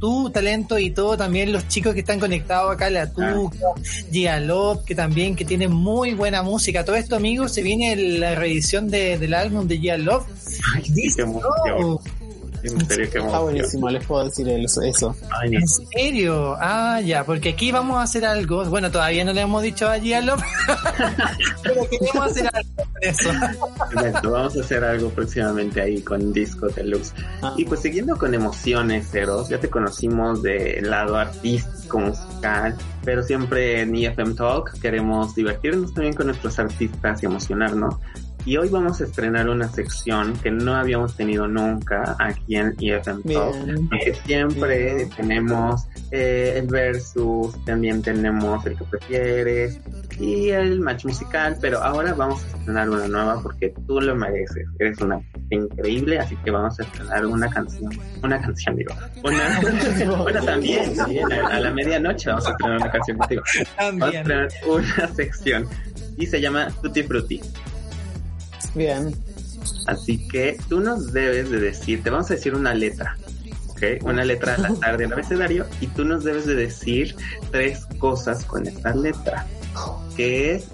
Tu 0.00 0.30
talento 0.30 0.78
y 0.78 0.90
todo, 0.90 1.16
también 1.16 1.50
los 1.52 1.66
chicos 1.66 1.92
que 1.92 2.00
están 2.00 2.20
conectados 2.20 2.72
acá, 2.72 2.88
la 2.88 3.10
Tuca, 3.12 3.58
Love, 4.40 4.84
que 4.84 4.94
también 4.94 5.34
que 5.34 5.44
tienen 5.44 5.72
muy 5.72 6.14
buena 6.14 6.42
música. 6.44 6.84
Todo 6.84 6.94
esto, 6.94 7.16
amigos, 7.16 7.52
se 7.52 7.62
viene 7.62 7.96
la 7.96 8.36
reedición 8.36 8.88
de- 8.90 9.18
del 9.18 9.34
álbum 9.34 9.66
de 9.66 9.78
Gia 9.78 9.98
Love. 9.98 10.24
Ay, 10.74 10.84
Está 12.62 13.38
buenísimo, 13.38 13.88
les 13.90 14.04
puedo 14.04 14.24
decir 14.24 14.48
eso. 14.48 14.82
eso. 14.82 15.16
Ay, 15.30 15.54
¿En 15.54 15.68
serio? 15.68 16.56
Ah, 16.58 17.00
ya, 17.00 17.24
porque 17.24 17.50
aquí 17.50 17.72
vamos 17.72 17.98
a 17.98 18.02
hacer 18.02 18.24
algo. 18.24 18.64
Bueno, 18.66 18.90
todavía 18.90 19.24
no 19.24 19.32
le 19.32 19.42
hemos 19.42 19.62
dicho 19.62 19.88
a 19.88 19.98
Gia 19.98 20.20
Love, 20.20 20.42
pero 21.62 21.88
queremos 21.88 22.26
hacer 22.26 22.50
algo 22.52 22.70
con 22.76 22.86
eso. 23.02 23.30
Exacto, 23.92 24.30
vamos 24.30 24.56
a 24.56 24.60
hacer 24.60 24.84
algo 24.84 25.10
próximamente 25.10 25.80
ahí 25.80 26.00
con 26.02 26.32
Disco 26.32 26.68
Deluxe. 26.68 27.14
Ah, 27.42 27.54
Y 27.56 27.64
pues 27.64 27.80
siguiendo 27.80 28.16
con 28.16 28.34
emociones, 28.34 29.10
Ceros, 29.10 29.48
ya 29.48 29.58
te 29.58 29.68
conocimos 29.68 30.42
del 30.42 30.90
lado 30.90 31.16
artístico, 31.16 31.98
musical, 32.00 32.76
pero 33.04 33.22
siempre 33.22 33.80
en 33.82 33.94
EFM 33.94 34.34
Talk 34.34 34.78
queremos 34.80 35.34
divertirnos 35.34 35.94
también 35.94 36.14
con 36.14 36.26
nuestros 36.26 36.58
artistas 36.58 37.22
y 37.22 37.26
emocionarnos. 37.26 37.94
Y 38.44 38.56
hoy 38.56 38.68
vamos 38.68 39.00
a 39.00 39.04
estrenar 39.04 39.48
una 39.48 39.68
sección 39.68 40.34
que 40.38 40.50
no 40.50 40.74
habíamos 40.74 41.16
tenido 41.16 41.46
nunca 41.46 42.16
aquí 42.18 42.56
en 42.56 42.74
EFM 42.80 43.22
Talk. 43.22 43.54
siempre 44.24 45.06
tenemos 45.16 45.86
eh, 46.10 46.54
el 46.56 46.66
versus, 46.66 47.62
también 47.64 48.00
tenemos 48.00 48.64
el 48.64 48.76
que 48.76 48.84
prefieres 48.84 49.80
y 50.18 50.48
el 50.48 50.80
match 50.80 51.04
musical, 51.04 51.56
pero 51.60 51.82
ahora 51.82 52.14
vamos 52.14 52.42
a 52.44 52.58
estrenar 52.58 52.88
una 52.88 53.06
nueva 53.06 53.42
porque 53.42 53.74
tú 53.86 54.00
lo 54.00 54.14
mereces. 54.14 54.66
Eres 54.78 54.98
una 55.00 55.20
increíble, 55.50 56.18
así 56.18 56.36
que 56.36 56.50
vamos 56.50 56.78
a 56.80 56.82
estrenar 56.84 57.26
una 57.26 57.50
canción. 57.50 57.92
Una 58.22 58.40
canción, 58.40 58.76
digo. 58.76 58.94
Una, 59.24 60.16
bueno, 60.22 60.44
también, 60.44 60.96
también, 60.96 61.32
a, 61.32 61.48
a 61.48 61.60
la 61.60 61.70
medianoche 61.70 62.30
vamos 62.30 62.46
a 62.46 62.50
estrenar 62.52 62.76
una 62.78 62.90
canción 62.90 63.18
contigo. 63.18 63.42
Vamos 63.76 64.02
a 64.02 64.18
estrenar 64.18 64.48
una 64.66 65.08
sección 65.14 65.68
y 66.16 66.26
se 66.26 66.40
llama 66.40 66.68
Tutti 66.82 67.02
Frutti. 67.02 67.40
Bien. 68.74 69.14
Así 69.86 70.26
que 70.28 70.58
tú 70.68 70.80
nos 70.80 71.12
debes 71.12 71.50
de 71.50 71.60
decir, 71.60 72.02
te 72.02 72.10
vamos 72.10 72.30
a 72.30 72.34
decir 72.34 72.54
una 72.54 72.74
letra, 72.74 73.16
¿ok? 73.68 73.82
Una 74.02 74.24
letra 74.24 74.54
al 74.58 74.66
azar 74.66 74.96
del 74.98 75.12
abecedario 75.12 75.66
y 75.80 75.86
tú 75.88 76.04
nos 76.04 76.24
debes 76.24 76.46
de 76.46 76.54
decir 76.54 77.16
tres 77.50 77.86
cosas 77.98 78.44
con 78.44 78.66
esta 78.66 78.94
letra, 78.94 79.46
que 80.16 80.54
es 80.54 80.68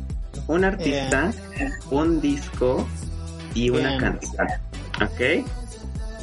un 0.48 0.64
artista, 0.64 1.32
un 1.90 2.20
disco 2.20 2.86
y 3.54 3.70
una 3.70 3.98
canción, 3.98 4.46
¿ok? 5.00 5.46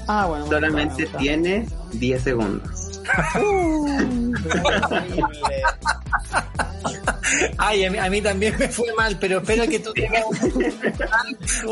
Ah, 0.07 0.25
bueno. 0.27 0.45
me 0.45 0.51
Solamente 0.51 1.03
gusta, 1.03 1.17
tienes 1.17 1.71
10 1.93 2.21
segundos. 2.21 2.87
Uh. 3.35 4.33
Ay, 7.57 7.85
a 7.85 7.91
mí, 7.91 7.97
a 7.97 8.09
mí 8.09 8.21
también 8.21 8.55
me 8.57 8.67
fue 8.67 8.93
mal, 8.95 9.17
pero 9.19 9.39
espero 9.39 9.67
que 9.67 9.79
tú 9.79 9.93
tengas 9.93 10.23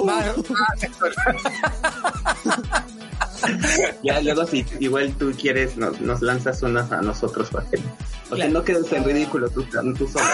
más, 0.05 0.38
más 0.49 0.82
mejor. 0.82 1.14
Ya 4.03 4.22
luego 4.22 4.45
si 4.45 4.66
igual 4.80 5.14
tú 5.14 5.32
quieres, 5.39 5.78
nos, 5.78 5.99
nos 6.01 6.22
lanzas 6.22 6.62
unas 6.62 6.91
a 6.91 7.01
nosotros 7.01 7.49
para 7.49 7.70
que, 7.70 7.80
o 8.30 8.36
sea, 8.36 8.47
no 8.49 8.64
quedes 8.64 8.91
en 8.91 9.03
ridículo 9.03 9.49
tú, 9.49 9.64
tú 9.97 10.07
solo, 10.07 10.26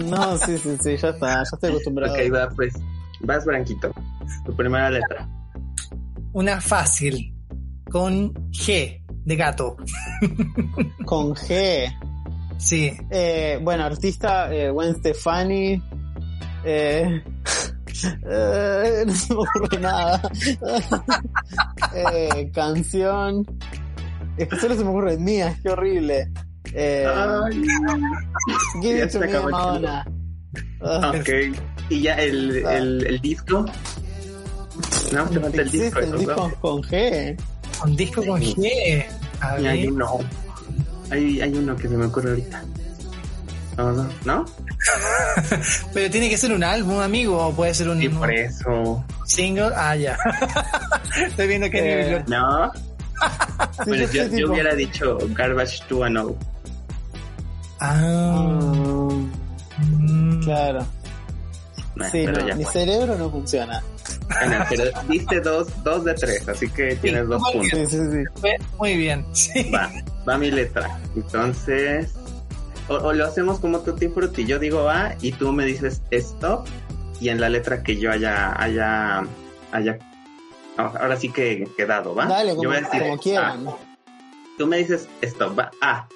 ¿no? 0.00 0.16
No, 0.16 0.38
sí, 0.38 0.58
sí, 0.58 0.76
sí, 0.82 0.96
ya 0.96 1.08
está, 1.08 1.34
ya 1.34 1.42
estoy 1.42 1.70
acostumbrado. 1.70 2.12
Ok, 2.14 2.20
va, 2.32 2.48
pues, 2.50 2.74
vas 3.20 3.44
Branquito. 3.44 3.92
Tu 4.44 4.54
primera 4.54 4.90
letra. 4.90 5.28
Una 6.32 6.60
fácil, 6.60 7.34
con 7.90 8.32
G, 8.50 9.02
de 9.08 9.36
gato. 9.36 9.76
Con 11.04 11.34
G. 11.34 11.92
Sí. 12.60 12.92
Eh, 13.10 13.58
bueno, 13.62 13.84
artista, 13.84 14.52
eh, 14.54 14.70
Gwen 14.70 14.94
Stefani. 14.96 15.82
Eh, 16.64 17.22
eh, 18.30 19.02
no 19.06 19.14
se 19.14 19.34
me 19.34 19.40
ocurre 19.40 19.80
nada. 19.80 20.20
eh, 21.94 22.50
canción. 22.54 23.46
Es 24.36 24.48
que 24.48 24.56
solo 24.56 24.74
se 24.76 24.84
me 24.84 24.90
ocurren 24.90 25.24
mías, 25.24 25.58
qué 25.62 25.70
horrible. 25.70 26.30
Eh, 26.72 27.06
Ay, 27.08 27.62
Give 28.80 29.04
It 29.04 29.10
to 29.12 29.18
Me 29.20 29.26
Madonna. 29.50 30.06
Ah, 30.82 31.12
ok. 31.18 31.28
Y 31.90 32.02
ya 32.02 32.14
el, 32.16 32.56
el, 32.66 33.06
el 33.06 33.20
disco. 33.20 33.64
No, 35.12 35.24
te 35.28 35.40
falta 35.40 35.62
el 35.62 35.70
disco. 35.70 35.98
esos 36.00 36.18
disco 36.20 36.52
con 36.60 36.82
G. 36.82 37.36
Un 37.84 37.96
disco 37.96 38.24
con 38.24 38.40
G. 38.40 39.04
A 39.40 39.60
Y 39.60 39.66
hay 39.66 39.82
ver. 39.82 39.92
uno. 39.92 40.18
Hay, 41.10 41.40
hay 41.40 41.52
uno 41.54 41.76
que 41.76 41.88
se 41.88 41.96
me 41.96 42.06
ocurre 42.06 42.30
ahorita. 42.30 42.62
Vamos, 43.76 44.06
¿no? 44.24 44.44
Pero 45.94 46.10
tiene 46.10 46.28
que 46.28 46.36
ser 46.36 46.52
un 46.52 46.62
álbum, 46.62 47.00
amigo, 47.00 47.38
o 47.46 47.52
puede 47.54 47.72
ser 47.74 47.88
un, 47.88 48.02
Y 48.02 48.08
por 48.08 48.30
eso. 48.32 49.04
single. 49.26 49.70
Ah, 49.74 49.96
ya. 49.96 50.18
Estoy 51.26 51.46
viendo 51.48 51.70
que 51.70 51.78
Eh, 51.78 52.04
biblioteca- 52.04 52.28
No. 52.28 52.72
Sí, 52.72 52.80
Bueno, 53.86 54.06
yo 54.12 54.26
yo, 54.28 54.52
hubiera 54.52 54.74
dicho 54.74 55.18
Garbage 55.30 55.82
2 55.88 56.02
and 56.06 56.18
O. 56.18 56.36
Ah, 57.80 58.00
Mm, 58.02 59.30
mm, 59.78 60.42
claro. 60.44 60.86
Nah, 61.96 62.06
Sí, 62.10 62.22
pero 62.26 62.40
no, 62.42 62.48
ya 62.48 62.54
mi 62.54 62.64
fue. 62.64 62.72
cerebro 62.72 63.16
no 63.16 63.30
funciona. 63.30 63.82
Pero 64.68 64.84
diste 65.08 65.40
dos, 65.40 65.68
dos 65.82 66.04
de 66.04 66.14
tres, 66.14 66.48
así 66.48 66.68
que 66.70 66.96
tienes 66.96 67.26
dos 67.28 67.40
muy 67.42 67.52
puntos. 67.70 67.90
Sí, 67.90 67.98
sí, 67.98 68.24
muy 68.78 68.96
bien. 68.96 69.24
Sí. 69.32 69.70
Va, 69.70 69.90
va 70.28 70.38
mi 70.38 70.50
letra. 70.50 70.98
Entonces, 71.16 72.14
o, 72.88 72.94
o 72.94 73.12
lo 73.12 73.26
hacemos 73.26 73.58
como 73.58 73.80
Tutti 73.80 74.08
Frutti. 74.08 74.44
Yo 74.46 74.58
digo 74.58 74.88
A 74.88 75.14
y 75.20 75.32
tú 75.32 75.52
me 75.52 75.64
dices 75.64 76.02
stop 76.10 76.66
y 77.20 77.28
en 77.28 77.40
la 77.40 77.48
letra 77.48 77.82
que 77.82 77.96
yo 77.98 78.10
haya, 78.10 78.54
haya, 78.60 79.22
haya, 79.72 79.98
ah, 80.78 80.92
ahora 81.00 81.16
sí 81.16 81.30
que 81.30 81.52
he 81.52 81.64
quedado, 81.76 82.14
¿va? 82.14 82.26
Dale, 82.26 82.50
yo 82.50 82.56
como, 82.56 82.68
voy 82.70 82.78
a 82.78 82.80
decir 82.82 83.00
como 83.02 83.14
A. 83.14 83.18
quieran. 83.18 83.66
Tú 84.56 84.66
me 84.66 84.78
dices 84.78 85.08
stop, 85.22 85.58
va, 85.58 85.70
A, 85.80 86.06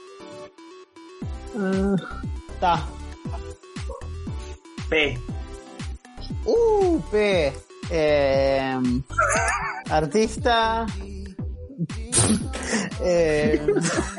Ah, 1.57 1.97
Ta. 2.61 2.85
P, 4.89 5.19
Uh, 6.47 7.01
P. 7.11 7.53
Eh, 7.91 8.81
artista. 9.91 10.87
eh, 13.03 13.61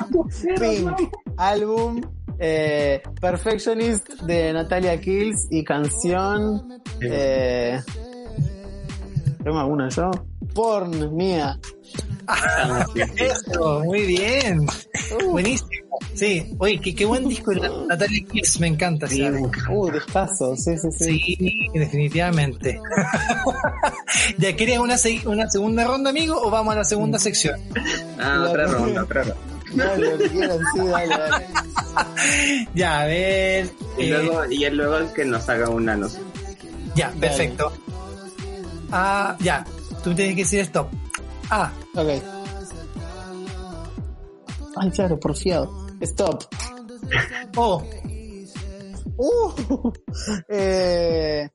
Pink. 0.59 0.91
Álbum. 1.37 2.01
Eh, 2.37 3.01
Perfectionist 3.21 4.09
de 4.23 4.51
Natalia 4.53 4.99
Kills 4.99 5.47
y 5.51 5.63
canción. 5.63 6.81
Eh, 7.01 7.81
¿Tengo 9.43 9.59
alguna 9.59 9.89
yo? 9.89 10.11
Porn, 10.53 11.15
mía. 11.15 11.57
Ah. 12.27 12.85
Eso, 13.17 13.81
muy 13.85 14.05
bien. 14.05 14.61
Uh, 14.61 15.31
Buenísimo. 15.31 15.84
Sí, 16.15 16.55
oye, 16.59 16.79
qué, 16.79 16.95
qué 16.95 17.05
buen 17.05 17.27
disco 17.27 17.51
de 17.51 17.69
Natalia 17.87 18.25
Kiss, 18.31 18.59
me 18.59 18.67
encanta. 18.67 19.07
Sí, 19.07 19.21
uh, 19.69 19.91
descaso, 19.91 20.55
sí, 20.55 20.77
sí, 20.77 20.87
sí. 20.97 21.19
Sí, 21.19 21.67
definitivamente. 21.73 22.79
¿Ya 24.37 24.55
quieres 24.55 24.79
una, 24.79 24.95
una 25.25 25.49
segunda 25.49 25.83
ronda, 25.83 26.09
amigo, 26.09 26.39
o 26.41 26.49
vamos 26.49 26.73
a 26.73 26.77
la 26.77 26.83
segunda 26.85 27.19
sección? 27.19 27.59
Ah, 28.19 28.45
otra 28.47 28.65
ronda, 28.67 29.03
otra 29.03 29.23
ronda. 29.23 29.37
Dale, 29.75 30.11
lo 30.11 30.17
que 30.17 30.29
quieran, 30.29 30.59
sí, 30.73 30.79
dale, 30.87 31.07
dale. 31.17 31.45
Ya, 32.75 33.01
a 33.01 33.05
ver. 33.07 33.69
Y 33.97 34.03
eh, 34.03 34.09
luego, 34.09 34.45
y 34.45 34.69
luego 34.69 34.97
el 34.97 35.13
que 35.13 35.25
nos 35.25 35.47
haga 35.49 35.69
una, 35.69 35.95
no 35.97 36.07
sé. 36.07 36.19
ya, 36.95 37.11
perfecto. 37.11 37.71
Ah, 38.91 39.35
ya, 39.39 39.65
tú 40.03 40.13
tienes 40.13 40.35
que 40.35 40.41
decir 40.43 40.59
stop. 40.61 40.87
Ah, 41.49 41.71
Ok. 41.93 42.09
Ay, 44.77 44.91
claro, 44.91 45.19
porfiado. 45.19 45.84
Stop. 46.05 46.43
oh, 47.57 47.83
Uh, 49.17 49.91
eh, 50.49 51.47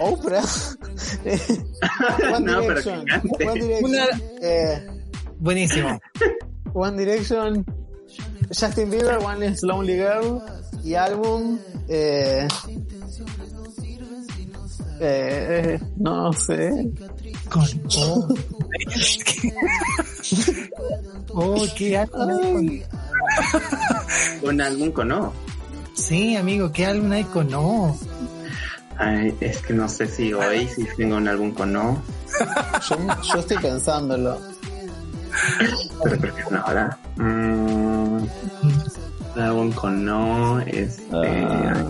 Oprah. 0.00 0.42
One 2.32 2.44
No, 2.44 2.60
Direction. 2.62 3.04
One 3.40 3.60
Direction. 3.60 3.84
Una- 3.84 4.20
eh, 4.42 4.86
buenísimo. 5.38 6.00
One 6.74 6.96
Direction. 6.96 7.64
Justin 8.50 8.90
Bieber, 8.90 9.18
One 9.22 9.42
is 9.44 9.62
Lonely 9.62 9.96
Girl. 9.98 10.42
Y 10.82 10.94
álbum. 10.94 11.60
Eh, 11.88 12.48
eh, 15.00 15.78
no 15.96 16.32
sé. 16.32 16.90
Con 17.48 17.64
oh. 17.98 18.28
oh, 21.34 21.66
qué 21.76 22.04
con- 22.10 22.82
Un 24.42 24.60
álbum 24.60 24.90
con 24.92 25.12
O. 25.12 25.32
Sí, 25.94 26.36
amigo, 26.36 26.70
qué 26.72 26.86
álbum 26.86 27.10
hay 27.12 27.24
con 27.24 27.50
no. 27.50 27.96
Ay, 28.96 29.36
es 29.40 29.58
que 29.58 29.72
no 29.74 29.88
sé 29.88 30.06
si 30.08 30.32
hoy 30.32 30.66
si 30.68 30.84
tengo 30.96 31.16
un 31.16 31.28
álbum 31.28 31.52
con 31.52 31.74
O, 31.76 32.02
Yo, 32.88 32.96
yo 33.34 33.40
estoy 33.40 33.58
pensándolo. 33.58 34.38
pero 36.02 36.18
creo 36.18 36.34
que 36.34 36.42
no, 36.50 36.64
¿verdad? 36.66 36.96
Mm, 37.16 38.22
un 39.36 39.40
álbum 39.40 39.72
con 39.72 40.08
O, 40.08 40.60
este... 40.60 41.46
Ah. 41.50 41.84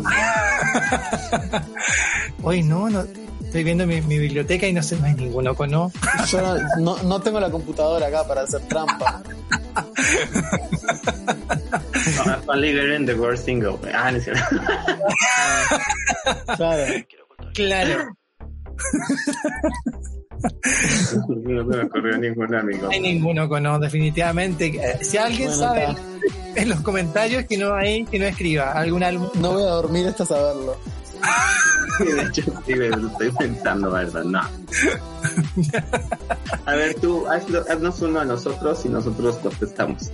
Hoy 2.42 2.62
no, 2.62 2.88
no. 2.90 3.04
Estoy 3.44 3.64
viendo 3.64 3.86
mi, 3.86 4.02
mi 4.02 4.18
biblioteca 4.18 4.66
y 4.66 4.72
no 4.74 4.82
sé, 4.82 4.96
no 4.96 5.06
hay 5.06 5.14
ninguno 5.14 5.54
con 5.54 5.70
no. 5.70 5.90
Yo 6.26 6.42
no, 6.42 6.56
no, 6.78 7.02
no 7.02 7.20
tengo 7.20 7.40
la 7.40 7.50
computadora 7.50 8.06
acá 8.08 8.24
para 8.28 8.42
hacer 8.42 8.60
trampa. 8.68 9.22
In 12.96 13.06
the 13.06 13.14
World 13.14 13.38
Single. 13.38 13.78
Ah, 13.94 14.10
no 14.10 14.18
es 14.18 14.24
cierto. 14.24 14.42
Claro. 16.56 16.94
Claro, 17.54 18.16
No 21.28 21.36
se 21.36 21.76
me 21.76 21.82
ocurrió 21.84 22.18
ningún 22.18 22.54
amigo. 22.54 22.82
no 22.84 22.90
hay 22.90 23.00
ninguno 23.00 23.48
con 23.48 23.62
no, 23.64 23.78
definitivamente. 23.78 24.66
Eh, 24.66 24.98
Si 25.02 25.16
alguien 25.16 25.48
Bueno, 25.48 25.62
sabe 25.62 25.84
está. 25.84 26.00
en 26.62 26.68
los 26.68 26.80
comentarios 26.80 27.44
que 27.46 27.56
no 27.58 27.74
hay, 27.74 28.04
que 28.04 28.18
no 28.18 28.26
escriba 28.26 28.72
algún 28.72 29.02
álbum. 29.02 29.28
No 29.40 29.52
voy 29.52 29.62
a 29.62 29.66
dormir 29.70 30.06
hasta 30.06 30.24
saberlo. 30.26 30.76
Sí, 31.98 32.04
de 32.12 32.22
hecho, 32.22 32.42
sí, 32.66 32.74
me 32.74 32.88
lo 32.90 33.08
estoy 33.08 33.30
pensando, 33.32 33.90
¿verdad? 33.90 34.24
No. 34.24 34.40
A 36.66 36.72
ver, 36.74 36.94
tú, 37.00 37.26
hazlo- 37.26 37.64
haznos 37.68 38.00
uno 38.02 38.20
a 38.20 38.24
nosotros 38.24 38.84
y 38.84 38.88
nosotros 38.88 39.36
contestamos. 39.36 40.10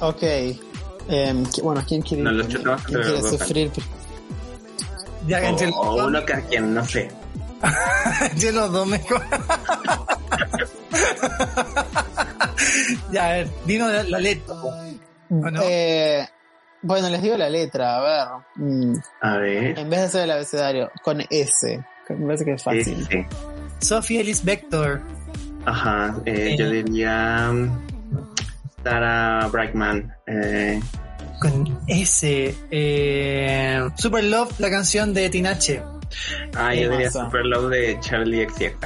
Ok. 0.00 0.22
Em, 0.22 1.44
¿qui- 1.46 1.62
bueno, 1.62 1.82
¿quién 1.86 2.02
quiere, 2.02 2.22
No, 2.22 2.30
los 2.32 2.48
chutamos 2.48 2.82
¿quién 2.84 3.00
quiere 3.02 3.22
sufrir? 3.22 3.70
Ya 5.26 5.40
O, 5.74 6.06
uno 6.06 6.24
que 6.24 6.32
a 6.34 6.40
quien, 6.42 6.72
no 6.74 6.84
sé. 6.84 7.10
entre 8.32 8.52
los 8.52 8.70
dos 8.72 8.86
mejor. 8.86 9.22
ya, 13.10 13.26
a 13.26 13.32
ver, 13.32 13.48
dinos 13.66 13.92
la, 13.92 14.02
la 14.04 14.18
letra. 14.18 14.54
¿o 14.54 14.70
no? 15.50 15.60
Eh, 15.64 16.26
bueno, 16.82 17.08
les 17.10 17.22
digo 17.22 17.36
la 17.36 17.48
letra, 17.50 17.96
a 17.96 18.00
ver. 18.00 18.26
Mm, 18.56 18.94
A 19.20 19.36
ver. 19.36 19.78
en 19.78 19.90
vez 19.90 20.00
de 20.00 20.06
hacer 20.06 20.22
el 20.24 20.30
abecedario, 20.30 20.90
con 21.02 21.20
S. 21.30 21.84
Me 22.10 22.26
parece 22.26 22.44
que 22.44 22.52
es 22.52 22.62
fácil. 22.62 23.00
Este. 23.02 23.26
Sophie 23.80 24.20
Ellis 24.20 24.44
Vector. 24.44 25.02
Ajá, 25.66 26.16
eh, 26.24 26.56
yo 26.58 26.70
diría 26.70 27.50
mm, 27.52 27.78
Sarah 28.82 29.46
Brightman. 29.52 30.14
Eh, 30.26 30.80
Con 31.40 31.78
S. 31.86 32.54
Eh, 32.70 33.88
Super 33.96 34.24
Love, 34.24 34.58
la 34.58 34.70
canción 34.70 35.12
de 35.14 35.28
Tinache. 35.30 35.82
ah, 36.56 36.74
yo 36.74 36.90
diría. 36.90 37.10
Super 37.10 37.44
Love 37.44 37.70
de 37.70 37.98
Charlie 38.00 38.48
XCX. 38.48 38.76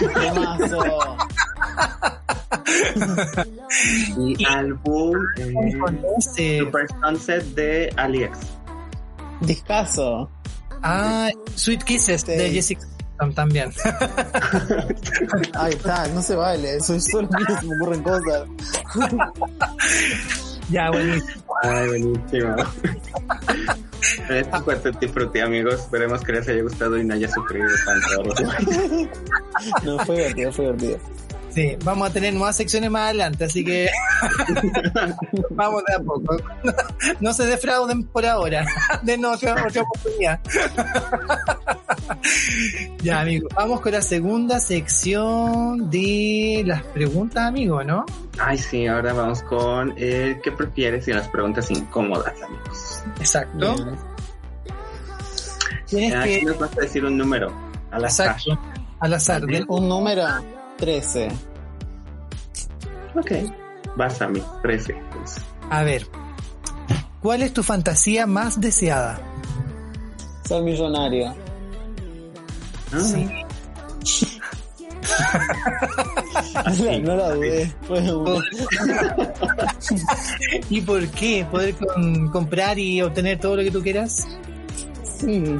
Temazo. 2.94 3.42
Y 4.18 4.44
álbum 4.46 5.16
eh, 5.36 5.52
S. 6.18 6.58
Super 6.60 6.86
Sunset 7.02 7.44
de 7.54 7.92
AliEx. 7.96 8.38
Discaso. 9.40 10.30
Ah, 10.82 11.30
Sweet 11.54 11.82
Kisses 11.84 12.22
Sí. 12.22 12.32
de 12.32 12.50
Jessica 12.50 12.80
Simpson 12.82 13.34
también. 13.34 13.70
Ahí 15.54 15.72
está, 15.72 16.06
no 16.08 16.22
se 16.22 16.34
vale. 16.36 16.80
Soy 16.80 17.00
solo 17.00 17.28
mío, 17.28 17.46
se 17.60 17.66
me 17.66 17.76
ocurren 17.76 18.02
cosas. 18.02 18.48
ya, 20.70 20.90
buenísimo. 20.90 21.42
Ay, 21.62 21.88
buenísimo. 21.88 22.54
Esto 24.30 24.62
fue 24.62 24.76
Tutti 24.76 25.08
Frutti, 25.08 25.40
amigos. 25.40 25.74
Esperemos 25.74 26.22
que 26.22 26.32
les 26.32 26.48
haya 26.48 26.62
gustado 26.62 26.96
y 26.98 27.04
no 27.04 27.14
haya 27.14 27.28
sufrido 27.28 27.66
tanto. 27.84 28.22
No, 29.84 29.98
fue 30.04 30.16
divertido, 30.16 30.52
fue 30.52 30.64
divertido. 30.66 30.98
Sí, 31.50 31.76
vamos 31.84 32.10
a 32.10 32.12
tener 32.12 32.34
nuevas 32.34 32.56
secciones 32.56 32.90
más 32.90 33.04
adelante, 33.04 33.44
así 33.44 33.64
que 33.64 33.88
vamos 35.50 35.82
de 35.86 35.94
a 35.94 35.98
poco. 35.98 36.36
No, 36.62 36.72
no 37.20 37.32
se 37.32 37.46
defrauden 37.46 38.04
por 38.04 38.26
ahora. 38.26 38.66
Denos 39.02 39.36
otra, 39.36 39.66
otra 39.66 39.82
oportunidad. 39.82 40.40
ya, 43.02 43.20
amigos, 43.20 43.52
vamos 43.54 43.80
con 43.80 43.92
la 43.92 44.02
segunda 44.02 44.60
sección 44.60 45.90
de 45.90 46.62
las 46.66 46.82
preguntas, 46.82 47.44
amigos, 47.44 47.84
¿no? 47.86 48.04
Ay, 48.38 48.58
sí, 48.58 48.86
ahora 48.86 49.12
vamos 49.12 49.42
con 49.42 49.94
el 49.96 50.40
¿qué 50.40 50.52
prefieres? 50.52 51.08
y 51.08 51.12
las 51.12 51.28
preguntas 51.28 51.70
incómodas, 51.70 52.34
amigos. 52.42 53.02
Exacto. 53.18 53.74
Bien. 53.74 53.96
Tienes 55.86 56.14
Aquí 56.14 56.40
que. 56.40 56.44
nos 56.44 56.58
vas 56.58 56.76
a 56.76 56.80
decir 56.82 57.04
un 57.04 57.16
número 57.16 57.52
al 57.90 58.04
azar. 58.04 58.36
Exacto. 58.36 58.60
Al 59.00 59.14
azar. 59.14 59.42
Un 59.68 59.88
número 59.88 60.22
13. 60.78 61.28
Ok. 63.14 63.30
Vas 63.96 64.20
a 64.22 64.28
mí, 64.28 64.42
13. 64.62 64.94
pues. 65.16 65.36
A 65.70 65.82
ver. 65.82 66.06
¿Cuál 67.20 67.42
es 67.42 67.52
tu 67.52 67.62
fantasía 67.62 68.26
más 68.26 68.60
deseada? 68.60 69.18
Soy 70.46 70.62
millonario. 70.62 71.34
Ah, 72.92 73.00
Sí. 73.00 73.28
no 77.02 77.16
la 77.16 77.30
dudé. 77.34 77.72
Fue 77.86 78.00
un- 78.14 78.40
¿Y 80.70 80.80
por 80.82 81.06
qué? 81.08 81.46
¿Poder 81.50 81.74
con- 81.74 82.28
comprar 82.30 82.78
y 82.78 83.02
obtener 83.02 83.38
todo 83.40 83.56
lo 83.56 83.62
que 83.62 83.70
tú 83.70 83.82
quieras? 83.82 84.26
Sí. 85.18 85.58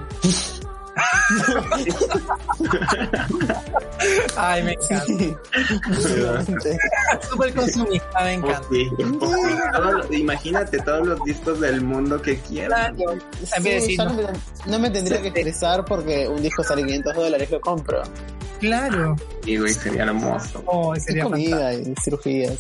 Ay, 4.37 4.63
me 4.63 4.73
encanta. 4.73 5.41
Súper 7.31 7.55
consumista, 7.55 8.21
me 8.23 8.35
encanta. 8.35 8.63
sí. 8.71 8.89
Todo 9.19 10.13
imagínate 10.13 10.79
todos 10.79 11.07
los 11.07 11.25
discos 11.25 11.61
del 11.61 11.81
mundo 11.83 12.21
que 12.23 12.39
quieran. 12.39 12.95
Claro. 12.97 13.19
Sí, 13.81 13.97
no. 13.97 14.05
no, 14.05 14.15
me, 14.15 14.23
no 14.67 14.79
me 14.79 14.91
tendría 14.91 15.21
que 15.21 15.29
estresar 15.29 15.85
porque 15.85 16.29
un 16.29 16.43
disco 16.43 16.63
sale 16.63 16.85
500 16.85 17.15
dólares, 17.15 17.51
lo 17.51 17.61
compro. 17.61 18.03
Claro. 18.61 19.17
Y 19.45 19.57
güey, 19.57 19.73
sería 19.73 20.03
hermoso. 20.05 20.63
Oh, 20.67 20.95
sería 20.97 21.25
comida 21.25 21.75
y 21.75 21.95
cirugías. 22.03 22.57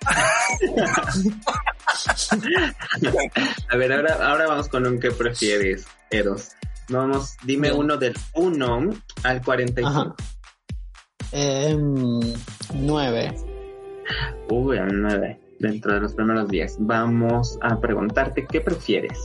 A 3.68 3.76
ver, 3.76 3.92
ahora, 3.92 4.30
ahora 4.30 4.46
vamos 4.46 4.68
con 4.68 4.86
un 4.86 4.98
que 4.98 5.10
prefieres, 5.10 5.84
Eros. 6.10 6.52
Vamos, 6.90 7.36
dime 7.44 7.68
Bien. 7.68 7.80
uno 7.80 7.96
del 7.96 8.14
1 8.34 8.90
al 9.22 9.42
45. 9.42 9.88
Ajá. 9.88 10.14
Em, 11.32 12.20
9. 12.74 13.34
Uy, 14.50 14.78
al 14.78 15.00
9, 15.00 15.40
dentro 15.60 15.94
de 15.94 16.00
los 16.00 16.14
primeros 16.14 16.48
10. 16.48 16.76
Vamos 16.80 17.58
a 17.62 17.78
preguntarte, 17.80 18.46
¿qué 18.46 18.60
prefieres? 18.60 19.18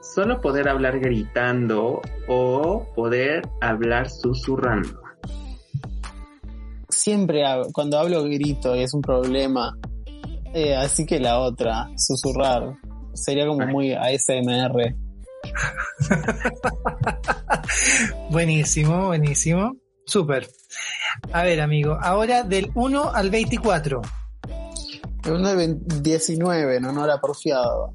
¿Solo 0.00 0.40
poder 0.40 0.68
hablar 0.68 1.00
gritando 1.00 2.00
o 2.28 2.86
poder 2.94 3.42
hablar 3.60 4.08
susurrando? 4.08 5.02
Siempre 6.88 7.42
cuando 7.72 7.98
hablo 7.98 8.22
grito 8.24 8.74
y 8.76 8.80
es 8.82 8.94
un 8.94 9.02
problema. 9.02 9.76
Eh, 10.54 10.76
así 10.76 11.04
que 11.04 11.18
la 11.18 11.40
otra, 11.40 11.88
susurrar. 11.96 12.76
Sería 13.12 13.46
como 13.46 13.62
Ay. 13.62 13.72
muy 13.72 13.92
ASMR. 13.92 14.94
Buenísimo, 18.30 19.06
buenísimo. 19.06 19.76
Súper. 20.06 20.48
A 21.32 21.42
ver, 21.42 21.60
amigo, 21.60 21.98
ahora 22.00 22.42
del 22.42 22.70
1 22.74 23.10
al 23.12 23.30
24. 23.30 24.00
Uno 25.26 25.48
de 25.48 25.56
20 25.56 26.00
19, 26.02 26.76
en 26.76 26.84
honor 26.84 27.10
a 27.10 27.20
porfiado. 27.20 27.94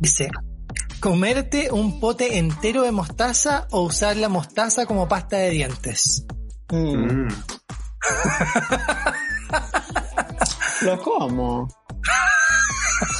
Dice, 0.00 0.28
comerte 0.98 1.70
un 1.70 2.00
pote 2.00 2.38
entero 2.38 2.82
de 2.82 2.90
mostaza 2.90 3.68
o 3.70 3.82
usar 3.82 4.16
la 4.16 4.28
mostaza 4.28 4.86
como 4.86 5.08
pasta 5.08 5.36
de 5.36 5.50
dientes. 5.50 6.26
Mm, 6.70 7.26
Mm. 7.26 7.28
Lo 10.82 10.98
como. 11.02 11.68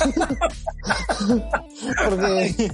Porque. 2.04 2.70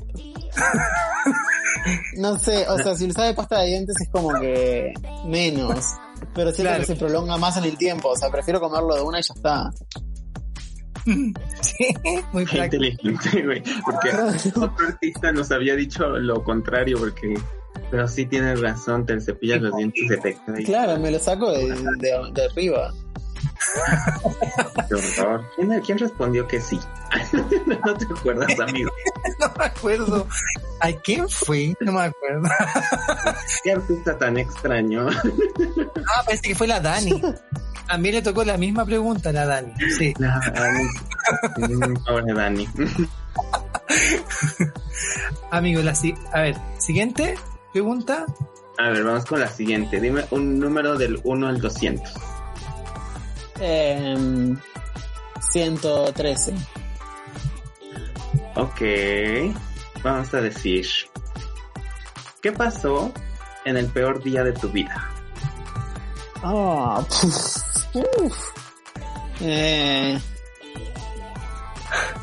No 2.17 2.39
sé, 2.39 2.67
o 2.69 2.77
sea, 2.79 2.95
si 2.97 3.07
usas 3.07 3.27
de 3.29 3.35
pasta 3.35 3.61
de 3.61 3.67
dientes 3.69 3.95
es 4.01 4.09
como 4.11 4.33
que 4.41 4.93
menos. 5.27 5.85
Pero 6.35 6.51
siento 6.51 6.63
Claro. 6.71 6.81
que 6.81 6.87
se 6.87 6.97
prolonga 6.97 7.37
más 7.37 7.57
en 7.59 7.65
el 7.65 7.77
tiempo. 7.77 8.09
O 8.09 8.17
sea, 8.17 8.31
prefiero 8.31 8.59
comerlo 8.61 8.95
de 8.95 9.03
una 9.03 9.21
y 9.21 9.23
ya 9.23 9.35
está. 9.35 9.71
Sí, 11.61 11.87
muy 12.33 12.45
Qué 12.47 12.57
práctico. 12.57 12.85
inteligente, 12.85 13.43
güey. 13.45 13.63
Porque 13.85 14.09
otro 14.59 14.87
artista 14.89 15.31
nos 15.33 15.53
había 15.53 15.77
dicho 15.77 16.09
lo 16.09 16.43
contrario, 16.43 16.99
porque. 16.99 17.35
Pero 17.91 18.09
sí 18.09 18.27
tienes 18.27 18.61
razón, 18.61 19.07
te 19.07 19.21
cepillas 19.21 19.61
los 19.63 19.77
dientes 19.77 20.03
y 20.03 20.09
se 20.09 20.17
te 20.17 20.35
cae. 20.35 20.65
Claro, 20.65 20.99
me 20.99 21.11
lo 21.13 21.19
saco 21.21 21.53
de, 21.53 21.69
de- 21.69 22.31
de 22.33 22.45
arriba. 22.51 22.93
Qué 24.89 24.95
horror. 24.95 25.45
¿Quién, 25.57 25.81
quién 25.81 25.99
respondió 25.99 26.47
que 26.47 26.61
sí? 26.61 26.79
no 27.85 27.95
te 27.97 28.05
acuerdas, 28.07 28.61
amigo. 28.61 28.91
No 29.39 29.53
me 29.59 29.65
acuerdo. 29.67 30.27
¿A 30.81 30.93
quién 30.93 31.29
fue? 31.29 31.75
No 31.81 31.93
me 31.93 32.03
acuerdo. 32.05 32.49
Qué 33.65 33.73
artista 33.73 34.17
tan 34.17 34.39
extraño. 34.39 35.09
Ah, 35.11 36.23
parece 36.25 36.43
que 36.49 36.55
fue 36.55 36.67
la 36.67 36.81
Dani. 36.81 37.21
También 37.87 38.15
le 38.15 38.23
tocó 38.23 38.45
la 38.45 38.57
misma 38.57 38.85
pregunta 38.87 39.29
a 39.31 39.33
la 39.33 39.47
Dani. 39.47 39.73
Sí. 39.99 40.15
La 40.19 40.41
Dani. 40.55 40.85
Pobre 42.07 42.33
Dani. 42.33 42.67
Amigo, 45.51 45.83
la 45.83 45.95
si- 45.95 46.15
a 46.33 46.41
ver, 46.43 46.57
siguiente 46.79 47.37
pregunta. 47.73 48.25
A 48.79 48.89
ver, 48.91 49.05
vamos 49.05 49.25
con 49.27 49.41
la 49.41 49.49
siguiente. 49.49 50.01
Dime 50.01 50.25
un 50.31 50.59
número 50.59 50.97
del 50.97 51.21
1 51.25 51.49
al 51.49 51.61
200. 51.61 52.13
Em, 53.61 54.57
113. 55.51 56.55
Ok. 58.55 58.81
Vamos 60.03 60.33
a 60.35 60.41
decir. 60.41 60.87
¿Qué 62.43 62.53
pasó 62.53 63.13
en 63.65 63.77
el 63.77 63.87
peor 63.87 64.23
día 64.23 64.45
de 64.45 64.53
tu 64.53 64.69
vida? 64.71 65.11
Ah, 66.43 67.03
uf. 67.95 68.51
Eh, 69.41 70.19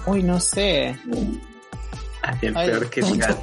uy, 0.05 0.23
no 0.23 0.39
sé. 0.39 0.95
El 2.41 2.55
Ay, 2.57 2.69
peor 2.69 2.89
que 2.89 3.01
tanto- 3.01 3.13
digas. 3.15 3.35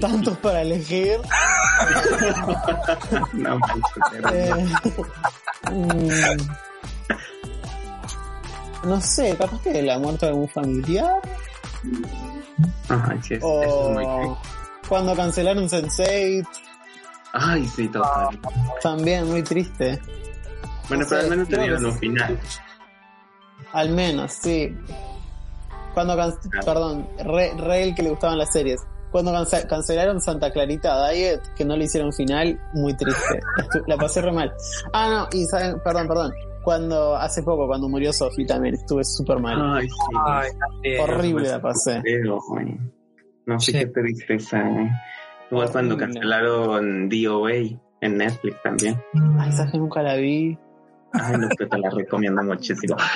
Tantos 0.00 0.38
para 0.38 0.62
elegir. 0.62 1.20
no 3.32 3.58
manches, 3.58 4.04
pero- 4.10 4.34
Eh, 4.34 4.66
mm, 5.70 6.48
no 8.86 9.00
sé, 9.00 9.36
capaz 9.36 9.60
que 9.62 9.82
la 9.82 9.98
muerte 9.98 10.26
de 10.26 10.32
algún 10.32 10.48
familiar. 10.48 11.20
Ay, 12.88 13.18
sí, 13.22 13.34
es- 13.34 13.40
eso 13.40 13.88
es 13.88 13.94
muy 13.94 14.04
O 14.04 14.38
cuando 14.88 15.14
cancelaron 15.16 15.68
Sense8. 15.68 16.46
Ay, 17.32 17.66
sí, 17.66 17.88
total. 17.88 18.38
También 18.82 19.26
muy 19.28 19.42
triste. 19.42 20.00
Bueno, 20.88 21.02
no 21.04 21.08
pero 21.08 21.20
sé, 21.20 21.24
al 21.24 21.30
menos 21.30 21.48
te 21.48 21.54
creo 21.54 21.64
que 21.64 21.70
dieron 21.70 21.86
un 21.86 21.98
final. 21.98 22.40
Al 23.72 23.88
menos, 23.90 24.32
sí. 24.32 24.76
Cuando 25.94 26.16
can- 26.16 26.34
perdón, 26.64 27.08
re, 27.18 27.52
re 27.56 27.82
el 27.84 27.94
que 27.94 28.02
le 28.02 28.10
gustaban 28.10 28.38
las 28.38 28.52
series. 28.52 28.80
Cuando 29.10 29.32
cancelaron 29.68 30.20
Santa 30.20 30.50
Clarita 30.52 31.08
Diet, 31.08 31.40
que 31.56 31.64
no 31.64 31.76
le 31.76 31.84
hicieron 31.84 32.12
final, 32.12 32.60
muy 32.74 32.94
triste. 32.96 33.40
Estu- 33.58 33.84
la 33.86 33.96
pasé 33.96 34.20
re 34.20 34.32
mal. 34.32 34.52
Ah, 34.92 35.08
no, 35.08 35.28
y 35.38 35.44
saben, 35.46 35.80
perdón, 35.82 36.06
perdón. 36.08 36.34
Cuando, 36.64 37.14
hace 37.16 37.42
poco, 37.42 37.66
cuando 37.66 37.88
murió 37.88 38.12
Sophie 38.12 38.46
también, 38.46 38.74
estuve 38.74 39.04
súper 39.04 39.38
mal. 39.38 39.76
Ay, 39.76 39.86
sí. 39.88 39.94
Ay, 40.26 40.48
también. 40.58 41.00
Horrible 41.02 41.48
la 41.50 41.60
pasé. 41.60 42.00
Pero, 42.02 42.38
No 43.46 43.60
sé 43.60 43.72
Sí. 43.72 43.78
qué 43.78 43.86
tristeza, 43.86 44.58
eh. 44.60 44.90
Igual 45.50 45.70
cuando 45.70 45.96
cancelaron 45.98 47.08
DOA 47.10 47.52
en 48.00 48.16
Netflix 48.16 48.62
también. 48.62 48.98
Ay, 49.38 49.50
esa 49.50 49.70
que 49.70 49.76
nunca 49.78 50.02
la 50.02 50.16
vi. 50.16 50.58
Ay, 51.12 51.36
no, 51.38 51.46
pero 51.56 51.68
te 51.70 51.78
la 51.78 51.90
recomiendo 51.90 52.42
muchísimo. 52.42 52.96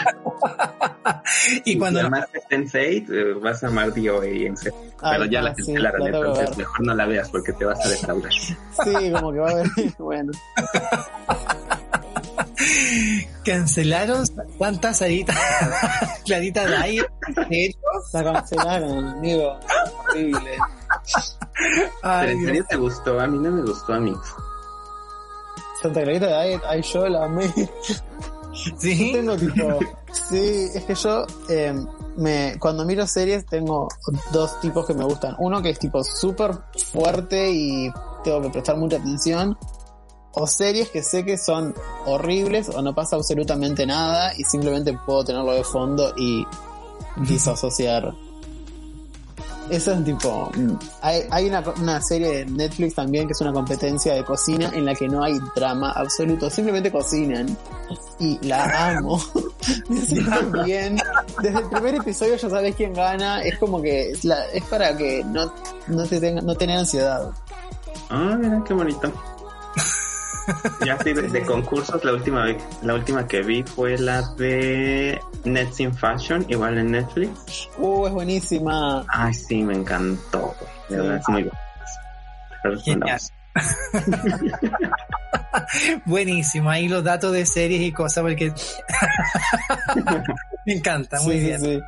Y 1.65 1.79
cuando 1.79 2.01
Si 2.01 2.07
amaste 2.07 2.41
Sense8, 2.51 3.11
eh, 3.11 3.35
vas 3.43 3.63
a 3.65 3.69
amar 3.69 3.93
DOA 3.95 4.27
en. 4.27 4.55
Ay, 5.01 5.19
Pero 5.19 5.25
ya 5.27 5.43
la 5.43 5.55
sí, 5.55 5.63
cancelaron, 5.67 6.01
que 6.03 6.09
entonces 6.17 6.49
ver. 6.51 6.59
mejor 6.59 6.87
no 6.87 6.95
la 6.95 7.07
veas 7.07 7.29
porque 7.31 7.53
te 7.55 7.65
vas 7.65 7.85
a 7.85 7.89
defraudar. 7.89 8.33
Sí, 8.33 9.13
como 9.13 9.33
que 9.33 9.39
va 9.39 9.49
a 9.49 9.53
haber. 9.53 9.67
bueno. 9.99 10.33
cancelaron 13.45 14.27
Santa 14.59 14.95
Sarita, 14.95 15.35
Clarita 16.25 16.67
Diet, 16.67 17.07
¿en 17.27 17.49
serio? 17.49 17.79
La 18.13 18.25
cancelaron, 18.25 19.07
amigo. 19.09 19.59
Horrible. 20.11 20.59
Ay, 22.03 22.31
en 22.31 22.45
serio 22.45 22.67
te 22.69 22.77
gustó, 22.77 23.21
a 23.21 23.27
mí 23.27 23.39
no 23.39 23.51
me 23.51 23.63
gustó 23.63 23.95
a 23.95 24.01
mí. 24.01 24.13
Santa 25.83 26.03
Clarita 26.03 26.43
Diet, 26.43 26.63
ay, 26.67 26.83
yo 26.83 27.09
la 27.09 27.25
amé. 27.25 27.53
¿Sí? 28.79 29.13
Tengo 29.13 29.37
tipo, 29.37 29.79
sí, 30.13 30.69
es 30.75 30.85
que 30.85 30.95
yo 30.95 31.27
eh, 31.49 31.75
me 32.17 32.57
cuando 32.59 32.85
miro 32.85 33.07
series 33.07 33.47
tengo 33.47 33.89
dos 34.33 34.61
tipos 34.61 34.87
que 34.87 34.95
me 34.95 35.05
gustan. 35.05 35.37
Uno 35.39 35.63
que 35.63 35.71
es 35.71 35.79
tipo 35.79 36.03
súper 36.03 36.53
fuerte 36.93 37.51
y 37.51 37.91
tengo 38.25 38.43
que 38.43 38.51
prestar 38.51 38.77
mucha 38.77 38.97
atención. 38.97 39.57
O 40.41 40.47
series 40.47 40.89
que 40.91 41.03
sé 41.03 41.25
que 41.25 41.37
son 41.37 41.75
horribles 42.07 42.69
o 42.69 42.81
no 42.81 42.95
pasa 42.95 43.17
absolutamente 43.17 43.85
nada 43.87 44.33
y 44.37 44.45
simplemente 44.45 44.97
puedo 45.05 45.25
tenerlo 45.25 45.53
de 45.53 45.65
fondo 45.65 46.13
y 46.17 46.47
disasociar. 47.17 48.15
Eso 49.71 49.93
es 49.93 50.03
tipo. 50.05 50.51
mm, 50.57 50.73
Hay, 51.03 51.23
hay 51.31 51.47
una, 51.49 51.63
una 51.79 52.01
serie 52.01 52.29
de 52.39 52.47
Netflix 52.47 52.95
también 52.95 53.27
que 53.27 53.33
es 53.33 53.41
una 53.43 53.53
competencia 53.53 54.15
de 54.15 54.25
cocina 54.25 54.71
en 54.73 54.87
la 54.87 54.95
que 54.95 55.09
no 55.09 55.23
hay 55.23 55.39
drama 55.55 55.91
absoluto, 55.91 56.49
simplemente 56.49 56.91
cocinan. 56.91 57.55
Y 58.19 58.39
la 58.47 58.89
amo. 58.97 59.21
Me 59.89 60.01
bien. 60.65 60.99
Desde 61.43 61.59
el 61.59 61.69
primer 61.69 61.97
episodio 61.97 62.37
ya 62.37 62.49
sabes 62.49 62.75
quién 62.77 62.95
gana. 62.95 63.43
Es 63.43 63.59
como 63.59 63.83
que 63.83 64.11
es, 64.11 64.25
la- 64.25 64.47
es 64.55 64.65
para 64.65 64.97
que 64.97 65.23
no, 65.25 65.53
no, 65.89 66.05
te 66.07 66.19
tenga, 66.19 66.41
no 66.41 66.55
tener 66.55 66.79
ansiedad. 66.79 67.31
Ah, 68.09 68.37
mira 68.41 68.63
qué 68.67 68.73
bonito. 68.73 69.13
Ya 70.85 70.99
sí, 70.99 71.13
de, 71.13 71.23
de 71.23 71.43
concursos, 71.43 72.03
la 72.05 72.13
última 72.13 72.47
la 72.83 72.95
última 72.95 73.27
que 73.27 73.43
vi 73.43 73.63
fue 73.63 73.99
la 73.99 74.23
de 74.37 75.21
Nets 75.45 75.81
in 75.81 75.95
Fashion, 75.95 76.45
igual 76.49 76.79
en 76.79 76.93
Netflix. 76.93 77.69
Uh, 77.77 78.07
es 78.07 78.13
buenísima. 78.13 79.05
Ay, 79.09 79.35
sí, 79.35 79.63
me 79.63 79.75
encantó. 79.75 80.55
De 80.89 80.97
verdad, 80.97 81.17
es 81.17 81.29
muy. 81.29 81.51
Genial. 82.85 83.21
Buenísimo, 86.07 86.71
ahí 86.71 86.89
los 86.89 87.05
datos 87.05 87.33
de 87.33 87.45
series 87.47 87.83
y 87.83 87.93
cosas, 87.93 88.23
porque 88.23 88.53
me 90.67 90.73
encanta, 90.75 91.21
muy 91.23 91.35
Sí, 91.35 91.41
sí, 91.41 91.47
bien. 91.47 91.61
sí. 91.61 91.81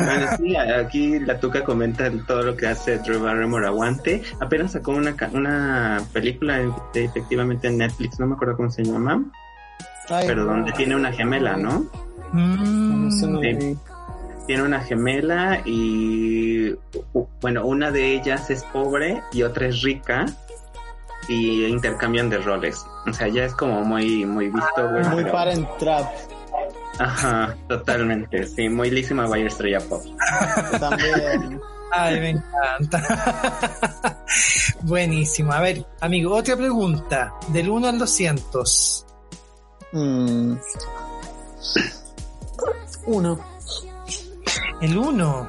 Bueno, 0.00 0.26
sí, 0.38 0.56
aquí 0.56 1.18
la 1.20 1.38
Tuca 1.38 1.62
comenta 1.62 2.10
todo 2.26 2.42
lo 2.42 2.56
que 2.56 2.66
hace 2.66 2.98
Drew 2.98 3.22
Barrymore 3.22 3.66
Aguante. 3.66 4.22
Apenas 4.40 4.72
sacó 4.72 4.92
una, 4.92 5.14
ca- 5.14 5.30
una 5.32 6.02
película 6.12 6.60
en- 6.60 6.72
efectivamente 6.94 7.68
en 7.68 7.78
Netflix, 7.78 8.18
no 8.18 8.26
me 8.26 8.34
acuerdo 8.34 8.56
cómo 8.56 8.70
se 8.70 8.82
llama, 8.82 9.22
Ay, 10.08 10.26
pero 10.26 10.44
donde 10.46 10.72
tiene 10.72 10.96
una 10.96 11.12
gemela, 11.12 11.56
¿no? 11.56 11.86
Mm, 12.32 13.10
Sí. 13.10 13.78
Tiene 14.46 14.62
una 14.62 14.80
gemela 14.80 15.60
y, 15.64 16.74
bueno, 17.40 17.64
una 17.64 17.90
de 17.90 18.14
ellas 18.14 18.50
es 18.50 18.62
pobre 18.64 19.22
y 19.32 19.42
otra 19.42 19.68
es 19.68 19.80
rica 19.82 20.26
y 21.28 21.64
intercambian 21.64 22.28
de 22.28 22.36
roles. 22.38 22.84
O 23.06 23.12
sea, 23.14 23.28
ya 23.28 23.44
es 23.46 23.54
como 23.54 23.82
muy, 23.84 24.26
muy 24.26 24.50
visto, 24.50 24.86
güey. 24.90 25.04
Muy 25.08 25.22
pero- 25.24 25.32
parent 25.32 25.66
trap 25.78 26.04
Ajá, 26.98 27.56
totalmente, 27.68 28.46
sí, 28.46 28.68
muy 28.68 28.90
Lizzie 28.90 29.14
McGuire 29.14 29.48
estrella 29.48 29.80
pop. 29.80 30.02
también. 30.78 31.60
Ay, 31.90 32.20
me 32.20 32.30
encanta. 32.30 34.22
Buenísimo. 34.82 35.52
A 35.52 35.60
ver, 35.60 35.84
amigo, 36.00 36.34
otra 36.34 36.56
pregunta. 36.56 37.34
Del 37.48 37.70
1 37.70 37.88
al 37.88 37.98
200. 37.98 39.06
Mm. 39.92 40.54
Uno. 43.06 43.38
El 44.80 44.98
1. 44.98 45.48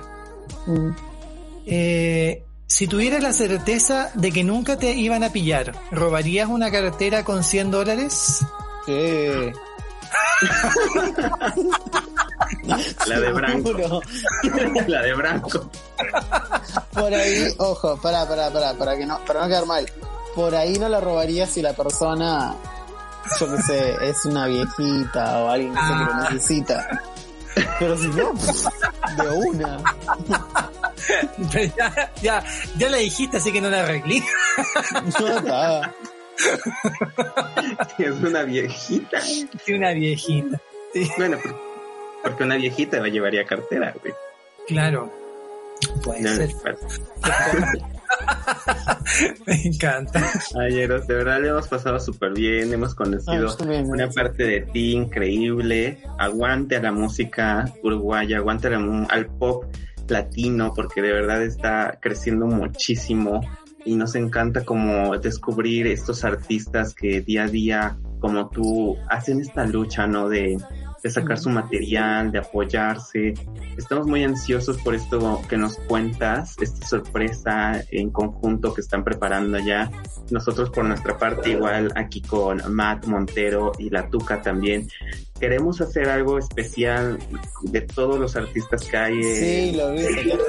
Mm. 0.68 0.89
Eh, 1.66 2.43
si 2.68 2.88
tuvieras 2.88 3.24
la 3.24 3.34
certeza 3.34 4.12
de 4.14 4.32
que 4.32 4.43
nunca 4.43 4.78
te 4.78 4.93
iban 4.93 5.24
a 5.24 5.32
pillar, 5.32 5.74
¿robarías 5.91 6.48
una 6.48 6.70
cartera 6.72 7.24
con 7.24 7.43
100 7.43 7.72
dólares? 7.72 8.46
¿Qué? 8.86 9.52
La 13.07 13.19
de 13.19 13.31
Branco. 13.31 14.01
La 14.88 15.01
de 15.01 15.13
Branco. 15.13 15.69
Por 16.93 17.13
ahí, 17.13 17.47
ojo, 17.57 17.97
para, 18.01 18.27
para, 18.27 18.49
para, 18.51 18.73
para 18.73 18.97
que 18.97 19.05
no, 19.05 19.19
para 19.25 19.41
no 19.41 19.47
quedar 19.47 19.65
mal. 19.65 19.86
Por 20.36 20.53
ahí 20.55 20.77
no 20.79 20.89
la 20.89 20.99
robaría 20.99 21.45
si 21.47 21.61
la 21.61 21.73
persona, 21.73 22.53
yo 23.39 23.55
qué 23.55 23.61
sé, 23.61 23.95
es 24.01 24.25
una 24.25 24.47
viejita 24.47 25.39
o 25.39 25.49
alguien 25.49 25.73
que 25.73 25.79
lo 25.79 25.86
Ah. 26.13 26.27
necesita. 26.31 27.01
Pero 27.79 27.97
si 27.97 28.07
no, 28.09 28.33
de 29.17 29.29
una. 29.47 29.77
Pero 31.53 31.73
ya, 31.77 32.11
ya, 32.21 32.43
ya 32.77 32.89
la 32.89 32.97
dijiste, 32.97 33.38
así 33.38 33.51
que 33.53 33.61
no 33.61 33.69
la 33.69 33.79
arreglé. 33.81 34.23
No 35.19 35.27
está. 35.27 35.93
Es 37.99 38.11
una 38.21 38.43
viejita. 38.43 39.21
Sí, 39.21 39.47
una 39.73 39.91
viejita. 39.93 40.59
Sí, 40.93 41.09
Bueno, 41.17 41.38
por- 41.41 41.55
porque 42.23 42.43
una 42.43 42.55
viejita 42.57 42.99
la 42.99 43.07
llevaría 43.09 43.45
cartera, 43.45 43.93
güey. 44.01 44.13
claro. 44.67 45.11
Puede 46.03 46.21
No, 46.21 46.29
ser. 46.29 46.49
Me 49.45 49.53
encanta. 49.63 50.31
Ayeros, 50.59 51.05
de 51.07 51.13
verdad 51.15 51.41
le 51.41 51.49
hemos 51.49 51.67
pasado 51.67 51.99
súper 51.99 52.31
bien, 52.33 52.71
hemos 52.73 52.93
Ah, 52.93 52.95
conocido 52.95 53.55
también, 53.55 53.86
una 53.89 54.09
parte 54.09 54.43
de 54.43 54.61
ti 54.61 54.93
increíble. 54.93 55.99
Aguante 56.17 56.77
a 56.77 56.81
la 56.81 56.91
música 56.91 57.65
uruguaya, 57.83 58.38
aguante 58.38 58.67
al 58.67 59.25
pop 59.38 59.65
latino, 60.07 60.73
porque 60.73 61.01
de 61.01 61.11
verdad 61.11 61.43
está 61.43 61.97
creciendo 62.01 62.45
muchísimo 62.47 63.41
y 63.86 63.95
nos 63.95 64.15
encanta 64.15 64.65
como 64.65 65.17
descubrir 65.17 65.88
estos 65.88 66.25
artistas 66.25 66.93
que 66.93 67.21
día 67.21 67.43
a 67.43 67.47
día, 67.47 67.97
como 68.19 68.49
tú, 68.49 68.97
hacen 69.09 69.39
esta 69.39 69.65
lucha, 69.65 70.07
¿no? 70.07 70.27
De, 70.27 70.57
de 71.06 71.12
sacar 71.12 71.38
su 71.38 71.51
material, 71.51 72.32
de 72.32 72.39
apoyarse. 72.39 73.36
Estamos 73.78 74.08
muy 74.08 74.24
ansiosos 74.24 74.82
por 74.82 74.95
esto 74.95 75.39
que 75.47 75.56
nos 75.56 75.78
cuentas, 75.78 76.56
esta 76.60 76.84
sorpresa 76.88 77.84
en 77.91 78.10
conjunto 78.10 78.74
que 78.74 78.82
están 78.82 79.03
preparando 79.03 79.60
ya. 79.60 79.91
Nosotros 80.32 80.72
por 80.72 80.84
nuestra 80.84 81.16
parte 81.16 81.51
igual 81.51 81.91
aquí 81.95 82.24
con 82.24 82.60
Matt 82.74 83.06
Montero 83.06 83.74
y 83.78 83.91
La 83.91 84.10
Tuca 84.10 84.41
también. 84.41 84.89
Queremos 85.39 85.80
hacer 85.80 86.10
algo 86.10 86.39
especial 86.39 87.20
de 87.62 87.82
todos 87.82 88.18
los 88.18 88.36
artistas 88.36 88.84
que 88.86 88.97
hay 88.97 89.24
Sí, 89.24 89.80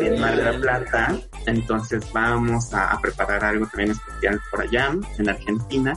en 0.01 0.19
Mar 0.19 0.37
de 0.37 0.43
la. 0.43 0.59
Plata. 0.59 1.21
Entonces 1.45 2.11
vamos 2.15 2.73
a, 2.73 2.93
a 2.93 3.01
preparar 3.03 3.45
algo 3.45 3.67
también 3.67 3.91
especial 3.91 4.41
por 4.51 4.63
allá, 4.63 4.91
en 5.19 5.29
Argentina. 5.29 5.93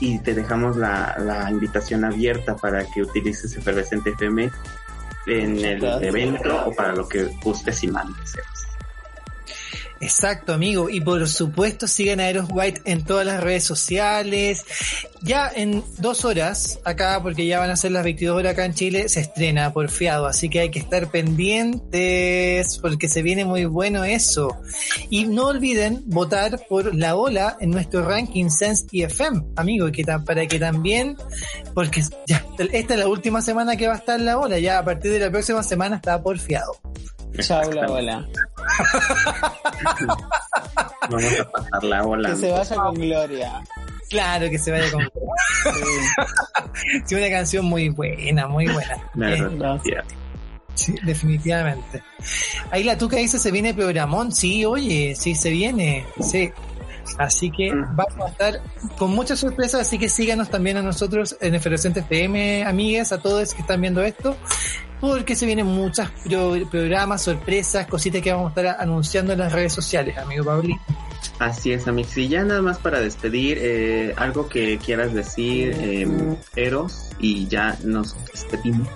Y 0.00 0.18
te 0.18 0.34
dejamos 0.34 0.76
la, 0.76 1.16
la 1.18 1.50
invitación 1.50 2.04
abierta 2.04 2.56
para 2.56 2.84
que 2.84 3.02
utilices 3.02 3.56
Efervescente 3.56 4.10
FM 4.10 4.50
en 5.26 5.64
el 5.64 5.84
evento 6.02 6.66
o 6.66 6.72
para 6.72 6.94
lo 6.94 7.08
que 7.08 7.24
gustes 7.42 7.82
y 7.82 7.88
mandes. 7.88 8.34
Exacto, 10.00 10.52
amigo. 10.52 10.90
Y 10.90 11.00
por 11.00 11.26
supuesto, 11.28 11.86
sigan 11.86 12.20
a 12.20 12.28
Eros 12.28 12.48
White 12.50 12.82
en 12.84 13.04
todas 13.04 13.26
las 13.26 13.42
redes 13.42 13.64
sociales. 13.64 14.64
Ya 15.22 15.50
en 15.54 15.82
dos 15.98 16.24
horas, 16.24 16.78
acá, 16.84 17.18
porque 17.22 17.46
ya 17.46 17.58
van 17.58 17.70
a 17.70 17.76
ser 17.76 17.92
las 17.92 18.04
22 18.04 18.36
horas 18.36 18.52
acá 18.52 18.64
en 18.64 18.74
Chile, 18.74 19.08
se 19.08 19.20
estrena 19.20 19.72
Porfiado. 19.72 20.26
Así 20.26 20.48
que 20.48 20.60
hay 20.60 20.70
que 20.70 20.78
estar 20.78 21.10
pendientes, 21.10 22.78
porque 22.78 23.08
se 23.08 23.22
viene 23.22 23.44
muy 23.44 23.64
bueno 23.64 24.04
eso. 24.04 24.56
Y 25.08 25.24
no 25.24 25.46
olviden 25.46 26.02
votar 26.06 26.60
por 26.68 26.94
la 26.94 27.16
ola 27.16 27.56
en 27.60 27.70
nuestro 27.70 28.06
ranking 28.06 28.50
Sense 28.50 28.86
y 28.90 29.02
FM, 29.02 29.42
amigo, 29.56 29.90
que 29.90 30.04
para 30.04 30.46
que 30.46 30.58
también, 30.58 31.16
porque 31.74 32.02
ya, 32.26 32.44
esta 32.72 32.94
es 32.94 33.00
la 33.00 33.08
última 33.08 33.40
semana 33.40 33.76
que 33.76 33.88
va 33.88 33.94
a 33.94 33.98
estar 33.98 34.20
la 34.20 34.38
ola. 34.38 34.58
Ya 34.58 34.78
a 34.78 34.84
partir 34.84 35.10
de 35.10 35.20
la 35.20 35.30
próxima 35.30 35.62
semana 35.62 35.96
está 35.96 36.22
Porfiado. 36.22 36.78
Chau, 37.40 37.70
la 37.72 37.86
bola. 37.86 38.26
Vamos 41.10 41.40
a 41.40 41.50
pasar 41.50 41.84
la 41.84 42.04
ola. 42.04 42.30
Que 42.30 42.36
se 42.36 42.50
vaya 42.52 42.74
con 42.76 42.94
gloria. 42.94 43.52
Claro 44.10 44.50
que 44.50 44.58
se 44.58 44.70
vaya 44.70 44.90
con 44.90 45.02
Sí. 45.02 45.10
Sí, 47.06 47.14
una 47.14 47.28
canción 47.28 47.64
muy 47.64 47.88
buena, 47.88 48.46
muy 48.46 48.66
buena. 48.68 48.98
La 49.14 49.34
Eh, 49.34 49.42
verdad, 49.42 49.80
sí. 50.74 50.94
definitivamente. 51.02 52.02
Ahí 52.70 52.84
la 52.84 52.96
tuca 52.98 53.16
dice 53.16 53.38
se 53.38 53.50
viene 53.50 53.74
programón. 53.74 54.30
Sí, 54.32 54.64
oye, 54.64 55.14
sí 55.18 55.34
se 55.34 55.50
viene. 55.50 56.04
Sí. 56.20 56.52
Así 57.18 57.50
que 57.50 57.72
vamos 57.72 58.20
a 58.26 58.28
estar 58.30 58.60
con 58.98 59.12
muchas 59.12 59.38
sorpresas, 59.38 59.80
así 59.82 59.96
que 59.98 60.08
síganos 60.08 60.50
también 60.50 60.76
a 60.76 60.82
nosotros 60.82 61.36
en 61.40 61.54
Efervescente 61.54 62.00
FM, 62.00 62.64
amigues, 62.64 63.12
a 63.12 63.18
todos 63.18 63.54
que 63.54 63.62
están 63.62 63.80
viendo 63.80 64.02
esto, 64.02 64.36
porque 65.00 65.36
se 65.36 65.46
vienen 65.46 65.66
muchas 65.66 66.10
pro- 66.24 66.54
programas, 66.70 67.22
sorpresas, 67.22 67.86
cositas 67.86 68.22
que 68.22 68.32
vamos 68.32 68.46
a 68.56 68.60
estar 68.60 68.80
anunciando 68.80 69.32
en 69.32 69.38
las 69.40 69.52
redes 69.52 69.72
sociales, 69.72 70.16
amigo 70.18 70.44
Pauli. 70.44 70.76
Así 71.38 71.72
es, 71.72 71.86
Amix. 71.86 72.16
Y 72.16 72.28
ya 72.28 72.44
nada 72.44 72.62
más 72.62 72.78
para 72.78 73.00
despedir, 73.00 73.58
eh, 73.60 74.14
algo 74.16 74.48
que 74.48 74.78
quieras 74.78 75.12
decir, 75.12 75.76
eh, 75.78 76.08
Eros, 76.54 77.10
y 77.18 77.46
ya 77.46 77.76
nos 77.84 78.16
despedimos. 78.32 78.88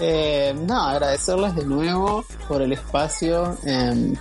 Eh, 0.00 0.54
no, 0.66 0.82
agradecerles 0.88 1.54
de 1.54 1.64
nuevo 1.64 2.24
por 2.48 2.60
el 2.60 2.72
espacio 2.72 3.56
eh, 3.64 4.12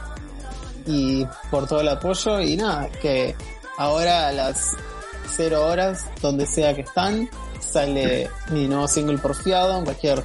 y 0.85 1.25
por 1.49 1.67
todo 1.67 1.81
el 1.81 1.89
apoyo 1.89 2.39
y 2.39 2.55
nada, 2.55 2.89
que 3.01 3.35
ahora 3.77 4.27
a 4.27 4.31
las 4.31 4.77
cero 5.35 5.65
horas, 5.65 6.05
donde 6.21 6.45
sea 6.45 6.75
que 6.75 6.81
están, 6.81 7.27
sale 7.59 8.29
mi 8.51 8.67
nuevo 8.67 8.87
single 8.87 9.17
porfiado 9.17 9.79
en 9.79 9.83
cualquier 9.83 10.23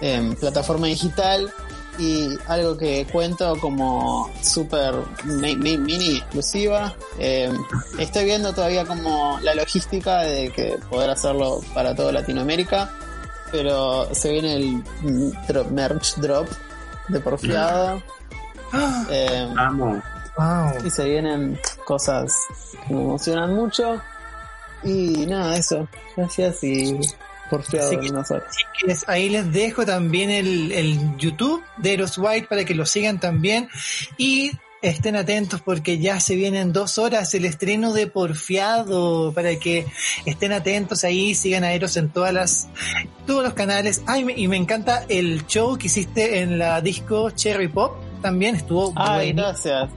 eh, 0.00 0.34
plataforma 0.38 0.86
digital 0.86 1.50
y 1.98 2.30
algo 2.46 2.76
que 2.78 3.06
cuento 3.12 3.56
como 3.60 4.30
super 4.42 4.94
mi- 5.24 5.56
mi- 5.56 5.76
mini 5.76 6.16
exclusiva. 6.18 6.94
Eh, 7.18 7.52
estoy 7.98 8.24
viendo 8.24 8.52
todavía 8.54 8.84
como 8.86 9.38
la 9.42 9.54
logística 9.54 10.20
de 10.20 10.50
que 10.50 10.78
poder 10.88 11.10
hacerlo 11.10 11.60
para 11.74 11.94
toda 11.94 12.12
Latinoamérica 12.12 12.90
pero 13.52 14.08
se 14.14 14.30
viene 14.30 14.54
el 14.54 14.76
mm, 15.02 15.30
drop- 15.48 15.70
merch 15.70 16.14
drop 16.18 16.48
de 17.08 17.18
porfiado 17.20 18.00
Eh, 19.10 19.52
Amo. 19.58 20.00
Wow. 20.38 20.86
y 20.86 20.90
se 20.90 21.04
vienen 21.04 21.58
cosas 21.84 22.32
que 22.86 22.94
me 22.94 23.02
emocionan 23.02 23.52
mucho. 23.54 24.00
Y 24.84 25.26
nada, 25.26 25.56
eso. 25.56 25.88
Gracias 26.16 26.62
y 26.62 26.96
por 27.50 27.62
fiado 27.64 27.88
Así 27.88 27.98
que- 27.98 28.06
en 28.06 28.14
nosotros. 28.14 28.56
Chiques, 28.78 29.04
ahí 29.08 29.28
les 29.28 29.52
dejo 29.52 29.84
también 29.84 30.30
el, 30.30 30.72
el 30.72 31.16
YouTube 31.18 31.62
de 31.76 31.92
Eros 31.94 32.16
White 32.16 32.46
para 32.48 32.64
que 32.64 32.74
lo 32.74 32.86
sigan 32.86 33.18
también 33.20 33.68
y 34.16 34.52
estén 34.82 35.14
atentos 35.16 35.60
porque 35.60 35.98
ya 35.98 36.18
se 36.20 36.36
vienen 36.36 36.72
dos 36.72 36.96
horas 36.96 37.34
el 37.34 37.44
estreno 37.44 37.92
de 37.92 38.06
Porfiado 38.06 39.32
para 39.34 39.56
que 39.56 39.86
estén 40.24 40.52
atentos 40.52 41.04
ahí, 41.04 41.34
sigan 41.34 41.64
a 41.64 41.72
Eros 41.72 41.96
en 41.98 42.08
todas 42.08 42.32
las, 42.32 42.68
todos 43.26 43.42
los 43.44 43.52
canales. 43.54 44.02
Ay, 44.06 44.24
me- 44.24 44.32
y 44.38 44.48
me 44.48 44.56
encanta 44.56 45.04
el 45.08 45.46
show 45.46 45.76
que 45.76 45.88
hiciste 45.88 46.40
en 46.40 46.58
la 46.58 46.80
disco 46.80 47.30
Cherry 47.30 47.68
Pop. 47.68 47.92
También 48.22 48.54
estuvo 48.56 48.92
Ay, 48.96 49.32
buenísimo. 49.32 49.42
gracias. 49.42 49.90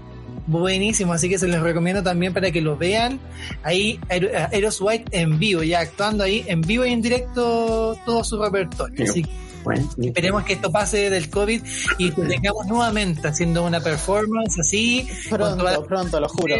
Buenísimo, 0.45 1.13
así 1.13 1.29
que 1.29 1.39
se 1.39 1.47
les 1.47 1.61
recomiendo 1.61 2.03
también 2.03 2.33
para 2.33 2.51
que 2.51 2.59
lo 2.61 2.75
vean. 2.77 3.19
Ahí, 3.63 3.99
a 4.09 4.15
Eros 4.51 4.81
White 4.81 5.05
en 5.17 5.39
vivo, 5.39 5.63
ya 5.63 5.79
actuando 5.79 6.23
ahí 6.23 6.43
en 6.47 6.61
vivo 6.61 6.85
y 6.85 6.91
en 6.91 7.01
directo 7.01 7.97
todo 8.05 8.23
su 8.23 8.41
repertorio. 8.41 8.97
Sí. 8.97 9.03
Así 9.09 9.23
que 9.23 9.29
Bueno, 9.63 9.89
esperemos 9.97 10.43
que 10.43 10.53
esto 10.53 10.69
pase 10.69 11.09
del 11.09 11.29
COVID 11.29 11.61
y 11.97 12.11
que 12.11 12.21
tengamos 12.23 12.67
nuevamente 12.67 13.25
haciendo 13.29 13.63
una 13.65 13.79
performance 13.79 14.59
así. 14.59 15.07
Pronto, 15.29 15.85
pronto, 15.87 16.19
lo 16.19 16.27
juro. 16.27 16.55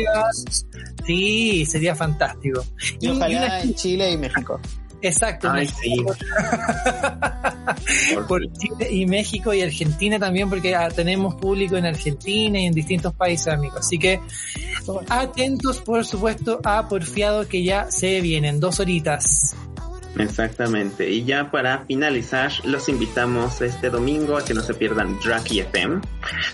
Sí, 1.06 1.66
sería 1.66 1.96
fantástico. 1.96 2.64
Y 3.02 3.08
Y- 3.08 3.10
y 3.10 3.12
ojalá 3.12 3.38
una- 3.46 3.62
en 3.62 3.76
Chile 3.76 4.12
y 4.12 4.18
México. 4.18 4.60
Exacto. 5.08 5.50
Ay, 5.52 5.68
una- 5.68 6.16
sí. 6.16 6.24
Por 8.14 8.28
por 8.28 8.42
Chile 8.54 8.92
y 8.92 9.06
México 9.06 9.54
y 9.54 9.62
Argentina 9.62 10.20
también, 10.20 10.50
porque 10.50 10.76
ah, 10.76 10.90
tenemos 10.90 11.36
público 11.36 11.78
en 11.78 11.86
Argentina 11.86 12.60
y 12.60 12.66
en 12.66 12.74
distintos 12.74 13.14
países, 13.14 13.48
amigos. 13.48 13.80
Así 13.80 13.98
que 13.98 14.20
atentos, 15.10 15.80
por 15.82 16.06
supuesto, 16.06 16.60
a 16.64 16.88
Porfiado 16.88 17.48
que 17.48 17.64
ya 17.64 17.90
se 17.92 18.22
vienen 18.22 18.60
dos 18.60 18.80
horitas. 18.80 19.56
Exactamente. 20.18 21.10
Y 21.10 21.24
ya 21.26 21.50
para 21.50 21.86
finalizar, 21.86 22.52
los 22.66 22.88
invitamos 22.90 23.62
este 23.62 23.90
domingo 23.90 24.38
a 24.38 24.46
que 24.46 24.54
no 24.54 24.62
se 24.62 24.74
pierdan 24.74 25.20
Drag 25.20 25.44
FM, 25.52 26.02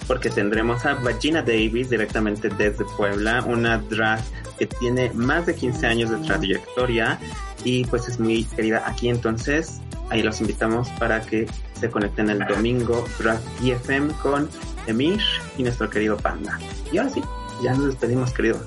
porque 0.08 0.30
tendremos 0.30 0.86
a 0.86 0.96
Vagina 0.96 1.42
Davis 1.42 1.90
directamente 1.90 2.50
desde 2.50 2.86
Puebla, 2.98 3.44
una 3.46 3.78
drag 3.78 4.22
que 4.58 4.66
tiene 4.66 5.12
más 5.14 5.46
de 5.46 5.56
15 5.56 5.88
años 5.88 6.10
de 6.10 6.18
trayectoria 6.18 7.20
y 7.64 7.86
pues 7.86 8.08
es 8.08 8.20
muy 8.20 8.44
querida 8.44 8.84
aquí. 8.86 9.10
Entonces, 9.10 9.82
ahí 10.10 10.24
los 10.24 10.40
invitamos 10.42 10.90
para 10.92 11.22
que 11.22 11.48
se 11.80 11.90
conecten 11.90 12.30
el 12.30 12.40
domingo 12.46 13.06
Drag 13.20 13.40
FM 13.64 14.14
con 14.22 14.50
Emir 14.88 15.20
y 15.58 15.64
nuestro 15.64 15.90
querido 15.90 16.18
Panda. 16.18 16.60
Y 16.92 16.98
ahora 16.98 17.10
sí, 17.10 17.22
ya 17.62 17.74
nos 17.74 17.88
despedimos, 17.88 18.32
queridos. 18.32 18.62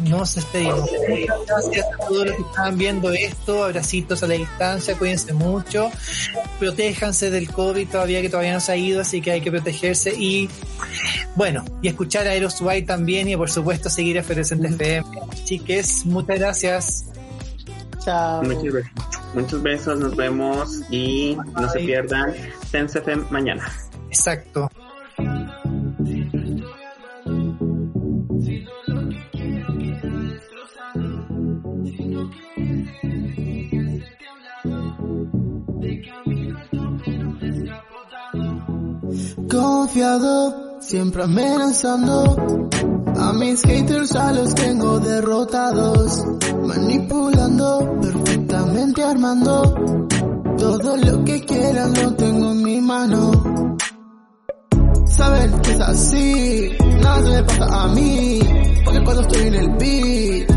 Nos 0.00 0.34
despedimos. 0.34 0.80
Muchas 0.80 1.46
gracias 1.46 1.86
a 1.86 2.06
todos 2.06 2.26
los 2.26 2.36
que 2.36 2.42
estaban 2.42 2.78
viendo 2.78 3.12
esto. 3.12 3.64
Abracitos 3.64 4.22
a 4.22 4.26
la 4.26 4.34
distancia. 4.34 4.96
Cuídense 4.96 5.32
mucho. 5.32 5.90
Protéjanse 6.58 7.30
del 7.30 7.50
COVID 7.50 7.88
todavía 7.88 8.20
que 8.20 8.28
todavía 8.28 8.52
no 8.52 8.60
se 8.60 8.72
ha 8.72 8.76
ido, 8.76 9.00
así 9.00 9.20
que 9.20 9.32
hay 9.32 9.40
que 9.40 9.50
protegerse. 9.50 10.14
Y 10.14 10.48
bueno, 11.34 11.64
y 11.82 11.88
escuchar 11.88 12.26
a 12.26 12.34
Eros 12.34 12.60
White 12.60 12.86
también 12.86 13.28
y 13.28 13.36
por 13.36 13.50
supuesto 13.50 13.88
seguir 13.88 14.18
a 14.18 14.20
Efervescente 14.20 14.68
FM. 14.68 15.04
Chiques, 15.44 16.06
muchas 16.06 16.38
gracias. 16.38 17.04
Chao. 18.04 18.42
Muchos 18.42 18.72
besos. 18.72 18.92
Muchos 19.34 19.62
besos, 19.62 19.98
nos 19.98 20.16
vemos 20.16 20.80
y 20.90 21.36
no 21.60 21.68
se 21.68 21.80
pierdan 21.80 22.34
Sense 22.70 22.98
FM 22.98 23.24
mañana. 23.30 23.70
Exacto. 24.08 24.70
Confiado, 39.56 40.80
siempre 40.80 41.22
amenazando. 41.22 42.68
A 43.18 43.32
mis 43.32 43.62
haters 43.62 44.14
a 44.14 44.30
los 44.32 44.54
tengo 44.54 45.00
derrotados. 45.00 46.22
Manipulando, 46.62 47.98
perfectamente 48.02 49.02
armando. 49.02 50.06
Todo 50.58 50.96
lo 50.98 51.24
que 51.24 51.40
quieran 51.40 51.94
lo 51.94 52.14
tengo 52.16 52.50
en 52.50 52.62
mi 52.62 52.80
mano. 52.82 53.76
Saben 55.06 55.58
que 55.62 55.72
es 55.72 55.80
así, 55.80 56.70
nada 57.00 57.22
se 57.22 57.30
me 57.30 57.42
pasa 57.44 57.82
a 57.82 57.88
mí. 57.88 58.40
Porque 58.84 59.04
cuando 59.04 59.22
estoy 59.22 59.46
en 59.46 59.54
el 59.54 59.68
beat, 59.78 60.50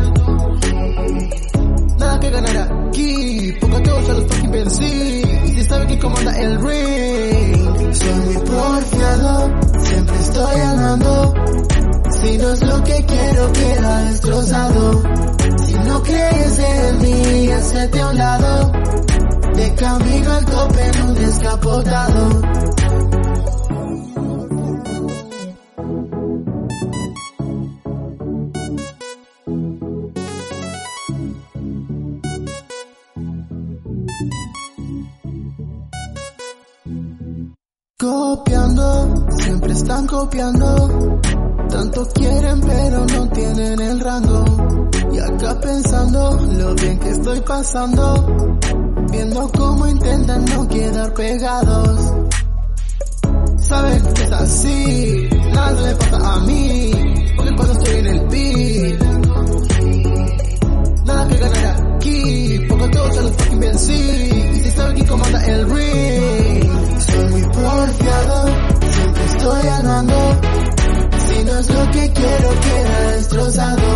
nada 1.98 2.20
que 2.20 2.30
ganar 2.30 2.56
aquí. 2.58 3.54
Porque 3.60 3.76
a 3.76 3.82
todos 3.82 4.08
los 4.08 4.26
fucking 4.26 4.50
vencí. 4.50 5.22
Y 5.46 5.48
si 5.54 5.64
saben 5.64 5.88
que 5.88 5.98
comanda 5.98 6.32
el 6.38 6.60
ring, 6.60 6.99
Si 10.90 12.36
no 12.36 12.52
es 12.52 12.62
lo 12.62 12.82
que 12.82 13.04
quiero, 13.06 13.52
queda 13.52 14.04
destrozado. 14.06 15.02
Si 15.64 15.74
no 15.74 16.02
crees 16.02 16.58
en 16.58 16.98
mí, 16.98 17.48
hacete 17.48 18.00
a 18.00 18.08
un 18.08 18.18
lado. 18.18 18.72
De 19.54 19.74
camino 19.76 20.32
al 20.32 20.44
tope 20.46 20.86
en 20.86 21.02
un 21.02 21.14
descapotado. 21.14 22.42
Tanto 41.70 42.06
quieren 42.12 42.60
pero 42.60 43.06
no 43.06 43.28
tienen 43.30 43.80
el 43.80 44.00
rango. 44.00 44.44
Y 45.10 45.18
acá 45.18 45.58
pensando 45.60 46.38
lo 46.58 46.74
bien 46.74 46.98
que 46.98 47.08
estoy 47.08 47.40
pasando. 47.40 48.58
Viendo 49.10 49.50
cómo 49.56 49.86
intentan 49.86 50.44
no 50.44 50.68
quedar 50.68 51.14
pegados. 51.14 52.12
Saben 53.60 54.02
que 54.12 54.22
es 54.22 54.32
así, 54.32 55.28
nada 55.54 55.80
le 55.80 55.96
pasa 55.96 56.34
a 56.34 56.40
mí. 56.40 56.90
Porque 57.36 57.56
cuando 57.56 57.72
estoy 57.72 57.96
en 57.96 58.06
el 58.06 58.20
beat, 58.28 59.02
nada 61.06 61.28
que 61.28 61.36
ganar 61.38 61.94
aquí. 61.96 62.60
Porque 62.68 62.88
todos 62.88 63.14
ya 63.14 63.22
los 63.22 63.32
fucking 63.36 63.60
vencí. 63.60 63.92
Y 63.94 64.60
si 64.60 64.70
saben 64.70 64.94
quién 64.96 65.06
comanda 65.06 65.46
el 65.46 65.70
ring, 65.70 67.00
soy 67.00 67.24
muy 67.30 67.42
porfiado, 67.42 68.69
estoy 69.40 69.62
ganando. 69.62 70.16
Si 71.26 71.44
no 71.44 71.58
es 71.58 71.70
lo 71.70 71.90
que 71.90 72.12
quiero, 72.12 72.48
queda 72.60 73.10
destrozado. 73.12 73.88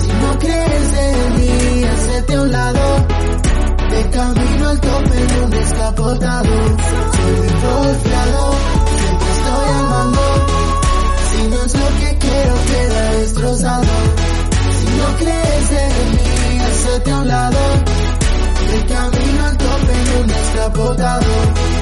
Si 0.00 0.08
no 0.08 0.38
crees 0.38 0.92
en 1.06 1.36
mí, 1.36 1.84
hacete 1.84 2.34
a 2.34 2.42
un 2.42 2.52
lado. 2.52 3.06
De 3.90 4.10
camino 4.10 4.68
al 4.68 4.80
tope 4.80 5.16
en 5.18 5.44
un 5.44 5.50
descapotado. 5.50 6.50
Soy 7.16 7.32
muy 7.38 7.48
porfiado, 7.48 8.40
siempre 8.98 9.28
estoy 9.38 9.68
amando. 9.80 10.20
Si 11.30 11.48
no 11.48 11.64
es 11.64 11.74
lo 11.74 11.88
que 12.00 12.18
quiero, 12.18 12.54
queda 12.70 13.12
destrozado. 13.20 13.94
Si 14.78 14.86
no 14.98 15.16
crees 15.16 15.70
en 15.84 16.10
mí, 16.12 16.60
hacete 16.60 17.10
a 17.10 17.18
un 17.18 17.28
lado. 17.28 17.58
De 18.70 18.94
camino 18.94 19.46
al 19.46 19.56
tope 19.56 19.92
en 19.92 20.20
un 20.20 20.26
descapotado. 20.26 21.77